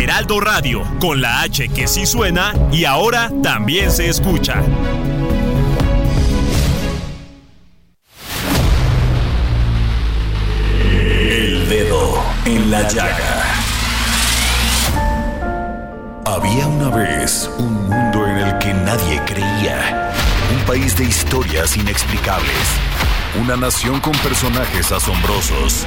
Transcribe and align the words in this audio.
Heraldo 0.00 0.40
Radio, 0.40 0.82
con 1.00 1.20
la 1.20 1.42
H 1.42 1.68
que 1.70 1.88
sí 1.88 2.06
suena 2.06 2.52
y 2.70 2.84
ahora 2.84 3.30
también 3.42 3.90
se 3.90 4.08
escucha. 4.08 4.62
El 10.80 11.68
dedo 11.68 12.22
en 12.44 12.70
la 12.70 12.88
llaga. 12.88 13.42
Había 16.24 16.66
una 16.68 16.88
vez 16.96 17.50
un 17.58 17.88
mundo 17.88 18.26
en 18.26 18.38
el 18.38 18.58
que 18.58 18.72
nadie 18.72 19.20
creía. 19.26 20.12
Un 20.56 20.64
país 20.64 20.96
de 20.96 21.04
historias 21.04 21.76
inexplicables. 21.76 22.68
Una 23.40 23.56
nación 23.56 24.00
con 24.00 24.12
personajes 24.18 24.92
asombrosos. 24.92 25.86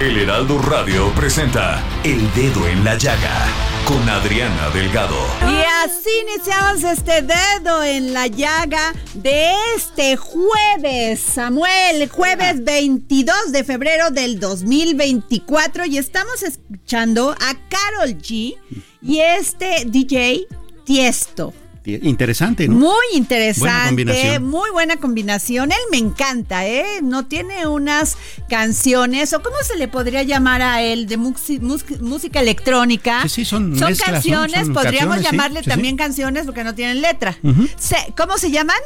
El 0.00 0.16
Heraldo 0.16 0.56
Radio 0.62 1.12
presenta 1.14 1.84
El 2.04 2.32
Dedo 2.32 2.66
en 2.66 2.82
la 2.84 2.96
Llaga 2.96 3.46
con 3.84 4.08
Adriana 4.08 4.70
Delgado. 4.70 5.14
Y 5.42 5.62
así 5.84 6.08
iniciamos 6.26 6.82
este 6.84 7.20
dedo 7.20 7.84
en 7.84 8.14
la 8.14 8.26
llaga 8.26 8.94
de 9.12 9.50
este 9.76 10.16
jueves, 10.16 11.20
Samuel, 11.20 12.08
jueves 12.08 12.64
22 12.64 13.52
de 13.52 13.62
febrero 13.62 14.08
del 14.10 14.40
2024 14.40 15.84
y 15.84 15.98
estamos 15.98 16.44
escuchando 16.44 17.32
a 17.32 17.54
Carol 17.68 18.16
G 18.16 18.56
y 19.02 19.18
este 19.18 19.84
DJ 19.84 20.46
Tiesto. 20.86 21.52
Interesante, 21.84 22.68
¿no? 22.68 22.74
Muy 22.76 23.06
interesante, 23.14 24.04
Buena 24.04 24.40
muy 24.40 24.70
buena 24.70 24.96
combinación. 24.96 25.72
Él 25.72 25.78
me 25.90 25.96
encanta, 25.98 26.66
¿eh? 26.66 27.00
No 27.02 27.26
tiene 27.26 27.66
unas 27.66 28.16
canciones, 28.48 29.32
o 29.32 29.42
cómo 29.42 29.56
se 29.64 29.76
le 29.76 29.88
podría 29.88 30.22
llamar 30.22 30.60
a 30.62 30.82
él, 30.82 31.06
de 31.06 31.16
música 31.16 32.40
electrónica. 32.40 33.22
Sí, 33.22 33.28
sí, 33.30 33.44
son 33.44 33.70
mezclas, 33.70 33.98
¿no? 33.98 34.04
canciones, 34.12 34.52
Son 34.66 34.74
podríamos 34.74 35.14
canciones, 35.16 35.20
sí, 35.20 35.30
llamarle 35.30 35.62
sí, 35.62 35.70
también 35.70 35.96
canciones 35.96 36.44
porque 36.46 36.64
no 36.64 36.74
tienen 36.74 37.00
letra. 37.00 37.38
Se- 37.78 38.12
¿Cómo 38.16 38.36
se 38.36 38.50
llaman? 38.50 38.76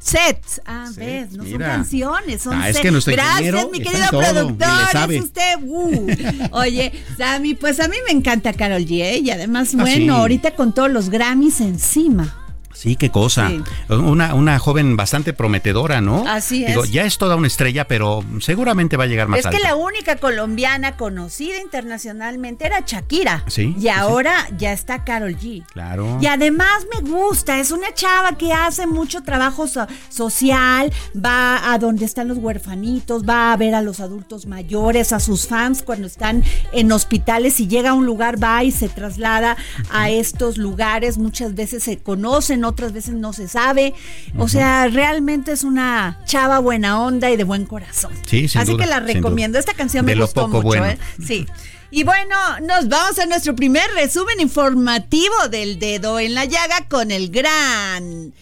Sets. 0.00 0.62
Ah, 0.64 0.88
ves, 0.96 1.32
no 1.32 1.44
son 1.44 1.58
canciones, 1.58 2.42
son 2.42 2.54
Ah, 2.54 2.68
es 2.70 2.76
sets. 2.76 2.82
que 2.86 2.90
nuestro 2.90 3.12
Gracias, 3.12 3.66
mi 3.70 3.80
querido 3.82 4.08
productor. 4.08 5.12
Es 5.12 5.22
usted. 5.22 5.54
uh. 5.62 6.06
Oye, 6.52 6.90
Sammy, 7.18 7.54
pues 7.54 7.78
a 7.80 7.88
mí 7.88 7.96
me 8.06 8.12
encanta 8.12 8.52
Carol 8.54 8.84
G. 8.86 9.02
¿eh? 9.02 9.18
Y 9.18 9.30
además, 9.30 9.74
Ah, 9.74 9.82
bueno, 9.82 10.14
sí. 10.14 10.20
ahorita 10.20 10.54
con 10.56 10.72
todos 10.74 10.90
los 10.90 11.10
Grammys 11.10 11.60
encima. 11.60 12.39
Sí, 12.72 12.96
qué 12.96 13.10
cosa. 13.10 13.48
Sí. 13.48 13.62
Una, 13.92 14.34
una 14.34 14.58
joven 14.58 14.96
bastante 14.96 15.32
prometedora, 15.32 16.00
¿no? 16.00 16.24
Así 16.26 16.64
Digo, 16.64 16.84
es. 16.84 16.90
ya 16.92 17.04
es 17.04 17.18
toda 17.18 17.36
una 17.36 17.46
estrella, 17.48 17.86
pero 17.88 18.24
seguramente 18.40 18.96
va 18.96 19.04
a 19.04 19.06
llegar 19.06 19.28
más 19.28 19.40
Es 19.40 19.46
que 19.48 19.58
la 19.58 19.74
única 19.76 20.16
colombiana 20.16 20.96
conocida 20.96 21.60
internacionalmente 21.60 22.66
era 22.66 22.80
Shakira. 22.86 23.44
Sí, 23.48 23.74
Y 23.76 23.82
sí, 23.82 23.88
ahora 23.88 24.32
ya 24.56 24.72
está 24.72 25.04
Carol 25.04 25.36
G. 25.36 25.64
Claro. 25.72 26.18
Y 26.20 26.26
además 26.26 26.86
me 26.94 27.08
gusta, 27.10 27.58
es 27.58 27.70
una 27.70 27.92
chava 27.92 28.38
que 28.38 28.52
hace 28.52 28.86
mucho 28.86 29.22
trabajo 29.22 29.66
so- 29.66 29.86
social, 30.08 30.92
va 31.16 31.72
a 31.72 31.78
donde 31.78 32.04
están 32.04 32.28
los 32.28 32.38
huerfanitos, 32.38 33.24
va 33.28 33.52
a 33.52 33.56
ver 33.56 33.74
a 33.74 33.82
los 33.82 34.00
adultos 34.00 34.46
mayores, 34.46 35.12
a 35.12 35.20
sus 35.20 35.46
fans 35.48 35.82
cuando 35.82 36.06
están 36.06 36.44
en 36.72 36.92
hospitales 36.92 37.58
y 37.60 37.66
llega 37.68 37.90
a 37.90 37.94
un 37.94 38.06
lugar, 38.06 38.42
va 38.42 38.62
y 38.64 38.70
se 38.70 38.88
traslada 38.88 39.56
a 39.90 40.10
estos 40.10 40.56
lugares, 40.56 41.18
muchas 41.18 41.54
veces 41.54 41.82
se 41.82 41.98
conocen, 41.98 42.59
otras 42.64 42.92
veces 42.92 43.14
no 43.14 43.32
se 43.32 43.48
sabe. 43.48 43.94
O 44.38 44.48
sea, 44.48 44.88
realmente 44.88 45.52
es 45.52 45.64
una 45.64 46.20
chava 46.24 46.58
buena 46.58 47.00
onda 47.02 47.30
y 47.30 47.36
de 47.36 47.44
buen 47.44 47.66
corazón. 47.66 48.12
Sí, 48.26 48.48
sin 48.48 48.60
Así 48.60 48.72
duda, 48.72 48.84
que 48.84 48.90
la 48.90 49.00
recomiendo. 49.00 49.58
Esta 49.58 49.74
canción 49.74 50.04
me 50.04 50.12
De 50.12 50.16
lo 50.16 50.24
gustó 50.24 50.42
poco 50.42 50.62
mucho, 50.62 50.78
bueno. 50.78 50.86
¿eh? 50.86 50.98
Sí. 51.24 51.46
Y 51.90 52.04
bueno, 52.04 52.36
nos 52.62 52.88
vamos 52.88 53.18
a 53.18 53.26
nuestro 53.26 53.56
primer 53.56 53.90
resumen 53.94 54.40
informativo 54.40 55.34
del 55.50 55.78
dedo 55.78 56.20
en 56.20 56.34
la 56.34 56.44
llaga 56.44 56.86
con 56.88 57.10
el 57.10 57.30
gran 57.30 58.32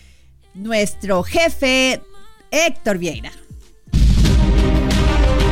nuestro 0.55 1.23
jefe 1.23 2.03
Héctor 2.51 2.99
Vieira. 2.99 3.33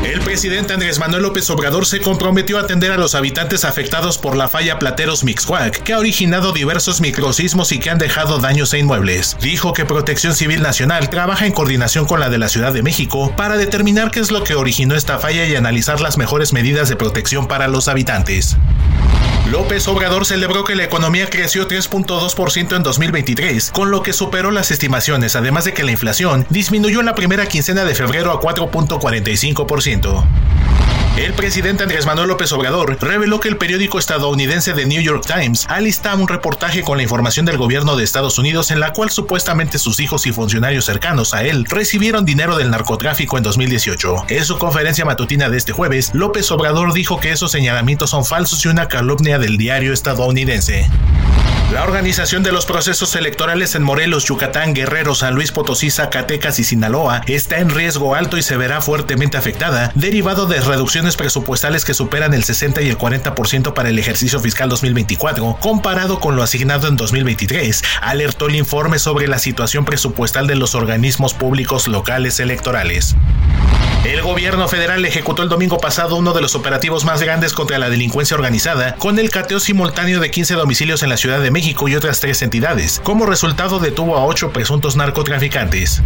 El 0.07 0.21
presidente 0.21 0.73
Andrés 0.73 1.01
Manuel 1.01 1.25
López 1.25 1.51
Obrador 1.51 1.85
se 1.85 2.01
comprometió 2.01 2.59
a 2.59 2.61
atender 2.61 2.93
a 2.93 2.97
los 2.97 3.17
habitantes 3.17 3.65
afectados 3.65 4.19
por 4.19 4.37
la 4.37 4.49
falla 4.49 4.79
Plateros 4.79 5.25
Mixcoac, 5.25 5.83
que 5.83 5.95
ha 5.95 5.99
originado 5.99 6.53
diversos 6.53 7.01
microsismos 7.01 7.73
y 7.73 7.81
que 7.81 7.91
han 7.91 7.99
dejado 7.99 8.39
daños 8.39 8.73
a 8.73 8.79
inmuebles. 8.79 9.37
Dijo 9.41 9.73
que 9.73 9.85
Protección 9.85 10.37
Civil 10.37 10.63
Nacional 10.63 11.11
trabaja 11.11 11.45
en 11.45 11.53
coordinación 11.53 12.07
con 12.07 12.21
la 12.21 12.31
de 12.31 12.39
la 12.39 12.49
Ciudad 12.49 12.73
de 12.73 12.85
México 12.85 13.35
para 13.37 13.57
determinar 13.57 14.13
qué 14.13 14.21
es 14.21 14.31
lo 14.31 14.45
que 14.45 14.55
originó 14.55 14.95
esta 14.95 15.19
falla 15.19 15.45
y 15.45 15.57
analizar 15.57 16.01
las 16.01 16.19
mejores 16.19 16.53
medidas 16.53 16.89
de 16.89 16.95
protección 16.95 17.49
para 17.49 17.67
los 17.67 17.89
habitantes. 17.89 18.57
López 19.51 19.87
Obrador 19.87 20.27
celebró 20.27 20.65
que 20.65 20.75
la 20.75 20.83
economía 20.83 21.31
creció 21.31 21.69
3.2% 21.69 22.77
en 22.77 22.83
2023, 22.83 23.71
con 23.71 23.93
lo 23.93 24.03
que 24.03 24.13
superó 24.13 24.51
las 24.51 24.73
estimaciones, 24.73 25.37
además 25.37 25.65
de 25.65 25.73
que 25.73 25.85
la 25.85 25.93
inflación 25.93 26.47
disminuyó 26.51 26.99
en 26.99 27.07
la 27.07 27.15
primera 27.15 27.47
quincena 27.47 27.85
de 27.85 27.95
febrero 27.95 28.33
a 28.33 28.41
4.45%. 28.41 30.25
El 31.17 31.33
presidente 31.33 31.83
Andrés 31.83 32.05
Manuel 32.05 32.29
López 32.29 32.53
Obrador 32.53 32.99
reveló 33.01 33.41
que 33.41 33.49
el 33.49 33.57
periódico 33.57 33.99
estadounidense 33.99 34.75
The 34.75 34.85
New 34.85 35.01
York 35.01 35.25
Times 35.27 35.65
alista 35.67 36.15
un 36.15 36.29
reportaje 36.29 36.83
con 36.83 36.99
la 36.99 37.05
información 37.05 37.47
del 37.47 37.57
gobierno 37.57 37.97
de 37.97 38.05
Estados 38.05 38.39
Unidos 38.39 38.71
en 38.71 38.81
la 38.81 38.93
cual 38.93 39.09
supuestamente 39.09 39.79
sus 39.79 39.99
hijos 39.99 40.27
y 40.27 40.33
funcionarios 40.33 40.85
cercanos 40.85 41.33
a 41.33 41.43
él 41.43 41.65
recibieron 41.65 42.27
dinero 42.27 42.59
del 42.59 42.71
narcotráfico 42.71 43.39
en 43.39 43.45
2018. 43.45 44.27
En 44.29 44.45
su 44.45 44.59
conferencia 44.59 45.07
matutina 45.07 45.49
de 45.49 45.57
este 45.57 45.73
jueves, 45.73 46.11
López 46.13 46.51
Obrador 46.51 46.93
dijo 46.93 47.19
que 47.19 47.33
esos 47.33 47.51
señalamientos 47.51 48.11
son 48.11 48.27
falsos 48.27 48.63
y 48.67 48.69
una 48.69 48.87
calumnia 48.87 49.39
del 49.39 49.57
diario 49.57 49.95
estadounidense. 49.95 50.87
La 51.73 51.83
organización 51.83 52.45
de 52.45 52.53
los 52.53 52.65
procesos 52.65 53.17
electorales 53.17 53.75
en 53.75 53.83
Morelos, 53.83 54.25
Yucatán, 54.25 54.73
Guerrero, 54.73 55.17
San 55.17 55.35
Luis 55.35 55.51
Potosí, 55.51 55.91
Zacatecas 55.91 56.61
y 56.61 56.65
Sinaloa 56.65 57.23
está 57.27 57.59
en 57.59 57.71
riesgo 57.71 58.15
alto 58.15 58.37
y 58.37 58.43
se 58.43 58.57
verá 58.57 58.81
fuertemente 58.81 59.37
afectada, 59.37 59.91
derivado 59.97 60.47
de 60.47 60.61
reducciones 60.61 61.17
presupuestales 61.17 61.85
que 61.85 61.93
superan 61.93 62.35
el 62.35 62.45
60 62.45 62.83
y 62.83 62.89
el 62.89 62.97
40% 62.97 63.75
para 63.75 63.89
el 63.89 63.99
ejercicio 63.99 64.39
fiscal 64.39 64.69
2024, 64.69 65.59
comparado 65.61 66.21
con 66.21 66.37
lo 66.37 66.45
asignado 66.45 66.87
en 66.87 66.97
2023, 66.97 67.83
alertó 68.01 68.47
el 68.47 68.55
informe 68.55 69.01
sobre 69.01 69.27
la 69.27 69.41
situación 69.41 69.85
presupuestal 69.85 70.47
de 70.47 70.55
los 70.55 70.77
organismos 70.77 71.35
públicos 71.35 71.89
locales 71.89 72.39
electorales. 72.39 73.17
El 74.07 74.23
gobierno 74.23 74.69
federal 74.69 75.05
ejecutó 75.05 75.43
el 75.43 75.49
domingo 75.49 75.79
pasado 75.79 76.15
uno 76.15 76.33
de 76.33 76.41
los 76.41 76.55
operativos 76.55 77.05
más 77.05 77.21
grandes 77.21 77.53
contra 77.53 77.77
la 77.81 77.91
delincuencia 77.91 78.37
organizada, 78.37 78.95
con 78.95 79.19
el 79.19 79.31
cateo 79.31 79.59
simultáneo 79.59 80.21
de 80.21 80.31
15 80.31 80.55
domicilios 80.55 81.03
en 81.03 81.09
la 81.09 81.17
Ciudad 81.17 81.41
de 81.41 81.51
México 81.51 81.89
y 81.89 81.97
otras 81.97 82.21
tres 82.21 82.41
entidades. 82.43 83.01
Como 83.03 83.27
resultado 83.27 83.81
detuvo 83.81 84.17
a 84.17 84.25
ocho 84.25 84.53
presuntos 84.53 84.95
narcotraficantes. 84.95 86.05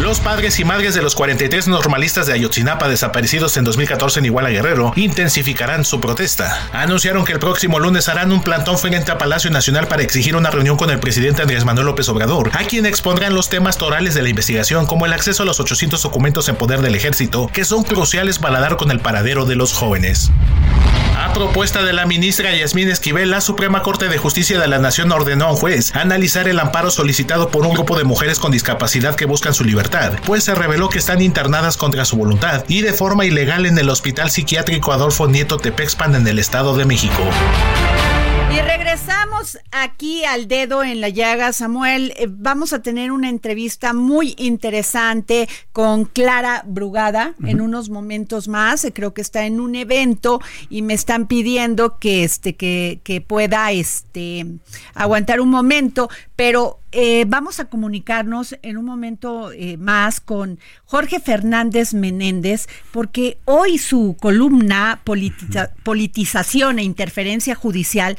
Los 0.00 0.20
padres 0.20 0.60
y 0.60 0.64
madres 0.64 0.94
de 0.94 1.02
los 1.02 1.16
43 1.16 1.66
normalistas 1.66 2.26
de 2.26 2.32
Ayotzinapa 2.32 2.88
desaparecidos 2.88 3.56
en 3.56 3.64
2014 3.64 4.20
en 4.20 4.26
Iguala 4.26 4.48
Guerrero 4.48 4.92
intensificarán 4.94 5.84
su 5.84 6.00
protesta. 6.00 6.68
Anunciaron 6.72 7.24
que 7.24 7.32
el 7.32 7.40
próximo 7.40 7.80
lunes 7.80 8.08
harán 8.08 8.30
un 8.30 8.42
plantón 8.42 8.78
frente 8.78 9.10
a 9.10 9.18
Palacio 9.18 9.50
Nacional 9.50 9.88
para 9.88 10.02
exigir 10.02 10.36
una 10.36 10.50
reunión 10.50 10.76
con 10.76 10.90
el 10.90 11.00
presidente 11.00 11.42
Andrés 11.42 11.64
Manuel 11.64 11.86
López 11.86 12.08
Obrador, 12.08 12.52
a 12.54 12.64
quien 12.64 12.86
expondrán 12.86 13.34
los 13.34 13.48
temas 13.48 13.76
torales 13.76 14.14
de 14.14 14.22
la 14.22 14.28
investigación 14.28 14.86
como 14.86 15.04
el 15.04 15.12
acceso 15.12 15.42
a 15.42 15.46
los 15.46 15.58
800 15.58 16.00
documentos 16.00 16.48
en 16.48 16.54
poder 16.54 16.80
del 16.80 16.94
ejército 16.94 17.50
que 17.52 17.64
son 17.64 17.82
cruciales 17.82 18.38
para 18.38 18.60
dar 18.60 18.76
con 18.76 18.92
el 18.92 19.00
paradero 19.00 19.46
de 19.46 19.56
los 19.56 19.72
jóvenes. 19.72 20.30
A 21.18 21.32
propuesta 21.32 21.82
de 21.82 21.92
la 21.92 22.06
ministra 22.06 22.54
Yasmín 22.54 22.88
Esquivel, 22.88 23.32
la 23.32 23.40
Suprema 23.40 23.82
Corte 23.82 24.08
de 24.08 24.18
Justicia 24.18 24.60
de 24.60 24.68
la 24.68 24.78
Nación 24.78 25.10
ordenó 25.10 25.46
a 25.46 25.50
un 25.50 25.56
juez 25.56 25.92
analizar 25.96 26.46
el 26.46 26.60
amparo 26.60 26.92
solicitado 26.92 27.48
por 27.48 27.66
un 27.66 27.74
grupo 27.74 27.98
de 27.98 28.04
mujeres 28.04 28.38
con 28.38 28.52
discapacidad 28.52 29.16
que 29.16 29.24
buscan 29.24 29.52
su 29.52 29.64
libertad, 29.64 30.12
pues 30.24 30.44
se 30.44 30.54
reveló 30.54 30.88
que 30.88 30.98
están 30.98 31.20
internadas 31.20 31.76
contra 31.76 32.04
su 32.04 32.16
voluntad 32.16 32.64
y 32.68 32.82
de 32.82 32.92
forma 32.92 33.24
ilegal 33.24 33.66
en 33.66 33.76
el 33.78 33.90
Hospital 33.90 34.30
Psiquiátrico 34.30 34.92
Adolfo 34.92 35.26
Nieto 35.26 35.56
Tepexpan 35.56 36.14
en 36.14 36.28
el 36.28 36.38
Estado 36.38 36.76
de 36.76 36.84
México. 36.84 37.24
Regresamos 38.98 39.58
aquí 39.70 40.24
al 40.24 40.48
dedo 40.48 40.82
en 40.82 41.00
la 41.00 41.08
llaga, 41.08 41.52
Samuel. 41.52 42.12
Eh, 42.16 42.26
vamos 42.28 42.72
a 42.72 42.82
tener 42.82 43.12
una 43.12 43.28
entrevista 43.28 43.92
muy 43.92 44.34
interesante 44.38 45.48
con 45.72 46.04
Clara 46.04 46.64
Brugada 46.66 47.34
en 47.44 47.60
unos 47.60 47.90
momentos 47.90 48.48
más. 48.48 48.84
Eh, 48.84 48.92
creo 48.92 49.14
que 49.14 49.22
está 49.22 49.46
en 49.46 49.60
un 49.60 49.76
evento 49.76 50.40
y 50.68 50.82
me 50.82 50.94
están 50.94 51.28
pidiendo 51.28 52.00
que 52.00 52.24
este 52.24 52.56
que, 52.56 53.00
que 53.04 53.20
pueda 53.20 53.70
este 53.70 54.44
aguantar 54.94 55.40
un 55.40 55.50
momento, 55.50 56.10
pero 56.34 56.80
eh, 56.90 57.24
vamos 57.28 57.60
a 57.60 57.66
comunicarnos 57.66 58.56
en 58.62 58.78
un 58.78 58.84
momento 58.84 59.52
más 59.78 60.20
con 60.20 60.58
Jorge 60.86 61.20
Fernández 61.20 61.94
Menéndez, 61.94 62.66
porque 62.90 63.38
hoy 63.44 63.78
su 63.78 64.16
columna 64.18 65.02
Politización 65.04 66.78
e 66.78 66.82
Interferencia 66.82 67.54
Judicial 67.54 68.16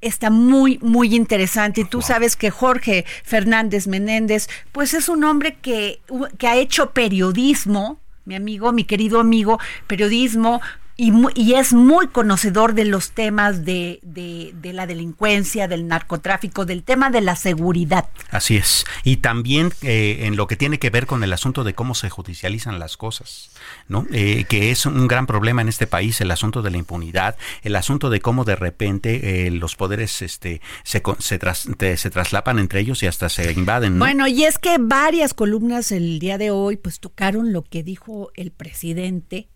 está 0.00 0.30
muy, 0.30 0.78
muy 0.82 1.14
interesante. 1.14 1.82
Y 1.82 1.84
tú 1.84 2.02
sabes 2.02 2.36
que 2.36 2.50
Jorge 2.50 3.04
Fernández 3.24 3.86
Menéndez, 3.86 4.48
pues 4.72 4.94
es 4.94 5.08
un 5.08 5.24
hombre 5.24 5.56
que, 5.60 6.00
que 6.38 6.46
ha 6.46 6.56
hecho 6.56 6.90
periodismo, 6.90 8.00
mi 8.24 8.34
amigo, 8.34 8.72
mi 8.72 8.84
querido 8.84 9.20
amigo, 9.20 9.58
periodismo 9.86 10.60
y, 11.00 11.54
es 11.54 11.72
muy 11.72 12.08
conocedor 12.08 12.74
de 12.74 12.84
los 12.84 13.12
temas 13.12 13.64
de, 13.64 14.00
de, 14.02 14.72
la 14.72 14.84
delincuencia, 14.84 15.68
del 15.68 15.86
narcotráfico, 15.86 16.66
del 16.66 16.82
tema 16.82 17.08
de 17.10 17.20
la 17.20 17.36
seguridad. 17.36 18.06
Así 18.32 18.56
es. 18.56 18.84
Y 19.04 19.18
también 19.18 19.72
eh, 19.82 20.22
en 20.22 20.34
lo 20.34 20.48
que 20.48 20.56
tiene 20.56 20.80
que 20.80 20.90
ver 20.90 21.06
con 21.06 21.22
el 21.22 21.32
asunto 21.32 21.62
de 21.62 21.72
cómo 21.72 21.94
se 21.94 22.10
judicializan 22.10 22.80
las 22.80 22.96
cosas, 22.96 23.50
¿no? 23.86 24.08
Eh, 24.10 24.44
que 24.48 24.72
es 24.72 24.86
un 24.86 25.06
gran 25.06 25.26
problema 25.26 25.62
en 25.62 25.68
este 25.68 25.86
país, 25.86 26.20
el 26.20 26.32
asunto 26.32 26.62
de 26.62 26.72
la 26.72 26.78
impunidad, 26.78 27.36
el 27.62 27.76
asunto 27.76 28.10
de 28.10 28.20
cómo 28.20 28.42
de 28.42 28.56
repente 28.56 29.46
eh, 29.46 29.52
los 29.52 29.76
poderes 29.76 30.20
este, 30.20 30.60
se, 30.82 31.00
se, 31.20 31.96
se, 31.96 32.10
traslapan 32.10 32.58
entre 32.58 32.80
ellos 32.80 33.04
y 33.04 33.06
hasta 33.06 33.28
se 33.28 33.52
invaden. 33.52 34.00
Bueno, 34.00 34.26
y 34.26 34.44
es 34.44 34.58
que 34.58 34.78
varias 34.80 35.32
columnas 35.32 35.92
el 35.92 36.18
día 36.18 36.38
de 36.38 36.50
hoy 36.50 36.76
pues 36.76 36.98
tocaron 36.98 37.52
lo 37.52 37.62
que 37.62 37.84
dijo 37.84 38.32
el 38.34 38.50
presidente 38.50 39.48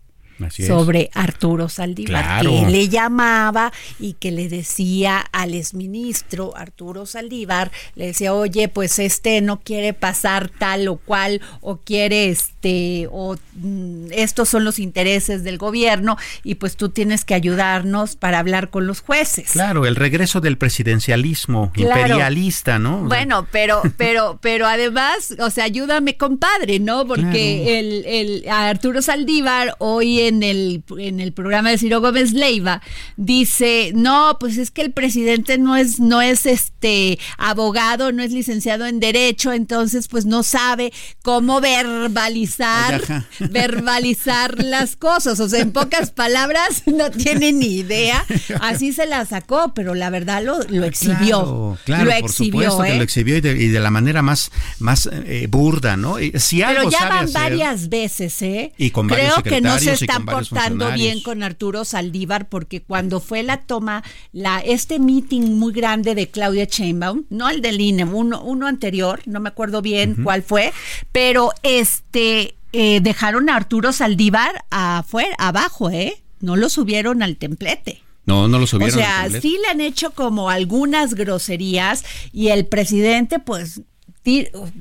sobre 0.49 1.09
Arturo 1.13 1.69
Saldívar, 1.69 2.41
que 2.41 2.65
le 2.69 2.89
llamaba 2.89 3.71
y 3.99 4.13
que 4.13 4.31
le 4.31 4.49
decía 4.49 5.19
al 5.19 5.53
exministro 5.53 6.55
Arturo 6.55 7.05
Saldívar, 7.05 7.71
le 7.95 8.07
decía, 8.07 8.33
oye, 8.33 8.67
pues 8.67 8.99
este 8.99 9.41
no 9.41 9.59
quiere 9.61 9.93
pasar 9.93 10.49
tal 10.49 10.87
o 10.87 10.97
cual, 10.97 11.41
o 11.61 11.77
quiere 11.77 12.29
este, 12.29 13.07
o 13.11 13.35
mm, 13.55 14.07
estos 14.11 14.49
son 14.49 14.63
los 14.63 14.79
intereses 14.79 15.43
del 15.43 15.57
gobierno, 15.57 16.17
y 16.43 16.55
pues 16.55 16.75
tú 16.75 16.89
tienes 16.89 17.25
que 17.25 17.33
ayudarnos 17.33 18.15
para 18.15 18.39
hablar 18.39 18.69
con 18.69 18.87
los 18.87 19.01
jueces. 19.01 19.51
Claro, 19.51 19.85
el 19.85 19.95
regreso 19.95 20.41
del 20.41 20.57
presidencialismo 20.57 21.71
imperialista, 21.75 22.79
¿no? 22.79 22.99
bueno, 22.99 23.47
pero, 23.51 23.81
pero, 23.97 24.39
pero 24.41 24.67
además, 24.67 25.35
o 25.39 25.49
sea, 25.49 25.65
ayúdame, 25.65 26.17
compadre, 26.17 26.79
¿no? 26.79 27.05
Porque 27.05 27.79
el, 27.79 28.05
el 28.05 28.49
Arturo 28.49 29.01
Saldívar 29.01 29.75
hoy 29.79 30.21
en 30.27 30.43
el, 30.43 30.83
en 30.97 31.19
el 31.19 31.33
programa 31.33 31.69
de 31.69 31.77
Ciro 31.77 32.01
Gómez 32.01 32.33
Leiva, 32.33 32.81
dice, 33.17 33.91
no, 33.95 34.37
pues 34.39 34.57
es 34.57 34.71
que 34.71 34.81
el 34.81 34.91
presidente 34.91 35.57
no 35.57 35.75
es, 35.75 35.99
no 35.99 36.21
es 36.21 36.45
este 36.45 37.19
abogado, 37.37 38.11
no 38.11 38.23
es 38.23 38.31
licenciado 38.31 38.85
en 38.85 38.99
derecho, 38.99 39.51
entonces 39.51 40.07
pues 40.07 40.25
no 40.25 40.43
sabe 40.43 40.91
cómo 41.21 41.61
verbalizar, 41.61 43.01
verbalizar 43.39 44.63
las 44.63 44.95
cosas. 44.95 45.39
O 45.39 45.49
sea, 45.49 45.61
en 45.61 45.71
pocas 45.71 46.11
palabras, 46.11 46.83
no 46.85 47.11
tiene 47.11 47.51
ni 47.53 47.77
idea. 47.77 48.25
Así 48.59 48.93
se 48.93 49.05
la 49.05 49.25
sacó, 49.25 49.73
pero 49.73 49.95
la 49.95 50.09
verdad 50.09 50.43
lo, 50.43 50.59
lo 50.69 50.85
exhibió. 50.85 51.77
Claro, 51.85 52.05
lo 52.05 52.11
exhibió, 52.11 52.79
que 52.79 52.89
¿eh? 52.89 52.97
lo 52.97 53.03
exhibió 53.03 53.37
y 53.37 53.41
de, 53.41 53.79
la 53.79 53.91
manera 53.91 54.21
más, 54.21 54.51
más 54.79 55.09
eh, 55.11 55.47
burda, 55.49 55.97
¿no? 55.97 56.17
Si 56.35 56.61
pero 56.61 56.89
ya 56.89 57.09
van 57.09 57.31
varias 57.31 57.89
veces, 57.89 58.41
¿eh? 58.41 58.73
Y 58.77 58.91
con 58.91 59.07
Creo 59.07 59.43
que 59.43 59.61
no 59.61 59.77
se 59.79 59.93
está 59.93 60.12
portando 60.19 60.91
bien 60.91 61.21
con 61.21 61.43
Arturo 61.43 61.85
Saldívar 61.85 62.49
porque 62.49 62.81
cuando 62.81 63.19
fue 63.19 63.43
la 63.43 63.61
toma, 63.61 64.03
la 64.31 64.59
este 64.59 64.99
meeting 64.99 65.57
muy 65.57 65.73
grande 65.73 66.15
de 66.15 66.29
Claudia 66.29 66.65
Sheinbaum, 66.65 67.25
no 67.29 67.49
el 67.49 67.61
del 67.61 67.81
INE, 67.81 68.05
uno, 68.05 68.41
uno 68.41 68.67
anterior, 68.67 69.21
no 69.25 69.39
me 69.39 69.49
acuerdo 69.49 69.81
bien 69.81 70.17
cuál 70.23 70.43
fue, 70.43 70.73
pero 71.11 71.51
este 71.63 72.55
eh, 72.71 73.01
dejaron 73.01 73.49
a 73.49 73.55
Arturo 73.55 73.91
Saldívar 73.91 74.65
afuera, 74.71 75.35
abajo, 75.37 75.89
¿eh? 75.91 76.23
No 76.39 76.55
lo 76.55 76.69
subieron 76.69 77.21
al 77.23 77.37
templete. 77.37 78.01
No, 78.25 78.47
no 78.47 78.59
lo 78.59 78.67
subieron. 78.67 78.95
O 78.95 79.01
sea, 79.01 79.29
sí 79.41 79.57
le 79.61 79.69
han 79.69 79.81
hecho 79.81 80.11
como 80.11 80.49
algunas 80.49 81.13
groserías 81.13 82.03
y 82.31 82.49
el 82.49 82.65
presidente, 82.65 83.39
pues, 83.39 83.81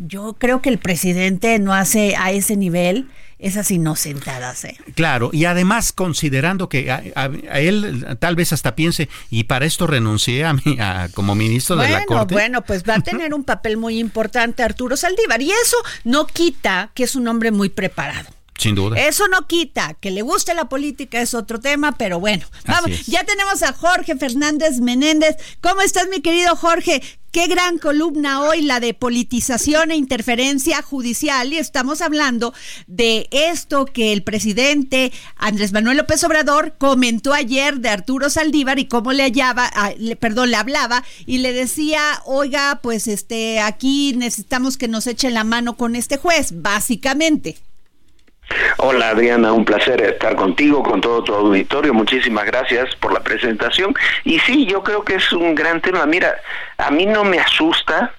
yo 0.06 0.34
creo 0.38 0.62
que 0.62 0.68
el 0.68 0.78
presidente 0.78 1.58
no 1.58 1.74
hace 1.74 2.14
a 2.16 2.30
ese 2.30 2.56
nivel 2.56 3.08
esas 3.42 3.70
inocentadas. 3.70 4.64
¿eh? 4.64 4.78
Claro, 4.94 5.30
y 5.32 5.44
además 5.44 5.92
considerando 5.92 6.68
que 6.68 6.90
a, 6.90 7.02
él 7.58 8.06
tal 8.18 8.36
vez 8.36 8.52
hasta 8.52 8.74
piense, 8.74 9.08
y 9.30 9.44
para 9.44 9.66
esto 9.66 9.86
renuncié 9.86 10.44
a, 10.44 10.54
mí 10.54 10.78
como 11.14 11.34
ministro 11.34 11.76
de 11.76 11.88
la 11.90 12.04
Corte. 12.04 12.34
Bueno, 12.34 12.62
pues 12.62 12.84
va 12.88 12.94
a 12.94 13.00
tener 13.02 13.34
un 13.34 13.44
papel 13.44 13.76
muy 13.76 13.98
importante 13.98 14.62
Arturo 14.62 14.96
Saldívar, 14.96 15.42
y 15.42 15.50
eso 15.50 15.76
no 16.04 16.26
quita 16.26 16.90
que 16.94 17.04
es 17.04 17.16
un 17.16 17.28
hombre 17.28 17.50
muy 17.50 17.68
preparado. 17.68 18.30
Sin 18.62 18.76
duda. 18.76 18.96
Eso 18.96 19.26
no 19.26 19.48
quita 19.48 19.94
que 19.94 20.12
le 20.12 20.22
guste 20.22 20.54
la 20.54 20.68
política, 20.68 21.20
es 21.20 21.34
otro 21.34 21.58
tema, 21.58 21.98
pero 21.98 22.20
bueno, 22.20 22.46
vamos, 22.64 23.06
ya 23.06 23.24
tenemos 23.24 23.60
a 23.64 23.72
Jorge 23.72 24.14
Fernández 24.14 24.78
Menéndez. 24.78 25.34
¿Cómo 25.60 25.80
estás, 25.80 26.06
mi 26.08 26.20
querido 26.20 26.54
Jorge? 26.54 27.02
Qué 27.32 27.48
gran 27.48 27.78
columna 27.78 28.40
hoy, 28.42 28.62
la 28.62 28.78
de 28.78 28.94
politización 28.94 29.90
e 29.90 29.96
interferencia 29.96 30.80
judicial. 30.80 31.52
Y 31.52 31.58
estamos 31.58 32.02
hablando 32.02 32.54
de 32.86 33.26
esto 33.32 33.84
que 33.84 34.12
el 34.12 34.22
presidente 34.22 35.10
Andrés 35.34 35.72
Manuel 35.72 35.96
López 35.96 36.22
Obrador 36.22 36.76
comentó 36.78 37.32
ayer 37.32 37.80
de 37.80 37.88
Arturo 37.88 38.30
Saldívar 38.30 38.78
y 38.78 38.86
cómo 38.86 39.12
le 39.12 39.24
hallaba, 39.24 39.68
ah, 39.74 39.90
perdón, 40.20 40.52
le 40.52 40.56
hablaba 40.56 41.02
y 41.26 41.38
le 41.38 41.52
decía, 41.52 42.22
oiga, 42.26 42.78
pues 42.80 43.08
este, 43.08 43.58
aquí 43.58 44.14
necesitamos 44.16 44.76
que 44.76 44.86
nos 44.86 45.08
echen 45.08 45.34
la 45.34 45.42
mano 45.42 45.76
con 45.76 45.96
este 45.96 46.16
juez, 46.16 46.62
básicamente. 46.62 47.56
Hola 48.78 49.10
Adriana, 49.10 49.52
un 49.52 49.64
placer 49.64 50.00
estar 50.00 50.36
contigo, 50.36 50.82
con 50.82 51.00
todo 51.00 51.22
tu 51.22 51.34
auditorio. 51.34 51.94
Muchísimas 51.94 52.44
gracias 52.44 52.94
por 52.96 53.12
la 53.12 53.20
presentación. 53.20 53.94
Y 54.24 54.38
sí, 54.40 54.66
yo 54.66 54.82
creo 54.82 55.04
que 55.04 55.16
es 55.16 55.32
un 55.32 55.54
gran 55.54 55.80
tema. 55.80 56.06
Mira, 56.06 56.34
a 56.78 56.90
mí 56.90 57.06
no 57.06 57.24
me 57.24 57.38
asusta 57.38 58.12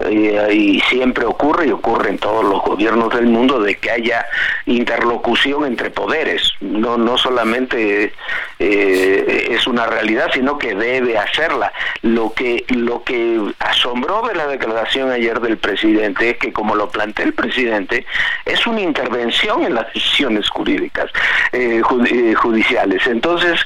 eh, 0.00 0.52
y 0.52 0.80
siempre 0.80 1.24
ocurre 1.24 1.68
y 1.68 1.70
ocurre 1.70 2.10
en 2.10 2.18
todos 2.18 2.44
los 2.44 2.62
gobiernos 2.62 3.14
del 3.14 3.26
mundo 3.26 3.60
de 3.60 3.76
que 3.76 3.92
haya 3.92 4.26
interlocución 4.66 5.64
entre 5.64 5.90
poderes. 5.90 6.50
No 6.60 6.98
no 6.98 7.16
solamente 7.16 8.12
eh, 8.58 9.48
es 9.50 9.66
una 9.68 9.86
realidad 9.86 10.30
sino 10.32 10.58
que 10.58 10.74
debe 10.74 11.16
hacerla. 11.16 11.72
Lo 12.02 12.32
que 12.32 12.64
lo 12.68 13.04
que 13.04 13.40
asombró 13.60 14.26
de 14.26 14.34
la 14.34 14.48
declaración 14.48 15.12
ayer 15.12 15.38
del 15.40 15.58
presidente 15.58 16.30
es 16.30 16.38
que 16.38 16.52
como 16.52 16.74
lo 16.74 16.90
plantea 16.90 17.26
el 17.26 17.34
presidente 17.34 18.04
es 18.44 18.66
una 18.66 18.80
intervención 18.80 19.64
en 19.64 19.74
las 19.74 19.86
decisiones 19.94 20.48
jurídicas 20.50 21.10
eh, 21.52 21.82
judiciales. 21.82 23.06
Entonces 23.06 23.60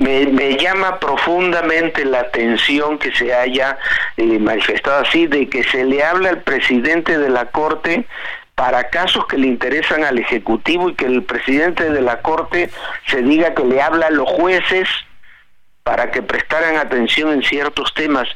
me, 0.00 0.56
llama 0.56 0.98
profundamente 0.98 2.04
la 2.04 2.20
atención 2.20 2.98
que 2.98 3.12
se 3.12 3.34
haya 3.34 3.78
eh, 4.16 4.38
manifestado 4.38 5.02
así, 5.02 5.26
de 5.26 5.48
que 5.48 5.62
se 5.62 5.84
le 5.84 6.02
habla 6.02 6.30
al 6.30 6.42
presidente 6.42 7.18
de 7.18 7.28
la 7.28 7.46
Corte 7.46 8.06
para 8.54 8.88
casos 8.88 9.26
que 9.26 9.36
le 9.36 9.46
interesan 9.46 10.04
al 10.04 10.18
Ejecutivo 10.18 10.90
y 10.90 10.94
que 10.94 11.04
el 11.04 11.22
presidente 11.22 11.90
de 11.90 12.00
la 12.00 12.20
Corte 12.22 12.70
se 13.06 13.22
diga 13.22 13.54
que 13.54 13.64
le 13.64 13.80
habla 13.82 14.06
a 14.06 14.10
los 14.10 14.28
jueces 14.28 14.88
para 15.82 16.10
que 16.10 16.22
prestaran 16.22 16.76
atención 16.76 17.32
en 17.32 17.42
ciertos 17.42 17.92
temas. 17.94 18.28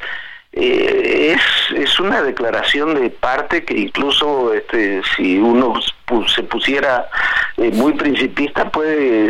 Eh, 0.53 1.35
es, 1.35 1.79
es 1.79 1.99
una 1.99 2.23
declaración 2.23 2.95
de 2.95 3.11
parte 3.11 3.65
que 3.65 3.77
incluso 3.77 4.55
este, 4.55 5.03
si 5.17 5.39
uno 5.39 5.81
se 6.29 6.43
pusiera 6.45 7.09
eh, 7.57 7.71
muy 7.73 7.95
principista 7.95 8.71
puede 8.71 9.24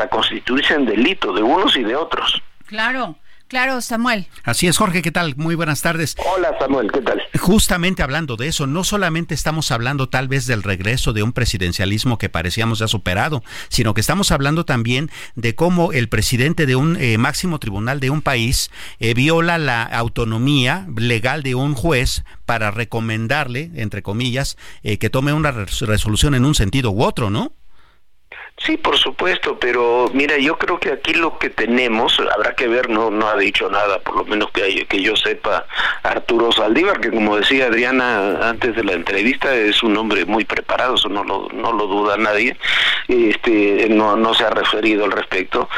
hasta 0.00 0.08
constituirse 0.08 0.74
en 0.74 0.86
delito 0.86 1.32
de 1.32 1.42
unos 1.42 1.76
y 1.76 1.82
de 1.82 1.94
otros. 1.94 2.42
Claro. 2.66 3.16
Claro, 3.48 3.80
Samuel. 3.80 4.28
Así 4.44 4.68
es, 4.68 4.78
Jorge, 4.78 5.02
¿qué 5.02 5.10
tal? 5.10 5.34
Muy 5.36 5.56
buenas 5.56 5.82
tardes. 5.82 6.14
Hola, 6.36 6.56
Samuel, 6.60 6.92
¿qué 6.92 7.00
tal? 7.00 7.20
Justamente 7.36 8.04
hablando 8.04 8.36
de 8.36 8.46
eso, 8.46 8.68
no 8.68 8.84
solamente 8.84 9.34
estamos 9.34 9.72
hablando 9.72 10.08
tal 10.08 10.28
vez 10.28 10.46
del 10.46 10.62
regreso 10.62 11.12
de 11.12 11.24
un 11.24 11.32
presidencialismo 11.32 12.16
que 12.16 12.28
parecíamos 12.28 12.78
ya 12.78 12.86
superado, 12.86 13.42
sino 13.68 13.92
que 13.92 14.02
estamos 14.02 14.30
hablando 14.30 14.64
también 14.64 15.10
de 15.34 15.56
cómo 15.56 15.92
el 15.92 16.08
presidente 16.08 16.64
de 16.64 16.76
un 16.76 16.96
eh, 16.96 17.18
máximo 17.18 17.58
tribunal 17.58 17.98
de 17.98 18.10
un 18.10 18.22
país 18.22 18.70
eh, 19.00 19.14
viola 19.14 19.58
la 19.58 19.82
autonomía 19.82 20.86
legal 20.96 21.42
de 21.42 21.56
un 21.56 21.74
juez 21.74 22.22
para 22.46 22.70
recomendarle, 22.70 23.72
entre 23.74 24.04
comillas, 24.04 24.56
eh, 24.84 24.98
que 24.98 25.10
tome 25.10 25.32
una 25.32 25.50
resolución 25.50 26.36
en 26.36 26.44
un 26.44 26.54
sentido 26.54 26.92
u 26.92 27.02
otro, 27.02 27.30
¿no? 27.30 27.52
Sí, 28.64 28.76
por 28.76 28.98
supuesto, 28.98 29.58
pero 29.58 30.10
mira, 30.12 30.36
yo 30.36 30.58
creo 30.58 30.78
que 30.78 30.92
aquí 30.92 31.14
lo 31.14 31.38
que 31.38 31.48
tenemos, 31.48 32.20
habrá 32.34 32.54
que 32.54 32.68
ver, 32.68 32.90
no 32.90 33.10
no 33.10 33.26
ha 33.26 33.36
dicho 33.36 33.70
nada, 33.70 34.00
por 34.00 34.14
lo 34.16 34.24
menos 34.26 34.50
que, 34.52 34.86
que 34.86 35.00
yo 35.00 35.16
sepa, 35.16 35.66
Arturo 36.02 36.52
Saldívar, 36.52 37.00
que 37.00 37.10
como 37.10 37.36
decía 37.36 37.66
Adriana 37.66 38.50
antes 38.50 38.76
de 38.76 38.84
la 38.84 38.92
entrevista, 38.92 39.54
es 39.54 39.82
un 39.82 39.96
hombre 39.96 40.26
muy 40.26 40.44
preparado, 40.44 40.96
eso 40.96 41.08
no 41.08 41.24
lo, 41.24 41.48
no 41.54 41.72
lo 41.72 41.86
duda 41.86 42.18
nadie, 42.18 42.54
este 43.08 43.88
no, 43.88 44.16
no 44.16 44.34
se 44.34 44.44
ha 44.44 44.50
referido 44.50 45.06
al 45.06 45.12
respecto, 45.12 45.68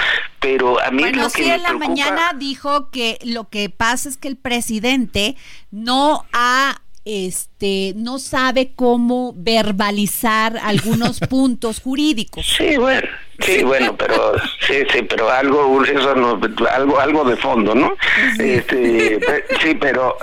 pero 0.40 0.80
a 0.80 0.90
mí 0.90 1.02
bueno, 1.04 1.22
lo 1.22 1.28
que 1.30 1.42
sí, 1.44 1.48
me 1.48 1.54
en 1.54 1.62
la 1.62 1.68
preocupa- 1.68 1.88
mañana 1.88 2.32
dijo 2.36 2.90
que 2.90 3.18
lo 3.22 3.48
que 3.48 3.70
pasa 3.70 4.08
es 4.08 4.16
que 4.16 4.26
el 4.26 4.36
presidente 4.36 5.36
no 5.70 6.24
ha 6.32 6.80
este 7.04 7.92
no 7.96 8.18
sabe 8.18 8.72
cómo 8.76 9.32
verbalizar 9.36 10.56
algunos 10.62 11.18
puntos 11.28 11.80
jurídicos. 11.80 12.46
Sí, 12.46 12.76
bueno, 12.76 13.08
sí, 13.40 13.62
bueno, 13.64 13.96
pero 13.96 14.34
sí, 14.66 14.84
sí, 14.92 15.02
pero 15.02 15.28
algo, 15.30 15.82
eso 15.84 16.14
no, 16.14 16.40
algo, 16.70 17.00
algo 17.00 17.24
de 17.24 17.36
fondo, 17.36 17.74
¿no? 17.74 17.94
Este, 18.38 19.18
pe- 19.18 19.44
sí, 19.60 19.74
pero, 19.74 20.16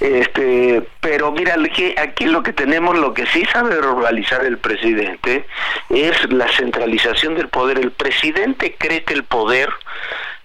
este, 0.00 0.82
pero 1.00 1.32
mira, 1.32 1.54
aquí, 1.54 1.94
aquí 1.96 2.26
lo 2.26 2.42
que 2.42 2.52
tenemos, 2.52 2.96
lo 2.98 3.14
que 3.14 3.26
sí 3.26 3.44
sabe 3.52 3.70
verbalizar 3.80 4.44
el 4.44 4.58
presidente 4.58 5.46
es 5.90 6.30
la 6.32 6.48
centralización 6.56 7.34
del 7.34 7.48
poder. 7.48 7.78
El 7.78 7.92
presidente 7.92 8.76
cree 8.78 9.04
que 9.04 9.14
el 9.14 9.24
poder 9.24 9.70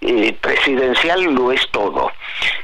eh, 0.02 0.36
presidencial 0.40 1.22
lo 1.22 1.52
es 1.52 1.66
todo. 1.70 2.10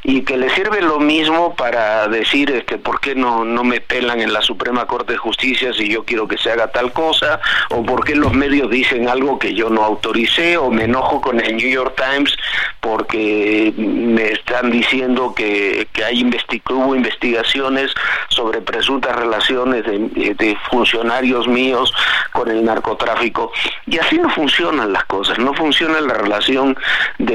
Y 0.03 0.23
que 0.23 0.37
le 0.37 0.51
sirve 0.51 0.81
lo 0.83 0.99
mismo 0.99 1.55
para 1.55 2.09
decir 2.09 2.51
este 2.51 2.79
por 2.79 3.01
qué 3.01 3.15
no 3.15 3.45
no 3.45 3.65
me 3.65 3.81
pelan 3.81 4.21
en 4.21 4.33
la 4.33 4.43
Suprema 4.43 4.87
Corte 4.87 5.13
de 5.13 5.19
Justicia 5.19 5.73
si 5.73 5.89
yo 5.89 6.05
quiero 6.05 6.27
que 6.27 6.39
se 6.39 6.51
haga 6.51 6.69
tal 6.69 6.93
cosa 6.93 7.41
o 7.71 7.85
por 7.85 8.05
qué 8.05 8.15
los 8.17 8.33
medios 8.33 8.71
dicen 8.71 9.09
algo 9.09 9.39
que 9.39 9.55
yo 9.55 9.71
no 9.71 9.85
autoricé 9.85 10.57
o 10.57 10.71
me 10.71 10.85
enojo 10.85 11.21
con 11.21 11.41
el 11.41 11.57
New 11.57 11.69
York 11.69 11.95
Times 11.97 12.37
porque 12.81 13.73
me 13.77 14.33
están 14.33 14.71
diciendo 14.71 15.35
que, 15.35 15.87
que 15.93 16.05
hay 16.05 16.25
hubo 16.71 16.95
investigaciones 16.95 17.93
sobre 18.29 18.61
presuntas 18.61 19.15
relaciones 19.17 19.85
de, 19.85 20.57
funcionarios 20.71 21.47
míos 21.49 21.93
con 22.33 22.51
el 22.51 22.65
narcotráfico 22.65 23.53
y 23.87 23.99
así 23.99 24.19
no 24.19 24.29
funcionan 24.31 24.93
las 24.93 25.05
cosas 25.05 25.39
no 25.39 25.55
funciona 25.55 26.01
la 26.01 26.15
relación 26.15 26.77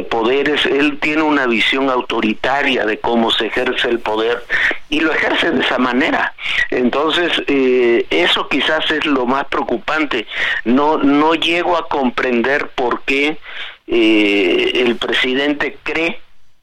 poderes. 0.02 0.66
Él 0.66 0.98
tiene 1.00 1.22
una 1.22 1.46
visión 1.46 1.92
autoritaria 1.92 2.86
de 2.88 2.98
cómo 2.98 3.30
se 3.30 3.46
ejerce 3.46 3.90
el 3.90 4.00
poder 4.00 4.44
y 4.90 5.02
lo 5.02 5.12
ejerce 5.14 5.52
de 5.52 5.62
esa 5.62 5.78
manera. 5.78 6.34
Entonces 6.72 7.32
eh, 7.46 8.08
eso 8.10 8.50
quizás 8.50 8.90
es 8.90 9.06
lo 9.06 9.28
más 9.28 9.46
preocupante. 9.46 10.26
No 10.66 10.98
no 10.98 11.36
llego 11.36 11.78
a 11.78 11.88
comprender 11.88 12.70
por 12.70 13.04
qué 13.04 13.38
eh, 13.86 14.72
el 14.74 14.96
presidente 14.96 15.78
cree 15.84 16.20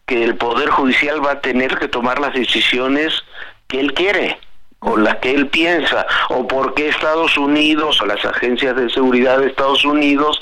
que 0.07 0.25
el 0.25 0.35
poder 0.35 0.71
judicial 0.71 1.25
va 1.25 1.33
a 1.33 1.41
tener 1.41 1.79
que 1.79 1.87
tomar 1.87 2.19
las 2.19 2.35
decisiones 2.35 3.15
que 3.69 3.79
él 3.79 3.95
quiere 3.95 4.39
o 4.81 4.97
las 4.97 5.17
que 5.17 5.31
él 5.33 5.49
piensa, 5.49 6.07
o 6.31 6.47
por 6.49 6.75
qué 6.75 6.89
Estados 6.89 7.37
Unidos 7.37 8.01
o 8.01 8.07
las 8.07 8.25
agencias 8.25 8.75
de 8.77 8.89
seguridad 8.91 9.39
de 9.39 9.49
Estados 9.49 9.85
Unidos 9.85 10.41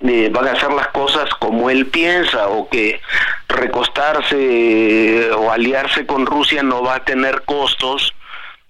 eh, 0.00 0.28
van 0.30 0.46
a 0.46 0.52
hacer 0.52 0.70
las 0.72 0.88
cosas 0.88 1.28
como 1.40 1.70
él 1.70 1.86
piensa, 1.86 2.48
o 2.48 2.68
que 2.68 3.00
recostarse 3.48 4.36
eh, 4.38 5.30
o 5.32 5.50
aliarse 5.50 6.06
con 6.06 6.26
Rusia 6.26 6.62
no 6.62 6.82
va 6.82 6.96
a 6.96 7.04
tener 7.04 7.42
costos 7.42 8.12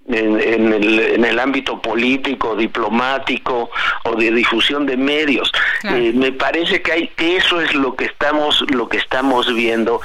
en, 0.09 0.41
en 0.41 0.73
el, 0.73 0.99
en 1.01 1.25
el 1.25 1.39
ámbito 1.39 1.83
político, 1.83 2.57
diplomático 2.57 3.71
o 4.05 4.15
de 4.15 4.31
difusión 4.31 4.87
de 4.87 4.97
medios. 4.97 5.53
Eh, 5.85 6.13
me 6.15 6.33
parece 6.33 6.81
que 6.81 6.93
hay 6.93 7.09
que 7.09 7.37
eso 7.37 7.61
es 7.61 7.75
lo 7.75 7.95
que 7.95 8.07
estamos 8.07 8.65
lo 8.71 8.89
que 8.89 8.99
estamos 8.99 9.53
viendo 9.53 10.01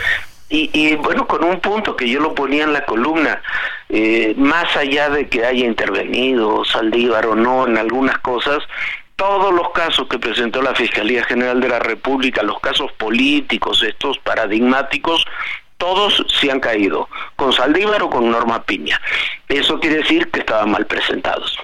y, 0.55 0.95
bueno, 0.97 1.25
con 1.25 1.43
un 1.43 1.59
punto 1.59 1.95
que 1.95 2.07
yo 2.07 2.19
lo 2.19 2.35
ponía 2.35 2.63
en 2.63 2.73
la 2.73 2.85
columna, 2.85 3.41
eh, 3.89 4.35
más 4.37 4.75
allá 4.77 5.09
de 5.09 5.27
que 5.27 5.43
haya 5.43 5.65
intervenido 5.65 6.63
Saldívar 6.63 7.25
o 7.25 7.35
no 7.35 7.65
en 7.65 7.75
algunas 7.75 8.19
cosas, 8.19 8.59
todos 9.15 9.51
los 9.51 9.71
casos 9.71 10.07
que 10.07 10.19
presentó 10.19 10.61
la 10.61 10.75
Fiscalía 10.75 11.23
General 11.23 11.59
de 11.59 11.69
la 11.69 11.79
República, 11.79 12.43
los 12.43 12.59
casos 12.59 12.91
políticos, 12.91 13.81
estos 13.81 14.19
paradigmáticos, 14.19 15.25
todos 15.77 16.23
se 16.39 16.51
han 16.51 16.59
caído, 16.59 17.09
con 17.35 17.51
Saldívar 17.51 18.03
o 18.03 18.11
con 18.11 18.29
Norma 18.29 18.63
Piña. 18.63 19.01
Eso 19.49 19.79
quiere 19.79 19.97
decir 19.97 20.29
que 20.29 20.41
estaban 20.41 20.69
mal 20.69 20.85
presentados. 20.85 21.57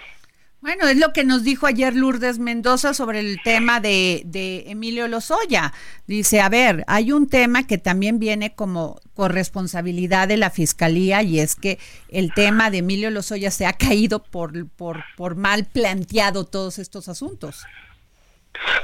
Bueno, 0.61 0.89
es 0.89 0.97
lo 0.97 1.13
que 1.13 1.23
nos 1.23 1.43
dijo 1.43 1.67
ayer 1.67 1.95
Lourdes 1.95 2.37
Mendoza 2.37 2.93
sobre 2.93 3.21
el 3.21 3.37
tema 3.43 3.79
de, 3.79 4.23
de, 4.25 4.65
Emilio 4.67 5.07
Lozoya. 5.07 5.71
Dice, 6.05 6.41
a 6.41 6.49
ver, 6.49 6.83
hay 6.87 7.13
un 7.13 7.27
tema 7.27 7.65
que 7.65 7.77
también 7.77 8.19
viene 8.19 8.53
como 8.55 8.99
corresponsabilidad 9.13 10.27
de 10.27 10.35
la 10.35 10.49
Fiscalía 10.49 11.23
y 11.23 11.39
es 11.39 11.55
que 11.55 11.79
el 12.09 12.33
tema 12.33 12.71
de 12.71 12.79
Emilio 12.79 13.09
Lozoya 13.09 13.51
se 13.51 13.65
ha 13.65 13.73
caído 13.73 14.21
por, 14.21 14.67
por, 14.67 15.05
por 15.15 15.37
mal 15.37 15.63
planteado 15.63 16.43
todos 16.43 16.77
estos 16.77 17.07
asuntos. 17.07 17.63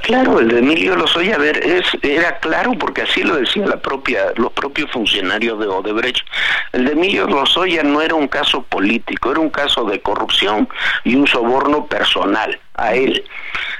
Claro, 0.02 0.38
el 0.38 0.48
de 0.48 0.60
Emilio 0.60 0.96
Lozoya, 0.96 1.34
a 1.34 1.38
ver, 1.38 1.58
es, 1.58 1.84
era 2.02 2.38
claro 2.38 2.72
porque 2.78 3.02
así 3.02 3.22
lo 3.22 3.36
decían 3.36 3.68
la 3.68 3.76
propia, 3.76 4.32
los 4.36 4.52
propios 4.52 4.90
funcionarios 4.90 5.58
de 5.58 5.66
Odebrecht. 5.66 6.26
El 6.72 6.86
de 6.86 6.92
Emilio 6.92 7.26
Lozoya 7.26 7.82
no 7.82 8.00
era 8.00 8.14
un 8.14 8.28
caso 8.28 8.62
político, 8.62 9.30
era 9.30 9.40
un 9.40 9.50
caso 9.50 9.84
de 9.84 10.00
corrupción 10.00 10.68
y 11.04 11.16
un 11.16 11.26
soborno 11.26 11.86
personal 11.86 12.58
a 12.76 12.94
él. 12.94 13.24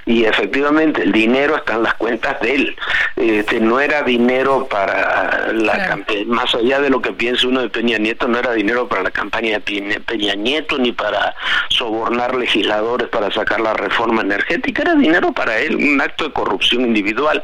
Y 0.05 0.25
efectivamente 0.25 1.03
el 1.03 1.11
dinero 1.11 1.57
está 1.57 1.75
en 1.75 1.83
las 1.83 1.95
cuentas 1.95 2.41
de 2.41 2.55
él. 2.55 2.77
Este, 3.17 3.59
no 3.59 3.81
era 3.81 4.03
dinero 4.03 4.69
para 4.71 5.53
la 5.53 5.73
Claro. 5.73 5.89
campaña, 5.91 6.21
más 6.27 6.55
allá 6.55 6.79
de 6.81 6.91
lo 6.91 7.01
que 7.03 7.13
piense 7.13 7.47
uno 7.47 7.61
de 7.63 7.71
Peña 7.71 7.99
Nieto, 7.99 8.29
no 8.29 8.39
era 8.39 8.53
dinero 8.53 8.87
para 8.87 9.03
la 9.03 9.11
campaña 9.11 9.55
de 9.55 9.61
Peña- 9.61 10.01
Peña 10.07 10.35
Nieto 10.35 10.79
ni 10.79 10.93
para 10.93 11.35
sobornar 11.71 12.37
legisladores 12.37 13.09
para 13.09 13.33
sacar 13.33 13.59
la 13.61 13.75
reforma 13.75 14.23
energética, 14.23 14.83
era 14.83 14.95
dinero 14.95 15.33
para 15.33 15.59
él, 15.59 15.75
un 15.75 16.01
acto 16.01 16.25
de 16.25 16.33
corrupción 16.33 16.83
individual. 16.83 17.43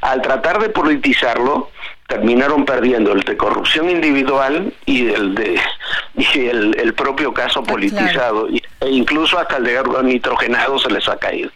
Al 0.00 0.22
tratar 0.22 0.58
de 0.60 0.70
politizarlo, 0.70 1.70
terminaron 2.10 2.64
perdiendo 2.66 3.12
el 3.12 3.20
de 3.22 3.36
corrupción 3.36 3.88
individual 3.88 4.74
y 4.84 5.06
el 5.08 5.34
de 5.34 5.58
y 6.16 6.38
el, 6.46 6.76
el 6.78 6.92
propio 6.92 7.32
caso 7.32 7.62
politizado 7.62 8.48
y- 8.50 8.60
e 8.80 8.90
incluso 8.90 9.38
hasta 9.38 9.56
el 9.56 9.64
de 9.64 10.02
nitrogenado 10.02 10.78
se 10.78 10.90
les 10.90 11.08
ha 11.08 11.16
caído. 11.16 11.50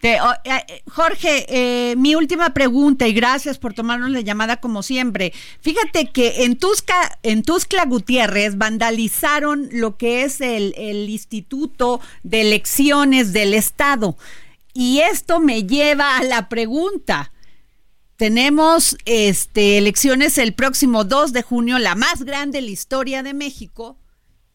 Te- 0.00 0.20
o- 0.20 0.32
eh, 0.44 0.82
Jorge, 0.88 1.46
eh, 1.48 1.96
mi 1.96 2.14
última 2.14 2.50
pregunta 2.54 3.08
y 3.08 3.12
gracias 3.14 3.58
por 3.58 3.72
tomarnos 3.74 4.10
la 4.10 4.20
llamada 4.20 4.58
como 4.58 4.82
siempre. 4.84 5.32
Fíjate 5.60 6.10
que 6.12 6.44
en 6.44 6.56
Tusca, 6.56 7.18
en 7.24 7.42
Tuscla 7.42 7.84
Gutiérrez 7.86 8.56
vandalizaron 8.58 9.68
lo 9.72 9.96
que 9.96 10.22
es 10.22 10.40
el, 10.40 10.74
el 10.76 11.08
Instituto 11.08 12.00
de 12.22 12.42
Elecciones 12.42 13.32
del 13.32 13.54
Estado. 13.54 14.16
Y 14.74 15.00
esto 15.00 15.40
me 15.40 15.64
lleva 15.64 16.18
a 16.18 16.22
la 16.22 16.48
pregunta. 16.48 17.32
Tenemos 18.18 18.96
este, 19.04 19.78
elecciones 19.78 20.38
el 20.38 20.52
próximo 20.52 21.04
2 21.04 21.32
de 21.32 21.42
junio, 21.42 21.78
la 21.78 21.94
más 21.94 22.24
grande 22.24 22.58
en 22.58 22.64
la 22.64 22.72
historia 22.72 23.22
de 23.22 23.32
México. 23.32 23.96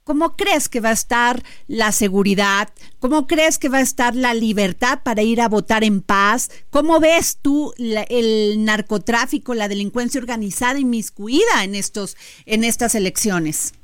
¿Cómo 0.03 0.36
crees 0.36 0.67
que 0.67 0.82
va 0.82 0.89
a 0.89 0.91
estar 0.91 1.41
la 1.67 1.93
seguridad? 1.93 2.67
¿Cómo 3.00 3.25
crees 3.25 3.58
que 3.60 3.70
va 3.70 3.77
a 3.77 3.82
estar 3.82 4.15
la 4.15 4.34
libertad 4.34 5.00
para 5.01 5.22
ir 5.22 5.39
a 5.39 5.48
votar 5.48 5.86
en 5.86 6.01
paz? 6.01 6.51
¿Cómo 6.72 7.00
ves 7.00 7.38
tú 7.41 7.74
el 7.77 8.65
narcotráfico, 8.65 9.53
la 9.53 9.70
delincuencia 9.70 10.20
organizada 10.20 10.77
inmiscuida 10.77 11.63
en 11.63 11.75
estos 11.75 12.17
en 12.46 12.65
estas 12.65 12.96
elecciones? 12.96 13.75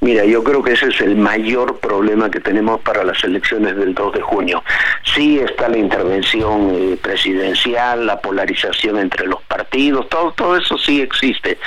Mira, 0.00 0.24
yo 0.24 0.42
creo 0.44 0.62
que 0.62 0.72
ese 0.72 0.88
es 0.88 1.00
el 1.00 1.16
mayor 1.16 1.78
problema 1.78 2.30
que 2.30 2.40
tenemos 2.40 2.80
para 2.80 3.04
las 3.04 3.22
elecciones 3.24 3.76
del 3.76 3.94
2 3.94 4.14
de 4.14 4.20
junio. 4.20 4.62
Sí 5.14 5.38
está 5.38 5.68
la 5.68 5.78
intervención 5.78 6.70
eh, 6.74 6.98
presidencial, 7.00 8.06
la 8.06 8.20
polarización 8.20 8.98
entre 8.98 9.26
los 9.26 9.42
partidos, 9.42 10.08
todo, 10.08 10.32
todo 10.32 10.56
eso 10.56 10.78
sí 10.78 11.00
existe, 11.00 11.58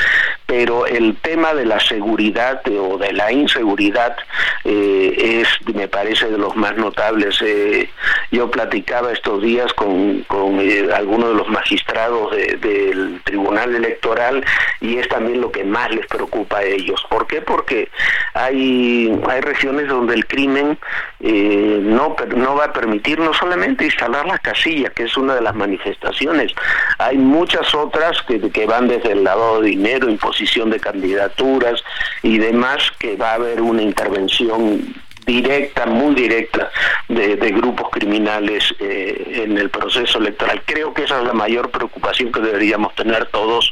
pero 0.47 0.87
el 0.87 1.17
tema 1.17 1.53
de 1.53 1.65
la 1.65 1.79
seguridad 1.81 2.61
o 2.69 2.97
de 2.97 3.11
la 3.11 3.31
inseguridad 3.33 4.15
eh, 4.63 5.41
es, 5.41 5.75
me 5.75 5.89
parece, 5.89 6.29
de 6.29 6.37
los 6.37 6.55
más 6.55 6.75
notables. 6.77 7.37
Eh, 7.41 7.89
yo 8.31 8.49
platicaba 8.49 9.11
estos 9.11 9.41
días 9.43 9.71
con, 9.73 10.21
con 10.23 10.59
eh, 10.61 10.87
algunos 10.95 11.29
de 11.29 11.35
los 11.35 11.49
magistrados 11.49 12.31
del 12.35 13.21
Tribunal 13.25 13.75
Electoral 13.75 14.43
y 14.79 14.97
es 14.97 15.09
también 15.09 15.41
lo 15.41 15.51
que 15.51 15.65
más 15.65 15.91
les 15.91 16.07
preocupa 16.07 16.59
a 16.59 16.63
ellos. 16.63 17.05
¿Por 17.09 17.27
qué? 17.27 17.41
Porque 17.41 17.89
hay, 18.33 19.19
hay 19.29 19.41
regiones 19.41 19.89
donde 19.89 20.15
el 20.15 20.25
crimen 20.27 20.79
no, 21.19 22.15
no 22.35 22.55
va 22.55 22.65
a 22.65 22.73
permitir 22.73 23.19
no 23.19 23.33
solamente 23.33 23.83
instalar 23.83 24.25
las 24.25 24.39
casillas, 24.39 24.93
que 24.93 25.03
es 25.03 25.17
una 25.17 25.35
de 25.35 25.41
las 25.41 25.55
manifestaciones, 25.55 26.53
hay 26.99 27.17
muchas 27.17 27.73
otras 27.75 28.21
que, 28.23 28.39
que 28.49 28.65
van 28.65 28.87
desde 28.87 29.11
el 29.11 29.23
lavado 29.23 29.61
de 29.61 29.69
dinero, 29.69 30.09
imposición 30.37 30.69
de 30.69 30.79
candidaturas 30.79 31.83
y 32.21 32.37
demás, 32.37 32.77
que 32.99 33.15
va 33.15 33.31
a 33.31 33.35
haber 33.35 33.61
una 33.61 33.81
intervención 33.81 34.95
directa, 35.25 35.85
muy 35.85 36.15
directa, 36.15 36.69
de, 37.09 37.35
grupos 37.51 37.89
criminales 37.91 38.63
eh, 38.79 39.43
en 39.43 39.57
el 39.57 39.69
proceso 39.69 40.19
electoral. 40.19 40.61
Creo 40.65 40.93
que 40.93 41.03
esa 41.03 41.19
es 41.19 41.27
la 41.27 41.33
mayor 41.33 41.69
preocupación 41.69 42.31
que 42.31 42.39
deberíamos 42.39 42.95
tener 42.95 43.25
todos, 43.25 43.71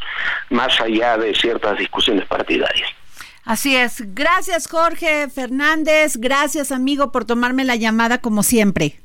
más 0.49 0.79
allá 0.81 1.17
de 1.17 1.33
ciertas 1.33 1.77
discusiones 1.77 2.25
partidarias. 2.25 2.89
Así 3.45 3.75
es. 3.75 4.03
Gracias, 4.15 4.67
Jorge 4.67 5.29
Fernández. 5.29 6.17
Gracias, 6.17 6.71
amigo, 6.71 7.11
por 7.11 7.25
tomarme 7.25 7.63
la 7.63 7.75
llamada 7.75 8.17
como 8.17 8.43
siempre. 8.43 8.99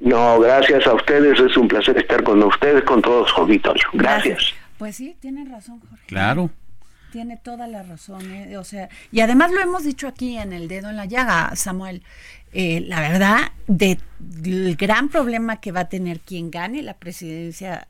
No, 0.00 0.40
gracias 0.40 0.86
a 0.86 0.94
ustedes. 0.94 1.38
Es 1.38 1.56
un 1.56 1.68
placer 1.68 1.96
estar 1.98 2.24
con 2.24 2.42
ustedes, 2.42 2.82
con 2.84 3.02
todos 3.02 3.30
auditorio. 3.36 3.84
Gracias. 3.92 4.54
Pues 4.78 4.96
sí, 4.96 5.16
tienen 5.20 5.50
razón, 5.50 5.80
Jorge. 5.80 6.04
Claro. 6.06 6.50
Tiene 7.14 7.36
toda 7.36 7.68
la 7.68 7.84
razón. 7.84 8.28
¿eh? 8.32 8.58
O 8.58 8.64
sea, 8.64 8.88
y 9.12 9.20
además 9.20 9.52
lo 9.52 9.60
hemos 9.60 9.84
dicho 9.84 10.08
aquí 10.08 10.36
en 10.36 10.52
el 10.52 10.66
dedo 10.66 10.90
en 10.90 10.96
la 10.96 11.04
llaga, 11.04 11.54
Samuel. 11.54 12.02
Eh, 12.52 12.80
la 12.88 13.00
verdad, 13.00 13.52
de, 13.68 14.00
el 14.44 14.74
gran 14.74 15.08
problema 15.08 15.60
que 15.60 15.70
va 15.70 15.82
a 15.82 15.88
tener 15.88 16.18
quien 16.18 16.50
gane 16.50 16.82
la 16.82 16.94
presidencia 16.94 17.86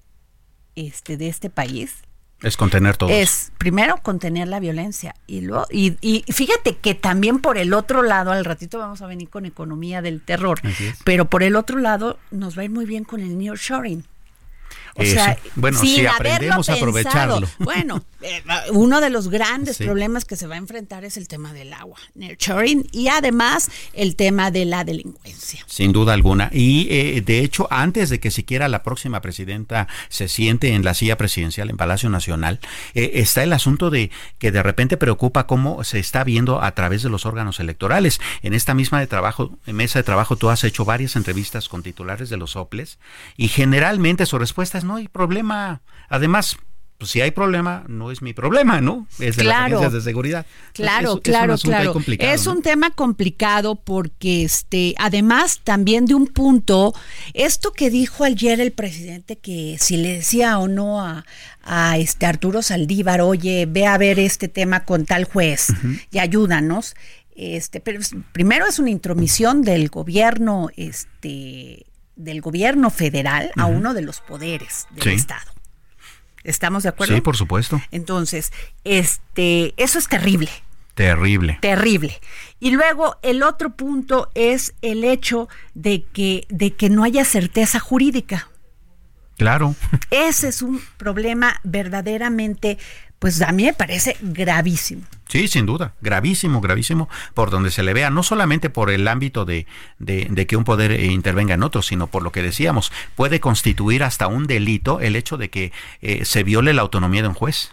este, 0.74 1.16
de 1.16 1.28
este 1.28 1.48
país 1.48 2.02
es 2.42 2.58
contener 2.58 2.98
todo. 2.98 3.08
Es 3.08 3.50
primero 3.56 3.96
contener 4.02 4.46
la 4.48 4.60
violencia 4.60 5.14
y 5.26 5.40
luego 5.40 5.64
y, 5.70 5.96
y, 6.02 6.30
fíjate 6.30 6.76
que 6.76 6.94
también 6.94 7.38
por 7.38 7.56
el 7.56 7.72
otro 7.72 8.02
lado 8.02 8.30
al 8.30 8.44
ratito 8.44 8.78
vamos 8.78 9.00
a 9.00 9.06
venir 9.06 9.30
con 9.30 9.46
economía 9.46 10.02
del 10.02 10.20
terror, 10.20 10.60
pero 11.04 11.30
por 11.30 11.42
el 11.42 11.56
otro 11.56 11.78
lado 11.78 12.18
nos 12.30 12.58
va 12.58 12.60
a 12.60 12.64
ir 12.66 12.70
muy 12.70 12.84
bien 12.84 13.04
con 13.04 13.20
el 13.20 13.38
nearshoring. 13.38 14.04
O 14.96 15.04
sea, 15.04 15.38
bueno, 15.56 15.80
si 15.80 16.06
aprendemos 16.06 16.68
a 16.68 16.74
aprovecharlo. 16.74 17.48
Bueno, 17.58 18.04
eh, 18.22 18.42
uno 18.70 19.00
de 19.00 19.10
los 19.10 19.28
grandes 19.28 19.78
problemas 19.78 20.24
que 20.24 20.36
se 20.36 20.46
va 20.46 20.54
a 20.54 20.58
enfrentar 20.58 21.04
es 21.04 21.16
el 21.16 21.26
tema 21.26 21.52
del 21.52 21.72
agua, 21.72 21.98
nurturing, 22.14 22.88
y 22.92 23.08
además 23.08 23.70
el 23.92 24.14
tema 24.14 24.50
de 24.50 24.64
la 24.64 24.84
delincuencia. 24.84 25.64
Sin 25.66 25.92
duda 25.92 26.12
alguna. 26.12 26.48
Y 26.52 26.86
eh, 26.90 27.22
de 27.22 27.40
hecho, 27.40 27.66
antes 27.70 28.08
de 28.10 28.20
que 28.20 28.30
siquiera 28.30 28.68
la 28.68 28.82
próxima 28.82 29.20
presidenta 29.20 29.88
se 30.08 30.28
siente 30.28 30.74
en 30.74 30.84
la 30.84 30.94
silla 30.94 31.16
presidencial 31.16 31.70
en 31.70 31.76
Palacio 31.76 32.08
Nacional, 32.08 32.60
eh, 32.94 33.12
está 33.14 33.42
el 33.42 33.52
asunto 33.52 33.90
de 33.90 34.10
que 34.38 34.52
de 34.52 34.62
repente 34.62 34.96
preocupa 34.96 35.46
cómo 35.46 35.82
se 35.82 35.98
está 35.98 36.22
viendo 36.22 36.62
a 36.62 36.72
través 36.72 37.02
de 37.02 37.10
los 37.10 37.26
órganos 37.26 37.58
electorales. 37.58 38.20
En 38.42 38.54
esta 38.54 38.74
misma 38.74 39.00
de 39.00 39.08
trabajo, 39.08 39.58
mesa 39.66 39.98
de 39.98 40.04
trabajo, 40.04 40.36
tú 40.36 40.50
has 40.50 40.62
hecho 40.62 40.84
varias 40.84 41.16
entrevistas 41.16 41.68
con 41.68 41.82
titulares 41.82 42.30
de 42.30 42.36
los 42.36 42.54
OPLES 42.54 42.98
y 43.36 43.48
generalmente 43.48 44.26
su 44.26 44.38
respuesta 44.38 44.78
es 44.78 44.83
no 44.84 44.96
hay 44.96 45.08
problema. 45.08 45.82
Además, 46.08 46.56
pues 46.98 47.10
si 47.10 47.20
hay 47.20 47.32
problema, 47.32 47.84
no 47.88 48.12
es 48.12 48.22
mi 48.22 48.32
problema, 48.34 48.80
¿no? 48.80 49.08
Es 49.18 49.36
de 49.36 49.44
las 49.44 49.66
agencias 49.66 49.92
de 49.92 50.00
seguridad. 50.00 50.46
Claro, 50.72 51.20
claro, 51.20 51.56
claro. 51.58 51.94
Es 52.20 52.46
un 52.46 52.62
tema 52.62 52.90
complicado 52.90 53.74
porque, 53.74 54.44
este, 54.44 54.94
además, 54.98 55.60
también 55.64 56.06
de 56.06 56.14
un 56.14 56.28
punto, 56.28 56.94
esto 57.32 57.72
que 57.72 57.90
dijo 57.90 58.22
ayer 58.22 58.60
el 58.60 58.72
presidente, 58.72 59.36
que 59.36 59.76
si 59.80 59.96
le 59.96 60.14
decía 60.14 60.58
o 60.58 60.68
no 60.68 61.02
a, 61.02 61.24
a 61.62 61.98
este 61.98 62.26
Arturo 62.26 62.62
Saldívar, 62.62 63.20
oye, 63.20 63.66
ve 63.68 63.86
a 63.86 63.98
ver 63.98 64.20
este 64.20 64.46
tema 64.48 64.84
con 64.84 65.04
tal 65.04 65.24
juez 65.24 65.72
y 66.12 66.20
ayúdanos. 66.20 66.94
Este, 67.36 67.80
pero 67.80 68.00
primero 68.30 68.66
es 68.66 68.78
una 68.78 68.90
intromisión 68.90 69.62
del 69.62 69.88
gobierno, 69.88 70.68
este, 70.76 71.84
del 72.16 72.40
gobierno 72.40 72.90
federal 72.90 73.50
a 73.56 73.66
uno 73.66 73.94
de 73.94 74.02
los 74.02 74.20
poderes 74.20 74.86
del 74.90 75.14
Estado. 75.14 75.52
¿Estamos 76.42 76.82
de 76.82 76.90
acuerdo? 76.90 77.14
Sí, 77.14 77.20
por 77.20 77.36
supuesto. 77.36 77.80
Entonces, 77.90 78.52
este, 78.84 79.74
eso 79.76 79.98
es 79.98 80.08
terrible. 80.08 80.50
Terrible. 80.94 81.58
Terrible. 81.60 82.20
Y 82.60 82.70
luego 82.70 83.16
el 83.22 83.42
otro 83.42 83.70
punto 83.70 84.30
es 84.34 84.74
el 84.82 85.04
hecho 85.04 85.48
de 85.74 86.04
que, 86.04 86.46
de 86.48 86.74
que 86.74 86.90
no 86.90 87.02
haya 87.02 87.24
certeza 87.24 87.80
jurídica. 87.80 88.48
Claro. 89.36 89.74
Ese 90.10 90.48
es 90.48 90.62
un 90.62 90.80
problema 90.96 91.60
verdaderamente 91.64 92.78
pues 93.18 93.40
a 93.42 93.52
mí 93.52 93.64
me 93.64 93.72
parece 93.72 94.16
gravísimo. 94.20 95.02
Sí, 95.28 95.48
sin 95.48 95.66
duda, 95.66 95.94
gravísimo, 96.00 96.60
gravísimo, 96.60 97.08
por 97.32 97.50
donde 97.50 97.70
se 97.70 97.82
le 97.82 97.94
vea, 97.94 98.10
no 98.10 98.22
solamente 98.22 98.70
por 98.70 98.90
el 98.90 99.08
ámbito 99.08 99.44
de, 99.44 99.66
de, 99.98 100.46
que 100.46 100.56
un 100.56 100.64
poder 100.64 100.92
eh, 100.92 101.06
intervenga 101.06 101.54
en 101.54 101.62
otro, 101.62 101.80
sino 101.82 102.06
por 102.06 102.22
lo 102.22 102.32
que 102.32 102.42
decíamos, 102.42 102.92
puede 103.16 103.40
constituir 103.40 104.04
hasta 104.04 104.26
un 104.26 104.46
delito 104.46 105.00
el 105.00 105.16
hecho 105.16 105.36
de 105.36 105.50
que 105.50 105.72
eh, 106.02 106.24
se 106.24 106.42
viole 106.42 106.74
la 106.74 106.82
autonomía 106.82 107.22
de 107.22 107.28
un 107.28 107.34
juez. 107.34 107.72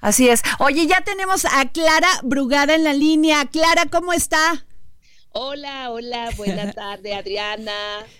Así 0.00 0.28
es. 0.28 0.42
Oye, 0.58 0.86
ya 0.86 1.00
tenemos 1.00 1.46
a 1.46 1.64
Clara 1.70 2.08
Brugada 2.22 2.74
en 2.74 2.84
la 2.84 2.92
línea. 2.92 3.46
Clara, 3.46 3.86
¿cómo 3.90 4.12
está? 4.12 4.65
Hola, 5.38 5.90
hola, 5.90 6.30
buena 6.38 6.72
tarde, 6.72 7.12
Adriana, 7.12 7.70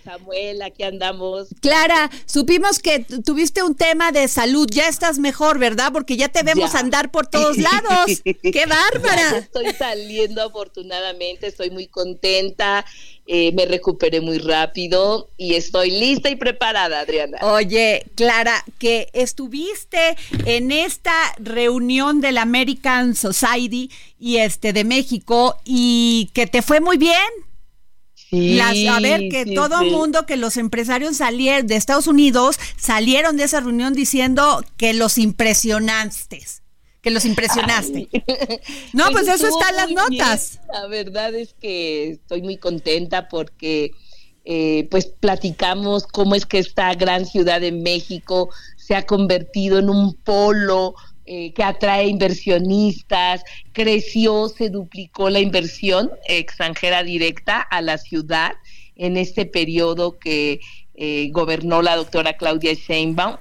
Samuel, 0.05 0.61
aquí 0.61 0.83
andamos. 0.83 1.47
Clara, 1.61 2.11
supimos 2.27 2.77
que 2.77 2.99
tuviste 2.99 3.63
un 3.63 3.73
tema 3.73 4.11
de 4.11 4.27
salud, 4.27 4.67
ya 4.71 4.87
estás 4.87 5.17
mejor, 5.17 5.57
¿verdad? 5.57 5.91
Porque 5.91 6.15
ya 6.15 6.29
te 6.29 6.43
vemos 6.43 6.75
andar 6.75 7.09
por 7.09 7.25
todos 7.25 7.57
lados. 7.57 8.21
¡Qué 8.23 8.65
bárbara! 8.67 9.37
estoy 9.39 9.73
saliendo 9.73 10.43
afortunadamente, 10.43 11.47
estoy 11.47 11.71
muy 11.71 11.87
contenta 11.87 12.85
eh, 13.29 13.51
me 13.51 13.65
recuperé 13.65 14.21
muy 14.21 14.37
rápido 14.39 15.29
y 15.35 15.55
estoy 15.55 15.91
lista 15.91 16.29
y 16.29 16.37
preparada, 16.37 17.01
Adriana. 17.01 17.37
Oye, 17.41 18.05
Clara, 18.15 18.63
que 18.79 19.09
estuviste 19.11 20.15
en 20.45 20.71
esta 20.71 21.13
reunión 21.37 22.21
del 22.21 22.37
American 22.37 23.15
Society 23.15 23.91
y 24.17 24.37
este 24.37 24.71
de 24.71 24.85
México 24.85 25.57
y 25.65 26.29
que 26.33 26.47
te 26.47 26.61
fue 26.61 26.79
muy 26.79 26.97
bien. 26.97 27.17
Sí, 28.29 28.59
a 28.59 28.99
ver, 28.99 29.29
que 29.29 29.45
todo 29.55 29.81
el 29.81 29.91
mundo, 29.91 30.25
que 30.25 30.37
los 30.37 30.57
empresarios 30.57 31.17
salieron 31.17 31.67
de 31.67 31.75
Estados 31.75 32.07
Unidos 32.07 32.57
salieron 32.77 33.37
de 33.37 33.43
esa 33.43 33.59
reunión 33.59 33.93
diciendo 33.93 34.63
que 34.77 34.93
los 34.93 35.17
impresionaste 35.17 36.41
que 37.07 37.13
los 37.13 37.25
impresionaste. 37.25 38.09
No, 38.93 39.05
pues, 39.11 39.27
pues 39.27 39.41
eso 39.41 39.47
está 39.47 39.69
en 39.69 39.75
las 39.75 39.91
notas. 39.91 40.59
La 40.73 40.87
verdad 40.87 41.33
es 41.35 41.53
que 41.53 42.09
estoy 42.11 42.41
muy 42.41 42.57
contenta 42.57 43.29
porque 43.29 43.91
eh, 44.43 44.87
pues 44.91 45.05
platicamos 45.05 46.05
cómo 46.05 46.35
es 46.35 46.45
que 46.45 46.59
esta 46.59 46.93
gran 46.95 47.25
ciudad 47.25 47.61
de 47.61 47.71
México 47.71 48.49
se 48.75 48.95
ha 48.95 49.05
convertido 49.05 49.79
en 49.79 49.89
un 49.89 50.15
polo 50.15 50.95
eh, 51.25 51.53
que 51.53 51.63
atrae 51.63 52.07
inversionistas, 52.07 53.43
creció, 53.71 54.49
se 54.49 54.69
duplicó 54.69 55.29
la 55.29 55.39
inversión 55.39 56.11
extranjera 56.27 57.03
directa 57.03 57.61
a 57.61 57.81
la 57.81 57.97
ciudad 57.97 58.53
en 58.95 59.15
este 59.15 59.45
periodo 59.45 60.17
que 60.17 60.59
eh, 60.95 61.29
gobernó 61.31 61.81
la 61.81 61.95
doctora 61.95 62.35
Claudia 62.35 62.73
Sheinbaum 62.73 63.37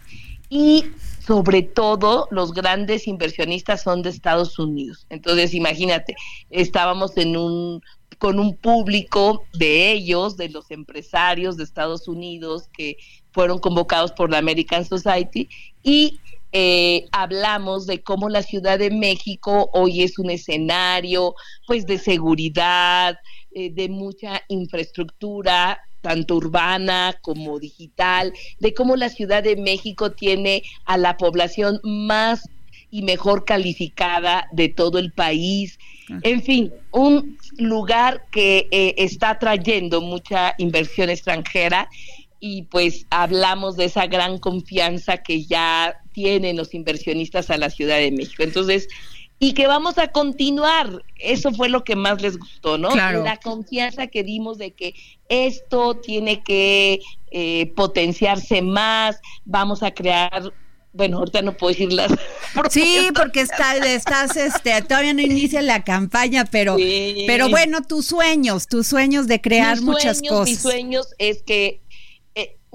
y 0.50 0.84
sobre 1.26 1.62
todo 1.62 2.28
los 2.30 2.52
grandes 2.52 3.08
inversionistas 3.08 3.82
son 3.82 4.02
de 4.02 4.10
Estados 4.10 4.58
Unidos. 4.58 5.06
Entonces, 5.10 5.54
imagínate, 5.54 6.14
estábamos 6.50 7.16
en 7.16 7.36
un 7.36 7.80
con 8.18 8.38
un 8.38 8.56
público 8.56 9.44
de 9.52 9.92
ellos, 9.92 10.38
de 10.38 10.48
los 10.48 10.70
empresarios 10.70 11.56
de 11.56 11.64
Estados 11.64 12.08
Unidos 12.08 12.68
que 12.72 12.96
fueron 13.30 13.58
convocados 13.58 14.12
por 14.12 14.30
la 14.30 14.38
American 14.38 14.86
Society 14.86 15.50
y 15.82 16.18
eh, 16.52 17.06
hablamos 17.12 17.86
de 17.86 18.02
cómo 18.02 18.30
la 18.30 18.42
Ciudad 18.42 18.78
de 18.78 18.90
México 18.90 19.68
hoy 19.74 20.02
es 20.02 20.18
un 20.18 20.30
escenario 20.30 21.34
pues 21.66 21.84
de 21.84 21.98
seguridad, 21.98 23.18
eh, 23.50 23.70
de 23.70 23.90
mucha 23.90 24.42
infraestructura, 24.48 25.78
tanto 26.00 26.36
urbana 26.36 27.18
como 27.22 27.58
digital, 27.58 28.32
de 28.60 28.74
cómo 28.74 28.96
la 28.96 29.08
Ciudad 29.08 29.42
de 29.42 29.56
México 29.56 30.12
tiene 30.12 30.62
a 30.84 30.96
la 30.96 31.16
población 31.16 31.80
más 31.82 32.48
y 32.90 33.02
mejor 33.02 33.44
calificada 33.44 34.48
de 34.52 34.68
todo 34.68 34.98
el 34.98 35.12
país. 35.12 35.78
Ah. 36.10 36.20
En 36.22 36.42
fin, 36.42 36.72
un 36.92 37.36
lugar 37.58 38.24
que 38.30 38.68
eh, 38.70 38.94
está 38.98 39.38
trayendo 39.38 40.00
mucha 40.00 40.54
inversión 40.58 41.10
extranjera 41.10 41.88
y 42.38 42.62
pues 42.62 43.06
hablamos 43.10 43.76
de 43.76 43.86
esa 43.86 44.06
gran 44.06 44.38
confianza 44.38 45.18
que 45.18 45.44
ya 45.44 45.96
tienen 46.12 46.56
los 46.56 46.74
inversionistas 46.74 47.50
a 47.50 47.56
la 47.56 47.70
Ciudad 47.70 47.98
de 47.98 48.12
México. 48.12 48.42
Entonces, 48.42 48.88
y 49.38 49.52
que 49.52 49.66
vamos 49.66 49.98
a 49.98 50.08
continuar. 50.08 51.04
Eso 51.18 51.52
fue 51.52 51.68
lo 51.68 51.84
que 51.84 51.96
más 51.96 52.22
les 52.22 52.38
gustó, 52.38 52.78
¿no? 52.78 52.94
La 52.94 53.38
confianza 53.42 54.06
que 54.06 54.22
dimos 54.22 54.58
de 54.58 54.72
que 54.72 54.94
esto 55.28 55.96
tiene 55.96 56.42
que 56.42 57.00
eh, 57.30 57.72
potenciarse 57.76 58.62
más, 58.62 59.20
vamos 59.44 59.82
a 59.82 59.90
crear 59.92 60.52
bueno, 60.96 61.18
ahorita 61.18 61.42
no 61.42 61.54
puedo 61.56 61.72
decir 61.72 61.92
las. 61.92 62.10
Sí, 62.70 63.10
porque 63.14 63.42
está, 63.42 63.76
estás, 63.76 64.34
este, 64.34 64.80
todavía 64.80 65.12
no 65.12 65.20
inicia 65.20 65.60
la 65.60 65.84
campaña, 65.84 66.46
pero, 66.50 66.78
pero 67.26 67.50
bueno, 67.50 67.82
tus 67.82 68.06
sueños, 68.06 68.66
tus 68.66 68.86
sueños 68.86 69.26
de 69.26 69.42
crear 69.42 69.78
muchas 69.82 70.22
cosas. 70.22 70.48
Mis 70.48 70.60
sueños 70.60 71.08
es 71.18 71.42
que 71.42 71.82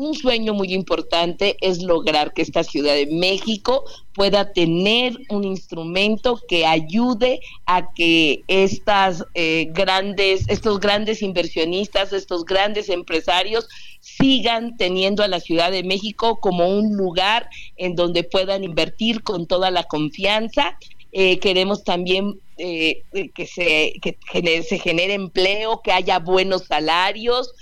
un 0.02 0.16
sueño 0.16 0.56
muy 0.56 0.74
importante 0.74 1.58
es 1.62 1.84
lograr 1.84 2.34
que 2.34 2.42
esta 2.42 2.64
Ciudad 2.64 2.96
de 2.96 3.06
México 3.06 3.86
pueda 4.16 4.52
tener 4.52 5.16
un 5.30 5.44
instrumento 5.44 6.40
que 6.48 6.66
ayude 6.66 7.40
a 7.68 7.94
que 7.94 8.42
estas 8.48 9.24
eh, 9.36 9.68
grandes, 9.70 10.46
estos 10.48 10.80
grandes 10.80 11.22
inversionistas, 11.22 12.14
estos 12.14 12.46
grandes 12.46 12.90
empresarios 12.90 13.68
sigan 14.00 14.76
teniendo 14.76 15.22
a 15.22 15.28
la 15.28 15.40
Ciudad 15.40 15.70
de 15.72 15.84
México 15.84 16.40
como 16.40 16.68
un 16.68 16.98
lugar 16.98 17.48
en 17.78 17.96
donde 17.96 18.24
puedan 18.24 18.64
invertir 18.64 19.22
con 19.22 19.46
toda 19.46 19.70
la 19.70 19.84
confianza. 19.84 20.80
Eh, 21.12 21.38
queremos 21.38 21.84
también 21.84 22.40
eh, 22.58 23.04
que, 23.36 23.46
se, 23.46 23.94
que 24.02 24.64
se 24.64 24.80
genere 24.80 25.14
empleo, 25.14 25.82
que 25.84 25.92
haya 25.92 26.18
buenos 26.18 26.66
salarios, 26.66 27.54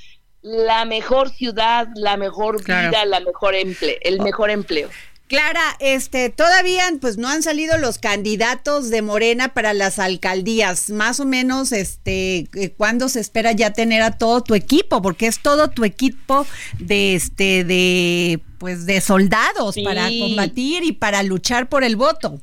la 0.42 0.86
mejor 0.86 1.30
ciudad, 1.30 1.88
la 1.96 2.18
mejor 2.18 2.64
vida, 2.64 3.06
la 3.06 3.20
mejor 3.20 3.56
empleo, 3.56 3.98
el 4.02 4.22
mejor 4.22 4.50
empleo. 4.50 4.90
Clara, 5.30 5.62
este, 5.80 6.32
todavía 6.32 6.86
pues 7.00 7.20
no 7.20 7.30
han 7.30 7.44
salido 7.44 7.78
los 7.78 8.00
candidatos 8.00 8.90
de 8.90 9.04
Morena 9.04 9.54
para 9.54 9.76
las 9.76 10.00
alcaldías. 10.00 10.90
Más 10.90 11.20
o 11.20 11.26
menos, 11.26 11.72
este, 11.72 12.48
eh, 12.56 12.74
¿cuándo 12.76 13.10
se 13.10 13.20
espera 13.20 13.52
ya 13.52 13.72
tener 13.72 14.02
a 14.02 14.18
todo 14.18 14.42
tu 14.42 14.56
equipo? 14.56 15.04
Porque 15.04 15.28
es 15.28 15.40
todo 15.40 15.70
tu 15.70 15.86
equipo 15.86 16.48
de, 16.80 17.14
este, 17.14 17.64
de, 17.64 18.40
pues, 18.58 18.88
de 18.88 19.02
soldados 19.02 19.76
para 19.84 20.10
combatir 20.20 20.84
y 20.84 20.94
para 20.94 21.22
luchar 21.22 21.70
por 21.70 21.84
el 21.84 21.96
voto. 21.96 22.42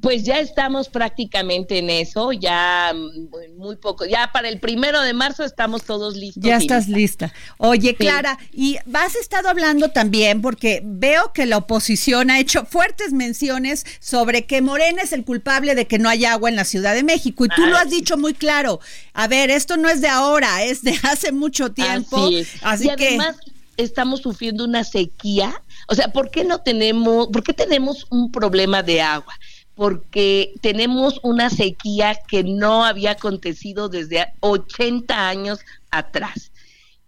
Pues 0.00 0.24
ya 0.24 0.38
estamos 0.38 0.88
prácticamente 0.88 1.78
en 1.78 1.90
eso, 1.90 2.32
ya 2.32 2.92
mm, 2.94 3.56
muy 3.56 3.76
poco, 3.76 4.04
ya 4.04 4.30
para 4.32 4.48
el 4.48 4.60
primero 4.60 5.00
de 5.02 5.12
marzo 5.14 5.44
estamos 5.44 5.84
todos 5.84 6.16
listos. 6.16 6.42
Ya 6.42 6.56
estás 6.56 6.88
lista. 6.88 7.32
Oye, 7.56 7.94
Clara, 7.94 8.38
y 8.52 8.76
has 8.92 9.16
estado 9.16 9.48
hablando 9.48 9.90
también, 9.90 10.42
porque 10.42 10.82
veo 10.84 11.32
que 11.32 11.46
la 11.46 11.58
oposición 11.58 12.30
ha 12.30 12.38
hecho 12.38 12.64
fuertes 12.64 13.12
menciones 13.12 13.84
sobre 14.00 14.44
que 14.46 14.60
Morena 14.60 15.02
es 15.02 15.12
el 15.12 15.24
culpable 15.24 15.74
de 15.74 15.86
que 15.86 15.98
no 15.98 16.08
haya 16.08 16.32
agua 16.32 16.48
en 16.48 16.56
la 16.56 16.64
Ciudad 16.64 16.94
de 16.94 17.02
México, 17.02 17.44
y 17.44 17.48
tú 17.48 17.66
lo 17.66 17.76
has 17.76 17.90
dicho 17.90 18.16
muy 18.16 18.34
claro. 18.34 18.80
A 19.14 19.26
ver, 19.28 19.50
esto 19.50 19.76
no 19.76 19.88
es 19.88 20.00
de 20.00 20.08
ahora, 20.08 20.62
es 20.62 20.82
de 20.82 20.98
hace 21.02 21.32
mucho 21.32 21.72
tiempo. 21.72 22.28
Así, 22.62 22.86
y 22.86 22.90
además 22.90 23.36
estamos 23.78 24.20
sufriendo 24.20 24.64
una 24.64 24.84
sequía. 24.84 25.62
O 25.86 25.94
sea, 25.94 26.08
¿por 26.12 26.30
qué 26.30 26.44
no 26.44 26.60
tenemos, 26.60 27.28
por 27.28 27.42
qué 27.42 27.54
tenemos 27.54 28.06
un 28.10 28.30
problema 28.30 28.82
de 28.82 29.00
agua? 29.00 29.32
Porque 29.78 30.54
tenemos 30.60 31.20
una 31.22 31.50
sequía 31.50 32.18
que 32.26 32.42
no 32.42 32.84
había 32.84 33.12
acontecido 33.12 33.88
desde 33.88 34.26
80 34.40 35.28
años 35.28 35.60
atrás. 35.92 36.50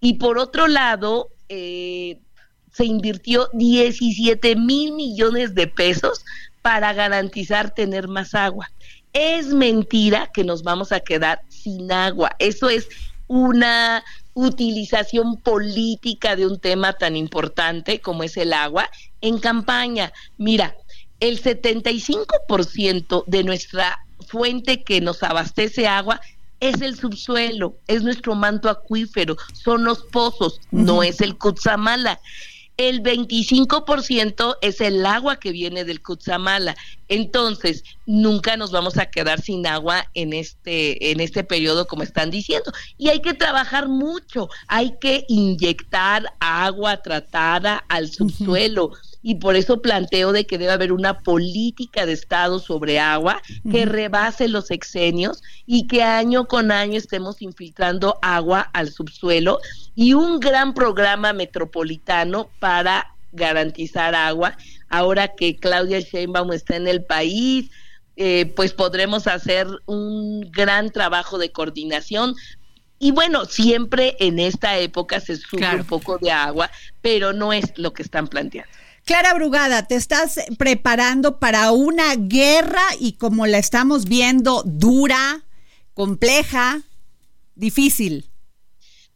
Y 0.01 0.15
por 0.15 0.39
otro 0.39 0.69
lado, 0.69 1.31
eh, 1.49 2.21
se 2.73 2.85
invirtió 2.85 3.49
17 3.55 4.55
mil 4.55 4.93
millones 4.93 5.57
de 5.57 5.67
pesos 5.67 6.25
para 6.63 6.93
garantizar 6.93 7.75
tener 7.75 8.07
más 8.07 8.37
agua. 8.37 8.71
Es 9.13 9.47
mentira 9.47 10.31
que 10.33 10.45
nos 10.45 10.63
vamos 10.63 10.93
a 10.93 11.01
quedar 11.01 11.43
sin 11.49 11.91
agua. 11.91 12.37
Eso 12.39 12.71
es 12.71 12.89
una 13.27 14.05
utilización 14.35 15.39
política 15.39 16.37
de 16.37 16.47
un 16.47 16.61
tema 16.61 16.93
tan 16.93 17.17
importante 17.17 18.01
como 18.01 18.23
es 18.23 18.37
el 18.37 18.53
agua 18.53 18.89
en 19.21 19.41
campaña. 19.41 20.13
Mira, 20.39 20.77
el 21.21 21.43
75% 21.43 23.25
de 23.27 23.45
nuestra 23.45 24.05
fuente 24.27 24.83
que 24.83 25.01
nos 25.01 25.23
abastece 25.23 25.87
agua 25.87 26.21
es 26.61 26.81
el 26.83 26.97
subsuelo, 26.97 27.77
es 27.87 28.03
nuestro 28.03 28.35
manto 28.35 28.69
acuífero, 28.69 29.37
son 29.53 29.85
los 29.85 30.03
pozos, 30.03 30.61
no 30.71 31.03
es 31.03 31.21
el 31.21 31.37
Cutzamala. 31.37 32.21
El 32.77 33.03
25% 33.03 34.57
es 34.63 34.81
el 34.81 35.05
agua 35.05 35.37
que 35.37 35.53
viene 35.53 35.85
del 35.85 36.01
Cutzamala. 36.01 36.77
Entonces, 37.09 37.85
nunca 38.07 38.57
nos 38.57 38.71
vamos 38.71 38.97
a 38.97 39.07
quedar 39.07 39.43
sin 39.43 39.67
agua 39.67 40.09
en 40.15 40.33
este 40.33 41.11
en 41.11 41.21
este 41.21 41.45
periodo 41.45 41.87
como 41.87 42.03
están 42.03 42.31
diciendo. 42.31 42.73
Y 42.97 43.09
hay 43.09 43.21
que 43.21 43.35
trabajar 43.35 43.89
mucho, 43.89 44.49
hay 44.67 44.95
que 44.99 45.27
inyectar 45.29 46.33
agua 46.41 47.03
tratada 47.03 47.85
al 47.89 48.11
subsuelo 48.11 48.93
y 49.23 49.37
por 49.37 49.57
eso 49.57 49.83
planteo 49.83 50.33
de 50.33 50.47
que 50.47 50.59
debe 50.59 50.73
haber 50.73 50.93
una 50.93 51.21
política 51.21 52.07
de 52.07 52.13
Estado 52.13 52.59
sobre 52.59 52.99
agua 52.99 53.43
que 53.71 53.85
rebase 53.85 54.49
los 54.49 54.71
exenios 54.71 55.43
y 55.67 55.87
que 55.87 56.03
año 56.03 56.47
con 56.47 56.71
año 56.73 56.97
estemos 56.97 57.43
infiltrando 57.43 58.19
agua 58.23 58.71
al 58.73 58.91
subsuelo 58.91 59.61
y 59.95 60.15
un 60.15 60.41
gran 60.41 60.73
programa 60.73 61.33
metropolitano 61.33 62.49
para 62.59 63.15
garantizar 63.33 64.15
agua. 64.15 64.57
Ahora 64.89 65.29
que 65.29 65.57
Claudia 65.57 66.01
Sheinbaum 66.01 66.53
está 66.53 66.77
en 66.77 66.89
el 66.89 67.05
país, 67.05 67.71
eh, 68.17 68.53
pues 68.57 68.73
podremos 68.73 69.27
hacer 69.27 69.67
un 69.87 70.51
gran 70.51 70.91
trabajo 70.91 71.39
de 71.39 71.53
coordinación. 71.53 72.35
Y 72.99 73.13
bueno, 73.13 73.45
siempre 73.45 74.17
en 74.19 74.39
esta 74.39 74.79
época 74.79 75.21
se 75.21 75.37
sube 75.37 75.75
un 75.75 75.85
poco 75.85 76.19
de 76.19 76.31
agua, 76.31 76.71
pero 77.01 77.33
no 77.33 77.53
es 77.53 77.73
lo 77.77 77.93
que 77.93 78.03
están 78.03 78.27
planteando. 78.27 78.71
Clara 79.05 79.35
Brugada, 79.35 79.87
te 79.87 79.97
estás 79.97 80.39
preparando 80.59 81.39
para 81.39 81.73
una 81.73 82.15
guerra 82.17 82.83
y 82.99 83.13
como 83.13 83.47
la 83.47 83.59
estamos 83.59 84.05
viendo, 84.05 84.63
dura, 84.65 85.45
compleja, 85.95 86.83
difícil. 87.55 88.31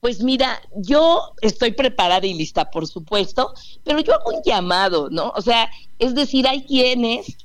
Pues 0.00 0.22
mira, 0.22 0.60
yo 0.76 1.32
estoy 1.40 1.72
preparada 1.72 2.26
y 2.26 2.34
lista, 2.34 2.70
por 2.70 2.86
supuesto, 2.86 3.54
pero 3.84 4.00
yo 4.00 4.14
hago 4.14 4.36
un 4.36 4.42
llamado, 4.44 5.08
¿no? 5.10 5.32
O 5.36 5.40
sea, 5.40 5.70
es 5.98 6.14
decir, 6.14 6.46
hay 6.46 6.64
quienes, 6.64 7.36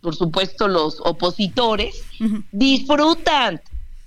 por 0.00 0.16
supuesto 0.16 0.66
los 0.66 1.00
opositores, 1.00 2.02
disfrutan 2.50 3.60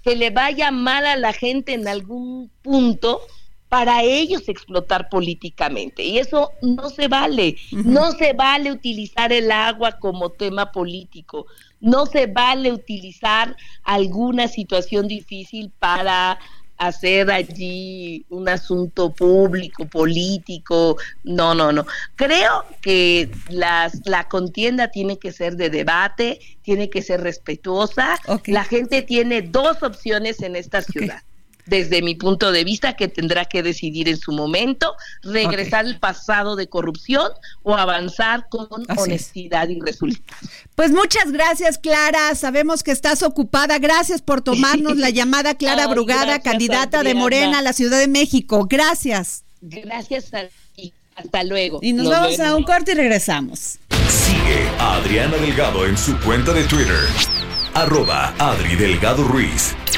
que 0.04 0.16
le 0.16 0.30
vaya 0.30 0.72
mal 0.72 1.06
a 1.06 1.16
la 1.16 1.34
gente 1.34 1.74
en 1.74 1.88
algún 1.88 2.52
punto 2.62 3.22
para 3.70 4.02
ellos 4.02 4.50
explotar 4.50 5.10
políticamente. 5.10 6.04
Y 6.04 6.18
eso 6.18 6.52
no 6.62 6.90
se 6.90 7.08
vale. 7.08 7.56
No 7.72 8.12
se 8.14 8.34
vale 8.34 8.72
utilizar 8.72 9.32
el 9.32 9.52
agua 9.52 9.94
como 10.00 10.32
tema 10.32 10.72
político. 10.72 11.46
No 11.80 12.08
se 12.08 12.26
vale 12.26 12.74
utilizar 12.74 13.56
alguna 13.84 14.48
situación 14.48 15.08
difícil 15.08 15.72
para 15.78 16.40
hacer 16.78 17.30
allí 17.30 18.26
un 18.30 18.50
asunto 18.50 19.14
público, 19.14 19.86
político. 19.86 20.98
No, 21.24 21.54
no, 21.54 21.72
no. 21.72 21.86
Creo 22.16 22.66
que 22.82 23.30
las, 23.50 24.02
la 24.06 24.28
contienda 24.28 24.88
tiene 24.90 25.20
que 25.20 25.32
ser 25.32 25.58
de 25.58 25.70
debate, 25.70 26.40
tiene 26.64 26.90
que 26.90 27.04
ser 27.04 27.22
respetuosa. 27.22 28.18
La 28.48 28.64
gente 28.64 29.04
tiene 29.04 29.44
dos 29.44 29.84
opciones 29.84 30.42
en 30.42 30.56
esta 30.56 30.82
ciudad 30.82 31.22
desde 31.70 32.02
mi 32.02 32.16
punto 32.16 32.52
de 32.52 32.64
vista, 32.64 32.96
que 32.96 33.08
tendrá 33.08 33.46
que 33.46 33.64
decidir 33.64 34.10
en 34.10 34.18
su 34.18 34.32
momento, 34.32 34.96
regresar 35.22 35.86
al 35.86 36.00
pasado 36.00 36.56
de 36.56 36.68
corrupción 36.68 37.32
o 37.64 37.76
avanzar 37.76 38.48
con 38.50 38.68
honestidad 38.98 39.70
y 39.70 39.80
resultados. 39.80 40.50
Pues 40.76 40.92
muchas 40.92 41.32
gracias, 41.32 41.78
Clara. 41.78 42.36
Sabemos 42.36 42.84
que 42.84 42.92
estás 42.92 43.24
ocupada. 43.24 43.80
Gracias 43.80 44.22
por 44.22 44.42
tomarnos 44.42 44.98
la 44.98 45.10
llamada 45.12 45.56
Clara 45.56 45.88
Brugada, 45.88 46.40
candidata 46.40 47.04
de 47.04 47.14
Morena 47.14 47.60
a 47.60 47.62
la 47.62 47.74
Ciudad 47.74 48.00
de 48.00 48.08
México. 48.08 48.68
Gracias. 48.70 49.44
Gracias 49.62 50.34
a 50.34 50.44
ti. 50.76 50.94
Hasta 51.16 51.44
luego. 51.44 51.80
Y 51.82 51.94
nos, 51.94 52.10
vamos 52.10 52.40
a 52.40 52.56
un 52.56 52.64
corte 52.64 52.94
y 52.94 52.96
regresamos. 52.96 53.78
Sigue 54.08 54.68
a 54.80 54.96
Adriana 54.96 55.38
Delgado 55.38 55.86
en 55.86 55.98
su 55.98 56.18
cuenta 56.20 56.54
de 56.54 56.64
Twitter 56.64 57.00
arroba 57.74 58.34
Adri 58.38 58.76
Delgado 58.76 59.24
Ruiz. 59.24 59.76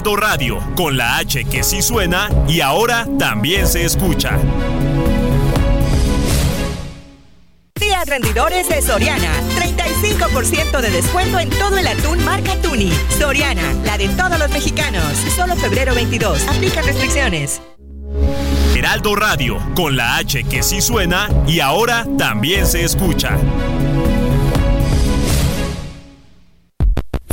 Heraldo 0.00 0.16
Radio, 0.16 0.58
con 0.76 0.96
la 0.96 1.18
H 1.18 1.44
que 1.44 1.62
sí 1.62 1.82
suena 1.82 2.30
y 2.48 2.62
ahora 2.62 3.06
también 3.18 3.66
se 3.66 3.84
escucha. 3.84 4.38
Días 7.78 8.06
rendidores 8.06 8.66
de 8.70 8.80
Soriana. 8.80 9.30
35% 9.58 10.80
de 10.80 10.90
descuento 10.90 11.38
en 11.38 11.50
todo 11.50 11.76
el 11.76 11.86
atún 11.86 12.24
marca 12.24 12.54
Tuni. 12.62 12.90
Soriana, 13.18 13.74
la 13.84 13.98
de 13.98 14.08
todos 14.08 14.38
los 14.38 14.48
mexicanos. 14.48 15.04
Solo 15.36 15.54
febrero 15.54 15.94
22. 15.94 16.48
Aplica 16.48 16.80
restricciones. 16.80 17.60
Heraldo 18.74 19.16
Radio, 19.16 19.58
con 19.76 19.98
la 19.98 20.16
H 20.16 20.44
que 20.44 20.62
sí 20.62 20.80
suena 20.80 21.28
y 21.46 21.60
ahora 21.60 22.06
también 22.16 22.66
se 22.66 22.84
escucha. 22.84 23.36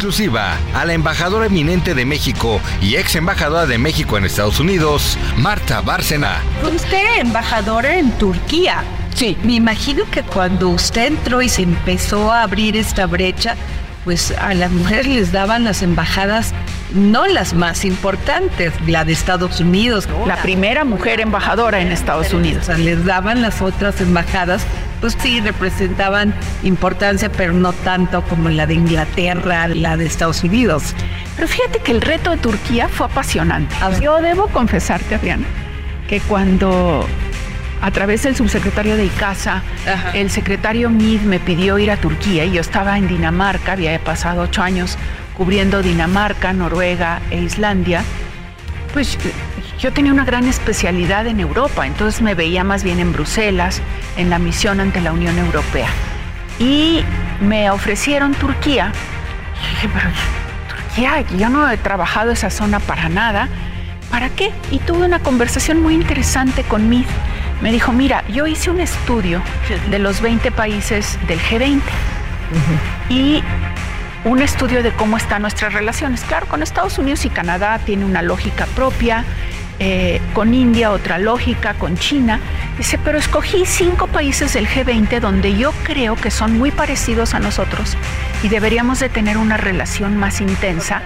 Exclusiva 0.00 0.56
a 0.72 0.86
la 0.86 0.94
embajadora 0.94 1.44
eminente 1.44 1.92
de 1.94 2.06
México 2.06 2.58
y 2.80 2.96
ex 2.96 3.16
embajadora 3.16 3.66
de 3.66 3.76
México 3.76 4.16
en 4.16 4.24
Estados 4.24 4.58
Unidos, 4.58 5.18
Marta 5.36 5.82
Bárcena. 5.82 6.38
Usted 6.74 7.18
embajadora 7.18 7.98
en 7.98 8.10
Turquía. 8.12 8.82
Sí. 9.14 9.36
Me 9.42 9.52
imagino 9.52 10.04
que 10.10 10.22
cuando 10.22 10.70
usted 10.70 11.08
entró 11.08 11.42
y 11.42 11.50
se 11.50 11.64
empezó 11.64 12.32
a 12.32 12.44
abrir 12.44 12.78
esta 12.78 13.04
brecha, 13.04 13.56
pues 14.04 14.30
a 14.38 14.54
las 14.54 14.70
mujeres 14.70 15.06
les 15.06 15.32
daban 15.32 15.64
las 15.64 15.82
embajadas 15.82 16.54
no 16.94 17.26
las 17.26 17.52
más 17.52 17.84
importantes, 17.84 18.72
la 18.86 19.04
de 19.04 19.12
Estados 19.12 19.60
Unidos. 19.60 20.08
La 20.26 20.40
primera 20.42 20.84
mujer 20.84 21.20
embajadora 21.20 21.80
en 21.80 21.92
Estados 21.92 22.32
Unidos. 22.32 22.62
O 22.62 22.66
sea, 22.66 22.78
les 22.78 23.04
daban 23.04 23.42
las 23.42 23.60
otras 23.60 24.00
embajadas, 24.00 24.62
pues 25.00 25.16
sí, 25.20 25.40
representaban 25.40 26.34
importancia, 26.62 27.30
pero 27.32 27.52
no 27.52 27.72
tanto 27.72 28.22
como 28.22 28.48
la 28.48 28.66
de 28.66 28.74
Inglaterra, 28.74 29.68
la 29.68 29.96
de 29.96 30.06
Estados 30.06 30.44
Unidos. 30.44 30.94
Pero 31.36 31.48
fíjate 31.48 31.78
que 31.78 31.92
el 31.92 32.02
reto 32.02 32.30
de 32.30 32.36
Turquía 32.36 32.88
fue 32.88 33.06
apasionante. 33.06 33.74
Yo 34.00 34.20
debo 34.20 34.48
confesarte, 34.48 35.14
Adriana, 35.14 35.46
que 36.08 36.20
cuando 36.20 37.06
a 37.80 37.90
través 37.90 38.24
del 38.24 38.36
subsecretario 38.36 38.96
de 38.96 39.06
ICASA, 39.06 39.62
el 40.12 40.30
secretario 40.30 40.90
Mid 40.90 41.22
me 41.22 41.40
pidió 41.40 41.78
ir 41.78 41.90
a 41.90 41.96
Turquía 41.96 42.44
y 42.44 42.52
yo 42.52 42.60
estaba 42.60 42.98
en 42.98 43.08
Dinamarca, 43.08 43.72
había 43.72 43.98
pasado 43.98 44.42
ocho 44.42 44.62
años 44.62 44.98
cubriendo 45.36 45.82
Dinamarca, 45.82 46.52
Noruega 46.52 47.22
e 47.30 47.40
Islandia, 47.40 48.02
pues 48.92 49.16
yo 49.80 49.92
tenía 49.92 50.12
una 50.12 50.24
gran 50.26 50.46
especialidad 50.46 51.26
en 51.26 51.40
Europa, 51.40 51.86
entonces 51.86 52.20
me 52.20 52.34
veía 52.34 52.64
más 52.64 52.84
bien 52.84 53.00
en 53.00 53.12
Bruselas, 53.12 53.80
en 54.18 54.28
la 54.28 54.38
misión 54.38 54.78
ante 54.78 55.00
la 55.00 55.12
Unión 55.12 55.38
Europea. 55.38 55.88
Y 56.58 57.02
me 57.40 57.70
ofrecieron 57.70 58.34
Turquía. 58.34 58.92
Y 59.56 59.70
dije, 59.70 59.88
pero 59.94 60.10
Turquía, 60.68 61.38
yo 61.38 61.48
no 61.48 61.68
he 61.70 61.78
trabajado 61.78 62.30
esa 62.30 62.50
zona 62.50 62.78
para 62.78 63.08
nada. 63.08 63.48
¿Para 64.10 64.28
qué? 64.28 64.52
Y 64.70 64.80
tuve 64.80 65.06
una 65.06 65.20
conversación 65.20 65.80
muy 65.80 65.94
interesante 65.94 66.62
con 66.62 66.90
Mid. 66.90 67.06
Me 67.62 67.72
dijo, 67.72 67.92
mira, 67.92 68.22
yo 68.28 68.46
hice 68.46 68.70
un 68.70 68.80
estudio 68.80 69.40
de 69.90 69.98
los 69.98 70.20
20 70.20 70.50
países 70.50 71.18
del 71.26 71.40
G20 71.40 71.80
y 73.08 73.42
un 74.24 74.42
estudio 74.42 74.82
de 74.82 74.92
cómo 74.92 75.16
están 75.16 75.42
nuestras 75.42 75.72
relaciones. 75.72 76.22
Claro, 76.22 76.46
con 76.46 76.62
Estados 76.62 76.98
Unidos 76.98 77.24
y 77.24 77.30
Canadá 77.30 77.78
tiene 77.78 78.04
una 78.04 78.20
lógica 78.20 78.66
propia, 78.74 79.24
eh, 79.82 80.20
con 80.34 80.52
India 80.52 80.90
otra 80.90 81.18
lógica, 81.18 81.72
con 81.72 81.96
China. 81.96 82.38
Dice, 82.76 82.98
pero 83.02 83.18
escogí 83.18 83.64
cinco 83.64 84.08
países 84.08 84.52
del 84.52 84.68
G20 84.68 85.20
donde 85.20 85.56
yo 85.56 85.72
creo 85.84 86.16
que 86.16 86.30
son 86.30 86.58
muy 86.58 86.70
parecidos 86.70 87.32
a 87.32 87.40
nosotros 87.40 87.96
y 88.42 88.48
deberíamos 88.48 89.00
de 89.00 89.08
tener 89.08 89.38
una 89.38 89.56
relación 89.56 90.18
más 90.18 90.42
intensa 90.42 91.00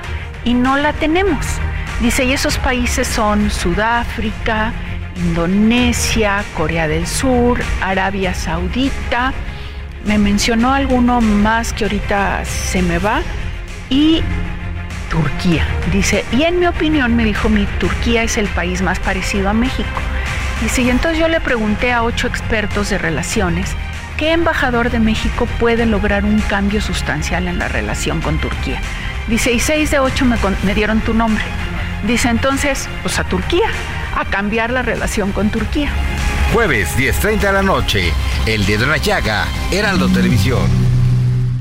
y 0.45 0.55
no 0.55 0.77
la 0.77 0.93
tenemos. 0.93 1.47
Dice, 2.01 2.25
y 2.25 2.33
esos 2.33 2.59
países 2.59 3.07
son 3.07 3.49
Sudáfrica, 3.49 4.73
Indonesia, 5.17 6.45
Corea 6.57 6.89
del 6.89 7.07
Sur, 7.07 7.61
Arabia 7.81 8.35
Saudita, 8.35 9.33
me 10.05 10.19
mencionó 10.19 10.75
alguno 10.75 11.21
más 11.21 11.73
que 11.73 11.85
ahorita 11.85 12.45
se 12.45 12.83
me 12.83 12.99
va 12.99 13.23
y 13.89 14.23
Turquía. 15.14 15.64
Dice, 15.92 16.24
y 16.33 16.42
en 16.42 16.59
mi 16.59 16.66
opinión 16.66 17.14
me 17.14 17.24
dijo, 17.24 17.48
mi 17.48 17.66
Turquía 17.79 18.24
es 18.24 18.37
el 18.37 18.48
país 18.48 18.83
más 18.83 18.98
parecido 18.98 19.48
a 19.48 19.53
México. 19.53 19.88
Dice, 20.61 20.83
y 20.83 20.90
entonces 20.90 21.20
yo 21.20 21.29
le 21.29 21.40
pregunté 21.40 21.92
a 21.92 22.03
ocho 22.03 22.27
expertos 22.27 22.90
de 22.90 22.98
relaciones, 22.98 23.70
¿qué 24.16 24.33
embajador 24.33 24.90
de 24.90 24.98
México 24.98 25.46
puede 25.61 25.87
lograr 25.87 26.24
un 26.24 26.40
cambio 26.40 26.81
sustancial 26.81 27.46
en 27.46 27.61
la 27.61 27.68
relación 27.68 28.20
con 28.20 28.38
Turquía? 28.38 28.81
Dice, 29.29 29.53
y 29.53 29.61
seis 29.61 29.92
de 29.92 30.00
ocho 30.00 30.24
me, 30.24 30.74
dieron 30.74 31.00
tu 31.00 31.14
nombre. 31.14 31.44
Dice, 32.05 32.29
entonces, 32.29 32.88
pues 33.03 33.16
a 33.20 33.24
Turquía, 33.24 33.68
a 34.16 34.24
cambiar 34.24 34.72
la 34.72 34.83
relación 34.83 35.31
con 35.31 35.48
Turquía. 35.50 35.90
Jueves 36.53 36.88
10.30 36.98 37.38
de 37.38 37.53
la 37.53 37.62
noche, 37.62 38.12
El 38.46 38.66
Dedo 38.66 38.83
en 38.83 38.90
la 38.90 38.96
Llaga, 38.96 39.44
Heraldo 39.70 40.09
Televisión. 40.09 40.84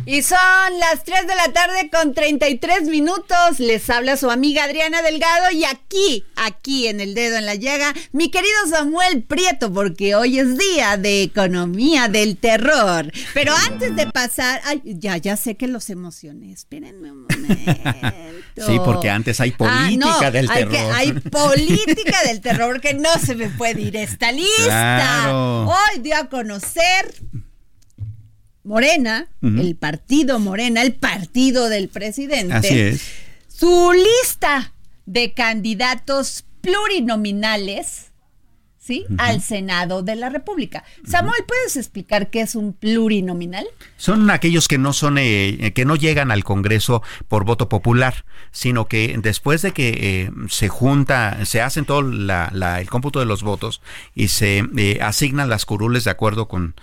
Y 0.06 0.22
son 0.22 0.38
las 0.80 1.06
3 1.06 1.28
de 1.28 1.36
la 1.36 1.54
tarde 1.54 1.90
con 1.90 2.14
33 2.14 2.84
minutos. 2.84 3.60
Les 3.60 3.90
habla 3.90 4.18
su 4.18 4.30
amiga 4.30 4.66
Adriana 4.66 5.02
Delgado 5.02 5.50
y 5.52 5.64
aquí, 5.64 6.26
aquí 6.36 6.88
en 6.88 7.00
el 7.00 7.14
dedo 7.14 7.38
en 7.38 7.46
la 7.46 7.56
llaga, 7.56 7.94
mi 8.12 8.30
querido 8.30 8.68
Samuel 8.70 9.24
Prieto, 9.24 9.72
porque 9.72 10.16
hoy 10.16 10.40
es 10.40 10.58
día 10.58 10.98
de 10.98 11.24
economía 11.24 12.10
del 12.10 12.36
terror. 12.36 13.12
Pero 13.34 13.54
antes 13.56 13.96
de 13.96 14.08
pasar, 14.08 14.60
ay, 14.66 14.82
ya, 14.84 15.16
ya 15.16 15.38
sé 15.38 15.56
que 15.56 15.68
los 15.68 15.90
emocioné. 15.90 16.52
Espérenme 16.52 17.12
un 17.12 17.22
momento. 17.22 18.66
Sí, 18.68 18.78
porque 18.84 19.10
antes 19.10 19.40
hay 19.40 19.52
política 19.52 20.32
del 20.32 20.50
hay 20.50 20.66
terror. 20.66 20.94
hay 20.94 21.12
política 21.14 22.18
del 22.26 22.42
terror 22.42 22.82
que 22.82 22.94
no 22.94 23.14
se 23.26 23.36
me 23.36 23.48
puede 23.50 23.82
ir 23.82 23.96
esta 23.96 24.34
lista. 24.34 25.34
Hoy 25.34 26.02
dio 26.02 26.18
a 26.18 26.28
conocer 26.28 27.14
Morena, 28.64 29.28
uh 29.42 29.48
-huh. 29.48 29.60
el 29.60 29.76
partido 29.76 30.40
Morena, 30.40 30.82
el 30.82 30.94
partido 30.94 31.70
del 31.70 31.90
presidente. 31.90 32.54
Así 32.54 32.80
es. 32.80 33.02
Su 33.48 33.92
lista 33.92 34.74
de 35.06 35.34
candidatos 35.34 36.46
plurinominales, 36.62 38.12
¿sí? 38.80 39.06
Uh 39.10 39.14
-huh. 39.14 39.16
Al 39.20 39.42
Senado 39.42 40.02
de 40.02 40.16
la 40.16 40.30
República. 40.30 40.86
Samuel, 41.06 41.44
¿puedes 41.46 41.76
explicar 41.76 42.30
qué 42.30 42.42
es 42.42 42.56
un 42.56 42.72
plurinominal? 42.74 43.66
Son 43.98 44.30
aquellos 44.30 44.68
que 44.68 44.78
no 44.78 44.94
son, 44.94 45.18
eh, 45.18 45.74
que 45.76 45.86
no 45.86 45.96
llegan 45.96 46.32
al 46.32 46.44
Congreso 46.44 47.02
por 47.28 47.44
voto 47.44 47.68
popular, 47.68 48.26
sino 48.52 48.88
que 48.88 49.16
después 49.22 49.62
de 49.62 49.72
que 49.72 49.90
eh, 49.90 50.32
se 50.50 50.70
junta, 50.70 51.46
se 51.46 51.62
hacen 51.62 51.86
todo 51.86 52.02
la, 52.02 52.50
la, 52.54 52.80
el 52.80 52.90
cómputo 52.90 53.20
de 53.20 53.26
los 53.26 53.44
votos 53.44 53.82
y 54.16 54.30
se 54.30 54.64
eh, 54.78 55.00
asignan 55.02 55.50
las 55.50 55.66
curules 55.66 56.04
de 56.06 56.12
acuerdo 56.12 56.48
con, 56.48 56.76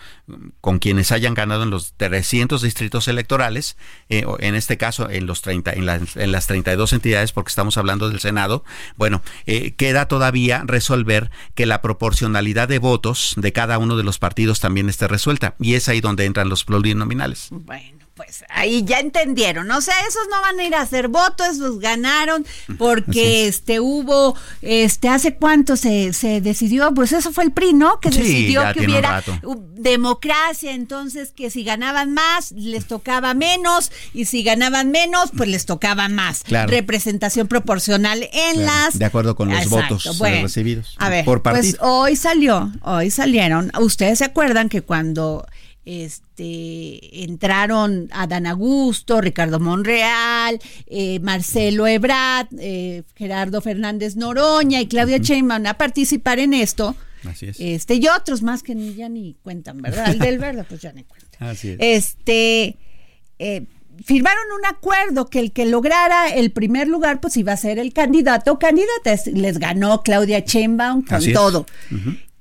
con 0.60 0.78
quienes 0.78 1.12
hayan 1.12 1.34
ganado 1.34 1.62
en 1.62 1.70
los 1.70 1.94
300 1.96 2.62
distritos 2.62 3.08
electorales, 3.08 3.76
eh, 4.08 4.24
en 4.40 4.54
este 4.54 4.76
caso 4.76 5.08
en 5.10 5.26
los 5.26 5.42
30, 5.42 5.72
en, 5.72 5.86
la, 5.86 6.00
en, 6.14 6.32
las 6.32 6.46
32 6.46 6.92
entidades, 6.92 7.32
porque 7.32 7.50
estamos 7.50 7.76
hablando 7.76 8.08
del 8.08 8.20
Senado, 8.20 8.64
bueno, 8.96 9.22
eh, 9.46 9.72
queda 9.74 10.06
todavía 10.06 10.62
resolver 10.66 11.30
que 11.54 11.66
la 11.66 11.82
proporcionalidad 11.82 12.68
de 12.68 12.78
votos 12.78 13.34
de 13.36 13.52
cada 13.52 13.78
uno 13.78 13.96
de 13.96 14.04
los 14.04 14.18
partidos 14.18 14.60
también 14.60 14.88
esté 14.88 15.08
resuelta, 15.08 15.54
y 15.58 15.74
es 15.74 15.88
ahí 15.88 16.00
donde 16.00 16.24
entran 16.24 16.48
los 16.48 16.64
plurinominales. 16.64 17.48
Bueno 17.50 18.09
pues 18.22 18.44
ahí 18.50 18.84
ya 18.84 19.00
entendieron. 19.00 19.70
O 19.70 19.80
sea, 19.80 19.94
esos 20.06 20.22
no 20.30 20.42
van 20.42 20.60
a 20.60 20.64
ir 20.64 20.74
a 20.74 20.82
hacer 20.82 21.08
voto, 21.08 21.42
esos 21.42 21.78
ganaron 21.80 22.44
porque 22.76 23.46
este 23.46 23.80
hubo, 23.80 24.36
este, 24.60 25.08
hace 25.08 25.36
cuánto 25.36 25.74
se, 25.76 26.12
se 26.12 26.42
decidió, 26.42 26.92
pues 26.92 27.12
eso 27.12 27.32
fue 27.32 27.44
el 27.44 27.52
PRI, 27.52 27.72
¿no? 27.72 27.98
Que 27.98 28.12
Sí, 28.12 28.18
decidió 28.18 28.62
que 28.74 28.84
hubiera 28.84 29.22
democracia, 29.74 30.72
entonces 30.72 31.32
que 31.34 31.48
si 31.50 31.64
ganaban 31.64 32.12
más, 32.12 32.52
les 32.52 32.86
tocaba 32.86 33.32
menos, 33.32 33.90
y 34.12 34.26
si 34.26 34.42
ganaban 34.42 34.90
menos, 34.90 35.30
pues 35.34 35.48
les 35.48 35.64
tocaba 35.64 36.08
más. 36.08 36.42
Claro. 36.42 36.70
Representación 36.70 37.48
proporcional 37.48 38.22
en 38.32 38.56
Claro, 38.56 38.66
las... 38.84 38.98
de 38.98 39.04
acuerdo 39.06 39.34
con 39.34 39.48
los 39.48 39.62
Exacto, 39.62 39.94
votos, 39.94 40.06
eh, 40.06 40.18
bueno. 40.18 40.42
recibidos 40.42 40.94
A 40.98 41.08
ver, 41.08 41.24
por 41.24 41.42
pues 41.42 41.54
partido. 41.54 41.78
hoy 41.80 42.16
salió, 42.16 42.70
hoy 42.82 43.10
salieron. 43.10 43.72
Ustedes 43.80 44.18
se 44.18 44.24
acuerdan 44.26 44.68
que 44.68 44.82
cuando 44.82 45.46
este 45.84 47.24
entraron 47.24 48.08
Adán 48.12 48.46
Augusto, 48.46 49.20
Ricardo 49.20 49.60
Monreal, 49.60 50.58
eh, 50.86 51.18
Marcelo 51.20 51.86
Ebrard, 51.86 52.48
eh, 52.58 53.02
Gerardo 53.16 53.60
Fernández 53.60 54.16
Noroña 54.16 54.80
y 54.80 54.86
Claudia 54.88 55.18
Sheinbaum 55.18 55.66
a 55.66 55.74
participar 55.74 56.38
en 56.38 56.54
esto, 56.54 56.94
Así 57.28 57.46
es. 57.46 57.56
este 57.60 57.94
y 57.96 58.06
otros 58.08 58.42
más 58.42 58.62
que 58.62 58.74
ni, 58.74 58.94
ya 58.94 59.08
ni 59.08 59.34
cuentan, 59.42 59.80
¿verdad? 59.82 60.10
El 60.10 60.18
del 60.18 60.38
verde 60.38 60.64
pues 60.64 60.80
ya 60.82 60.92
ni 60.92 61.04
cuenta. 61.04 61.28
Así 61.50 61.70
es. 61.70 61.76
Este 61.80 62.76
eh, 63.38 63.66
firmaron 64.04 64.44
un 64.58 64.66
acuerdo 64.66 65.26
que 65.28 65.40
el 65.40 65.52
que 65.52 65.66
lograra 65.66 66.28
el 66.28 66.52
primer 66.52 66.88
lugar 66.88 67.20
pues 67.20 67.36
iba 67.36 67.52
a 67.52 67.56
ser 67.56 67.78
el 67.78 67.92
candidato 67.92 68.52
o 68.52 68.58
candidata. 68.58 69.12
Es- 69.12 69.26
Les 69.26 69.58
ganó 69.58 70.02
Claudia 70.02 70.40
Sheinbaum 70.40 71.02
con 71.02 71.16
Así 71.16 71.32
todo. 71.32 71.66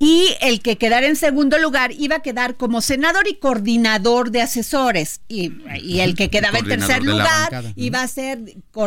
Y 0.02 0.30
el 0.40 0.62
que 0.62 0.78
quedara 0.78 1.08
en 1.08 1.18
segundo 1.18 1.58
lugar 1.58 1.92
iba 1.92 2.16
a 2.16 2.22
quedar 2.22 2.56
como 2.56 2.80
senador 2.82 3.28
y 3.28 3.36
coordinador 3.36 4.32
de 4.32 4.42
asesores. 4.42 5.20
Y, 5.28 5.52
y 5.84 6.00
el 6.00 6.16
que 6.16 6.30
quedaba 6.30 6.60
en 6.60 6.68
tercer 6.68 7.04
lugar 7.04 7.52
bancada. 7.52 7.74
iba 7.76 8.02
a 8.02 8.08
ser 8.08 8.40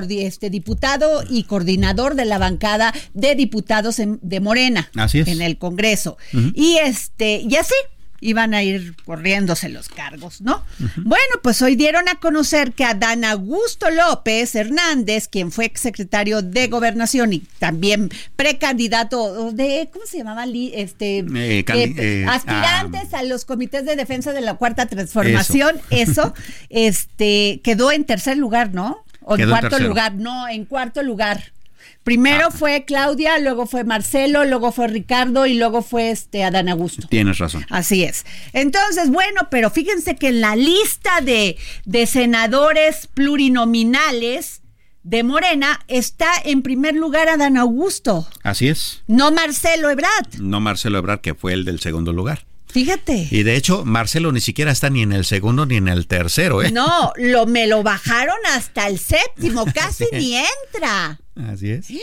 este, 0.08 0.48
diputado 0.48 1.22
y 1.28 1.44
coordinador 1.44 2.14
de 2.14 2.24
la 2.24 2.38
bancada 2.38 2.94
de 3.12 3.34
diputados 3.34 3.98
en- 3.98 4.18
de 4.22 4.40
Morena 4.40 4.90
Así 4.96 5.18
es. 5.20 5.28
en 5.28 5.42
el 5.42 5.58
Congreso. 5.58 6.16
Y 6.54 6.78
este, 6.82 7.42
y 7.46 7.56
así 7.56 7.74
iban 8.22 8.54
a 8.54 8.62
ir 8.62 8.94
corriéndose 9.04 9.68
los 9.68 9.88
cargos, 9.88 10.40
¿no? 10.40 10.64
Bueno, 10.96 11.34
pues 11.42 11.60
hoy 11.60 11.74
dieron 11.74 12.08
a 12.08 12.14
conocer 12.14 12.72
que 12.72 12.84
Adán 12.84 13.24
Augusto 13.24 13.90
López 13.90 14.54
Hernández, 14.54 15.28
quien 15.28 15.50
fue 15.50 15.64
exsecretario 15.64 16.40
de 16.40 16.68
Gobernación 16.68 17.32
y 17.32 17.40
también 17.58 18.10
precandidato 18.36 19.52
de, 19.52 19.90
¿cómo 19.92 20.06
se 20.06 20.18
llamaba? 20.18 20.44
Este, 20.44 21.18
Eh, 21.18 21.64
eh, 21.68 21.94
eh, 21.98 22.26
aspirantes 22.28 23.12
a 23.12 23.22
los 23.24 23.44
comités 23.44 23.84
de 23.84 23.96
defensa 23.96 24.32
de 24.32 24.40
la 24.40 24.54
cuarta 24.54 24.86
transformación, 24.86 25.80
eso, 25.90 26.32
este, 26.70 27.60
quedó 27.64 27.90
en 27.90 28.04
tercer 28.04 28.36
lugar, 28.36 28.72
¿no? 28.72 29.04
O 29.22 29.36
en 29.36 29.48
cuarto 29.48 29.78
lugar, 29.78 30.14
no, 30.14 30.48
en 30.48 30.64
cuarto 30.64 31.02
lugar. 31.02 31.52
Primero 32.04 32.48
Ah. 32.48 32.50
fue 32.50 32.84
Claudia, 32.84 33.38
luego 33.38 33.66
fue 33.66 33.84
Marcelo, 33.84 34.44
luego 34.44 34.72
fue 34.72 34.88
Ricardo 34.88 35.46
y 35.46 35.54
luego 35.54 35.82
fue 35.82 36.10
este 36.10 36.42
Adán 36.44 36.68
Augusto. 36.68 37.06
Tienes 37.08 37.38
razón. 37.38 37.64
Así 37.70 38.02
es. 38.04 38.24
Entonces, 38.52 39.10
bueno, 39.10 39.48
pero 39.50 39.70
fíjense 39.70 40.16
que 40.16 40.28
en 40.28 40.40
la 40.40 40.56
lista 40.56 41.20
de, 41.20 41.56
de 41.84 42.06
senadores 42.06 43.08
plurinominales 43.14 44.62
de 45.04 45.22
Morena 45.24 45.80
está 45.88 46.30
en 46.44 46.62
primer 46.62 46.94
lugar 46.94 47.28
Adán 47.28 47.56
Augusto, 47.56 48.28
Así 48.42 48.68
es. 48.68 49.02
no 49.08 49.32
Marcelo 49.32 49.90
Ebrard. 49.90 50.34
No 50.38 50.60
Marcelo 50.60 50.98
Ebrard, 50.98 51.20
que 51.20 51.34
fue 51.34 51.52
el 51.54 51.64
del 51.64 51.80
segundo 51.80 52.12
lugar. 52.12 52.44
Fíjate. 52.68 53.28
Y 53.30 53.42
de 53.42 53.56
hecho, 53.56 53.84
Marcelo 53.84 54.32
ni 54.32 54.40
siquiera 54.40 54.70
está 54.72 54.88
ni 54.88 55.02
en 55.02 55.12
el 55.12 55.24
segundo 55.26 55.66
ni 55.66 55.76
en 55.76 55.88
el 55.88 56.06
tercero, 56.06 56.62
¿eh? 56.62 56.70
No, 56.70 57.12
lo, 57.16 57.44
me 57.46 57.66
lo 57.66 57.82
bajaron 57.82 58.36
hasta 58.54 58.86
el 58.88 58.98
séptimo, 58.98 59.66
casi 59.74 60.04
Sí. 60.04 60.16
ni 60.16 60.36
entra. 60.36 61.20
Así 61.36 61.70
es. 61.70 61.86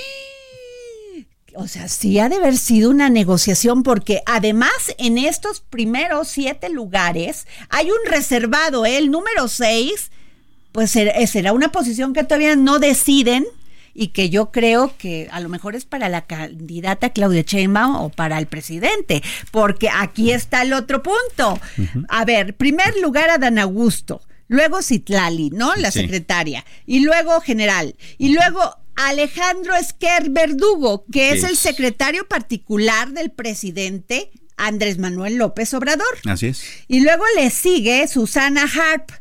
O 1.55 1.67
sea, 1.67 1.87
sí 1.87 2.19
ha 2.19 2.29
de 2.29 2.35
haber 2.35 2.55
sido 2.57 2.91
una 2.91 3.09
negociación 3.09 3.81
porque 3.81 4.21
además 4.27 4.71
en 4.99 5.17
estos 5.17 5.61
primeros 5.61 6.27
siete 6.27 6.69
lugares 6.69 7.47
hay 7.69 7.89
un 7.89 7.97
reservado, 8.05 8.85
¿eh? 8.85 8.97
el 8.97 9.09
número 9.09 9.47
seis, 9.47 10.11
pues 10.71 10.91
será, 10.91 11.25
será 11.25 11.51
una 11.51 11.71
posición 11.71 12.13
que 12.13 12.23
todavía 12.23 12.55
no 12.55 12.77
deciden 12.77 13.45
y 13.95 14.09
que 14.09 14.29
yo 14.29 14.51
creo 14.51 14.93
que 14.99 15.27
a 15.31 15.39
lo 15.39 15.49
mejor 15.49 15.75
es 15.75 15.85
para 15.85 16.07
la 16.07 16.21
candidata 16.27 17.09
Claudia 17.09 17.41
Sheinbaum 17.41 17.95
o 17.95 18.09
para 18.09 18.37
el 18.37 18.45
presidente, 18.45 19.23
porque 19.51 19.89
aquí 19.89 20.31
está 20.31 20.61
el 20.61 20.71
otro 20.73 21.01
punto. 21.01 21.59
A 22.09 22.25
ver, 22.25 22.55
primer 22.55 22.95
lugar 23.01 23.31
Adán 23.31 23.57
Augusto, 23.57 24.21
luego 24.47 24.83
Citlali, 24.83 25.49
¿no? 25.49 25.75
La 25.75 25.89
Sí. 25.91 26.01
secretaria, 26.01 26.63
y 26.85 26.99
luego 26.99 27.41
general, 27.41 27.95
y 28.19 28.29
luego 28.33 28.77
Alejandro 28.99 29.77
Esquer 29.77 30.29
Verdugo, 30.29 31.05
que 31.09 31.31
es 31.31 31.45
el 31.45 31.55
secretario 31.55 32.27
particular 32.27 33.11
del 33.11 33.31
presidente 33.31 34.29
Andrés 34.57 34.97
Manuel 34.97 35.37
López 35.37 35.73
Obrador. 35.73 36.05
Así 36.25 36.47
es. 36.47 36.61
Y 36.89 36.99
luego 36.99 37.23
le 37.37 37.49
sigue 37.49 38.05
Susana 38.09 38.63
Harp, 38.63 39.11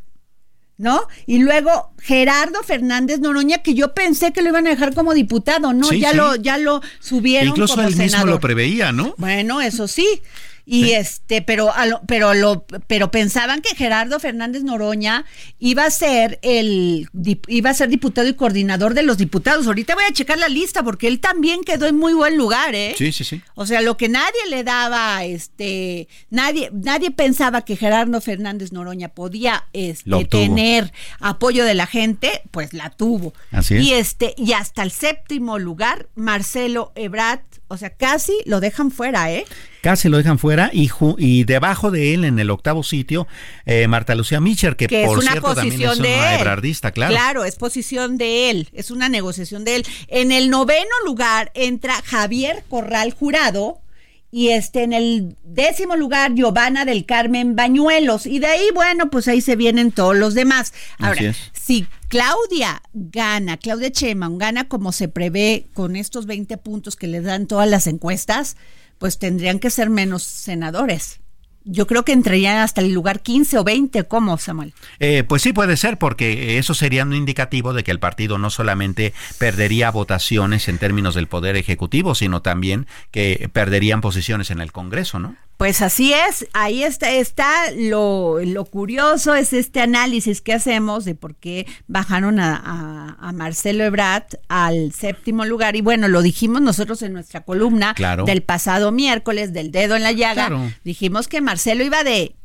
¿no? 0.75 1.07
Y 1.25 1.37
luego 1.37 1.93
Gerardo 1.97 2.61
Fernández 2.61 3.21
Noroña, 3.21 3.59
que 3.59 3.73
yo 3.73 3.93
pensé 3.93 4.33
que 4.33 4.41
lo 4.41 4.49
iban 4.49 4.67
a 4.67 4.71
dejar 4.71 4.93
como 4.93 5.13
diputado, 5.13 5.71
¿no? 5.71 5.87
Sí, 5.87 6.01
ya 6.01 6.11
sí. 6.11 6.17
lo, 6.17 6.35
ya 6.35 6.57
lo 6.57 6.81
subieron. 6.99 7.47
Incluso 7.47 7.75
como 7.75 7.87
él 7.87 7.95
mismo 7.95 8.25
lo 8.25 8.41
preveía, 8.41 8.91
¿no? 8.91 9.15
Bueno, 9.17 9.61
eso 9.61 9.87
sí. 9.87 10.21
Y 10.71 10.91
este, 10.91 11.41
pero 11.41 11.73
a 11.73 11.85
lo- 11.87 12.01
pero 12.07 12.33
lo, 12.35 12.65
pero 12.87 13.09
pensaban 13.09 13.61
que 13.61 13.75
Gerardo 13.75 14.19
Fernández 14.19 14.61
Noroña 14.63 15.25
iba 15.57 15.83
a 15.85 15.89
ser 15.89 16.37
el 16.43 17.09
iba 17.47 17.71
a 17.71 17.73
ser 17.73 17.89
diputado 17.89 18.27
y 18.27 18.33
coordinador 18.35 18.93
de 18.93 19.01
los 19.03 19.17
diputados. 19.17 19.65
Ahorita 19.65 19.95
voy 19.95 20.03
a 20.07 20.13
checar 20.13 20.37
la 20.37 20.47
lista 20.47 20.83
porque 20.83 21.07
él 21.07 21.19
también 21.19 21.61
quedó 21.63 21.87
en 21.87 21.97
muy 21.97 22.13
buen 22.13 22.37
lugar, 22.37 22.75
¿eh? 22.75 22.93
Sí, 22.97 23.11
sí, 23.11 23.23
sí. 23.23 23.41
O 23.55 23.65
sea, 23.65 23.81
lo 23.81 23.97
que 23.97 24.09
nadie 24.09 24.39
le 24.49 24.63
daba, 24.63 25.23
este, 25.25 26.07
nadie, 26.29 26.69
nadie 26.71 27.11
pensaba 27.11 27.63
que 27.63 27.75
Gerardo 27.75 28.21
Fernández 28.21 28.71
Noroña 28.71 29.09
podía 29.09 29.65
este, 29.73 30.09
tener 30.25 30.93
apoyo 31.19 31.65
de 31.65 31.73
la 31.73 31.87
gente, 31.87 32.43
pues 32.51 32.73
la 32.73 32.91
tuvo. 32.91 33.33
Así 33.51 33.75
es. 33.75 33.83
Y 33.83 33.93
este, 33.93 34.35
y 34.37 34.53
hasta 34.53 34.83
el 34.83 34.91
séptimo 34.91 35.57
lugar, 35.57 36.07
Marcelo 36.15 36.91
Ebrard, 36.95 37.39
o 37.69 37.77
sea, 37.77 37.89
casi 37.91 38.33
lo 38.45 38.59
dejan 38.59 38.91
fuera, 38.91 39.31
¿eh? 39.31 39.45
Casi 39.81 40.09
lo 40.09 40.17
dejan 40.17 40.37
fuera 40.39 40.69
y, 40.73 40.89
ju- 40.89 41.15
y 41.17 41.45
debajo 41.45 41.89
de 41.89 42.13
él, 42.13 42.25
en 42.25 42.37
el 42.37 42.49
octavo 42.49 42.83
sitio, 42.83 43.27
eh, 43.65 43.87
Marta 43.87 44.13
Lucía 44.15 44.41
Micher, 44.41 44.75
que, 44.75 44.87
que 44.87 45.05
por 45.05 45.17
es 45.19 45.23
una 45.23 45.31
cierto 45.31 45.55
también 45.55 45.75
posición 45.75 45.93
es 45.93 46.01
de 46.11 46.17
una 46.17 46.33
él. 46.33 46.39
ebrardista, 46.41 46.91
claro. 46.91 47.13
Claro, 47.13 47.45
es 47.45 47.55
posición 47.55 48.17
de 48.17 48.49
él, 48.49 48.67
es 48.73 48.91
una 48.91 49.07
negociación 49.07 49.63
de 49.63 49.77
él. 49.77 49.85
En 50.09 50.31
el 50.33 50.49
noveno 50.49 50.89
lugar 51.05 51.51
entra 51.53 52.01
Javier 52.03 52.63
Corral 52.69 53.13
Jurado 53.13 53.79
y 54.31 54.49
este 54.49 54.83
en 54.83 54.93
el 54.93 55.35
décimo 55.43 55.95
lugar 55.95 56.35
Giovanna 56.35 56.85
del 56.85 57.05
Carmen 57.05 57.55
Bañuelos 57.55 58.25
y 58.25 58.39
de 58.39 58.47
ahí 58.47 58.69
bueno, 58.73 59.09
pues 59.09 59.27
ahí 59.27 59.41
se 59.41 59.55
vienen 59.55 59.91
todos 59.91 60.15
los 60.15 60.33
demás. 60.33 60.73
Ahora, 60.99 61.33
si 61.53 61.87
Claudia 62.07 62.81
gana, 62.93 63.57
Claudia 63.57 63.89
Sheinbaum 63.89 64.37
gana 64.37 64.67
como 64.67 64.91
se 64.91 65.07
prevé 65.07 65.67
con 65.73 65.95
estos 65.95 66.25
20 66.25 66.57
puntos 66.57 66.95
que 66.95 67.07
le 67.07 67.21
dan 67.21 67.47
todas 67.47 67.69
las 67.69 67.87
encuestas, 67.87 68.55
pues 68.97 69.17
tendrían 69.17 69.59
que 69.59 69.69
ser 69.69 69.89
menos 69.89 70.23
senadores. 70.23 71.19
Yo 71.71 71.87
creo 71.87 72.03
que 72.03 72.13
entrarían 72.13 72.57
hasta 72.57 72.81
el 72.81 72.91
lugar 72.93 73.21
15 73.21 73.59
o 73.59 73.63
20, 73.63 74.03
¿cómo, 74.05 74.37
Samuel? 74.37 74.73
Eh, 74.99 75.23
pues 75.27 75.41
sí 75.41 75.53
puede 75.53 75.77
ser, 75.77 75.97
porque 75.97 76.57
eso 76.57 76.73
sería 76.73 77.03
un 77.03 77.13
indicativo 77.13 77.73
de 77.73 77.83
que 77.83 77.91
el 77.91 77.99
partido 77.99 78.37
no 78.37 78.49
solamente 78.49 79.13
perdería 79.37 79.91
votaciones 79.91 80.67
en 80.67 80.79
términos 80.79 81.15
del 81.15 81.27
poder 81.27 81.55
ejecutivo, 81.57 82.15
sino 82.15 82.41
también 82.41 82.87
que 83.11 83.49
perderían 83.53 84.01
posiciones 84.01 84.49
en 84.51 84.61
el 84.61 84.71
Congreso, 84.71 85.19
¿no? 85.19 85.35
Pues 85.59 85.81
así 85.81 86.13
es, 86.13 86.47
ahí 86.53 86.83
está, 86.83 87.11
está 87.11 87.51
lo, 87.75 88.39
lo 88.45 88.63
curioso, 88.63 89.35
es 89.35 89.51
este 89.51 89.81
análisis 89.81 90.39
que 90.39 90.53
hacemos 90.53 91.03
de 91.03 91.15
por 91.15 91.35
qué 91.35 91.67
bajaron 91.85 92.39
a, 92.39 92.55
a- 92.55 93.17
a 93.19 93.31
Marcelo 93.33 93.83
Ebrard 93.83 94.23
al 94.47 94.93
séptimo 94.93 95.43
lugar. 95.43 95.75
Y 95.75 95.81
bueno, 95.81 96.07
lo 96.07 96.21
dijimos 96.21 96.61
nosotros 96.61 97.01
en 97.01 97.11
nuestra 97.11 97.41
columna 97.41 97.93
Claro. 97.93 98.23
del 98.23 98.41
pasado 98.41 98.93
miércoles, 98.93 99.51
del 99.51 99.69
dedo 99.71 99.97
en 99.97 100.03
la 100.03 100.13
llaga. 100.13 100.47
Claro. 100.47 100.71
Dijimos 100.85 101.27
que 101.27 101.41
Marcelo 101.41 101.83
iba 101.83 102.05
de 102.05 102.37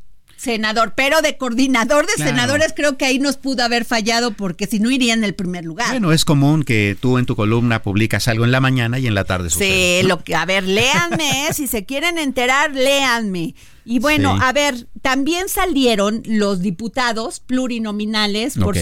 senador, 0.44 0.92
pero 0.94 1.22
de 1.22 1.36
coordinador 1.36 2.06
de 2.06 2.12
Claro. 2.14 2.30
senadores 2.30 2.72
creo 2.76 2.96
que 2.96 3.04
ahí 3.06 3.18
nos 3.18 3.36
pudo 3.36 3.64
haber 3.64 3.84
fallado 3.84 4.30
porque 4.32 4.66
si 4.66 4.78
no 4.78 4.90
iría 4.90 5.14
en 5.14 5.24
el 5.24 5.34
primer 5.34 5.64
lugar. 5.64 5.88
Bueno, 5.90 6.12
es 6.12 6.24
común 6.24 6.62
que 6.62 6.96
tú 7.00 7.18
en 7.18 7.26
tu 7.26 7.34
columna 7.34 7.82
publicas 7.82 8.28
algo 8.28 8.44
en 8.44 8.52
la 8.52 8.60
mañana 8.60 8.98
y 8.98 9.06
en 9.06 9.14
la 9.14 9.24
tarde 9.24 9.50
sucede. 9.50 10.00
Sí, 10.02 10.06
lo 10.06 10.22
que, 10.22 10.34
a 10.36 10.44
ver, 10.44 10.64
léanme, 10.64 11.48
¿eh? 11.48 11.52
si 11.54 11.66
se 11.66 11.84
quieren 11.84 12.18
enterar, 12.18 12.72
léanme. 12.72 13.54
Y 13.84 13.98
bueno, 13.98 14.34
Sí. 14.36 14.40
a 14.42 14.52
ver, 14.52 14.88
también 15.02 15.48
salieron 15.48 16.22
los 16.24 16.60
diputados 16.62 17.40
plurinominales 17.40 18.56
por 18.56 18.76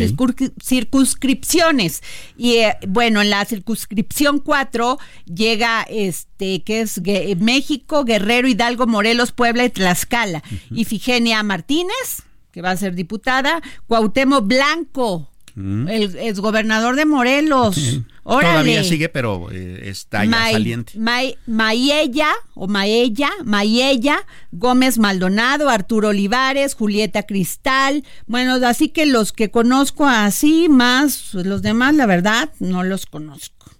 circunscripciones. 0.62 2.02
Y 2.36 2.56
eh, 2.58 2.76
bueno, 2.86 3.20
en 3.22 3.30
la 3.30 3.44
circunscripción 3.44 4.38
4 4.38 4.98
llega 5.26 5.82
este, 5.88 6.62
que 6.62 6.82
es 6.82 7.00
México, 7.38 8.04
Guerrero, 8.04 8.48
Hidalgo, 8.48 8.86
Morelos, 8.86 9.32
Puebla 9.32 9.64
y 9.64 9.70
Tlaxcala. 9.70 10.42
Ifigenia 10.70 11.42
Martínez. 11.42 12.22
que 12.52 12.60
va 12.60 12.70
a 12.72 12.76
ser 12.76 12.94
diputada, 12.94 13.62
Cuauhtémoc 13.86 14.46
Blanco, 14.46 15.31
Mm. 15.54 15.88
el 15.88 16.16
exgobernador 16.16 16.96
de 16.96 17.04
Morelos. 17.04 17.76
Órale. 18.24 18.52
Todavía 18.52 18.84
sigue, 18.84 19.08
pero 19.08 19.48
eh, 19.50 19.80
está 19.90 20.24
ya 20.24 20.30
May- 20.30 20.52
saliente. 20.52 20.98
May- 20.98 21.36
Mayella 21.46 22.30
o 22.54 22.68
Maella, 22.68 23.30
Mayella, 23.44 24.24
Gómez 24.52 24.98
Maldonado, 24.98 25.68
Arturo 25.68 26.08
Olivares, 26.08 26.74
Julieta 26.74 27.24
Cristal. 27.24 28.04
Bueno, 28.26 28.54
así 28.66 28.88
que 28.88 29.04
los 29.06 29.32
que 29.32 29.50
conozco 29.50 30.06
así, 30.06 30.68
más 30.68 31.34
los 31.34 31.60
demás, 31.62 31.94
la 31.96 32.06
verdad, 32.06 32.50
no 32.60 32.82
los 32.84 33.06
conozco. 33.06 33.70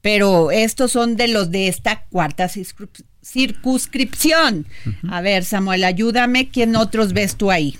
Pero 0.00 0.50
estos 0.50 0.92
son 0.92 1.16
de 1.16 1.28
los 1.28 1.50
de 1.50 1.68
esta 1.68 2.04
cuarta 2.10 2.46
circunscrip- 2.48 3.04
circunscripción. 3.22 4.66
A 5.08 5.20
ver, 5.20 5.44
Samuel, 5.44 5.84
ayúdame. 5.84 6.48
¿Quién 6.50 6.76
otros 6.76 7.12
ves 7.12 7.36
tú 7.36 7.50
ahí? 7.50 7.78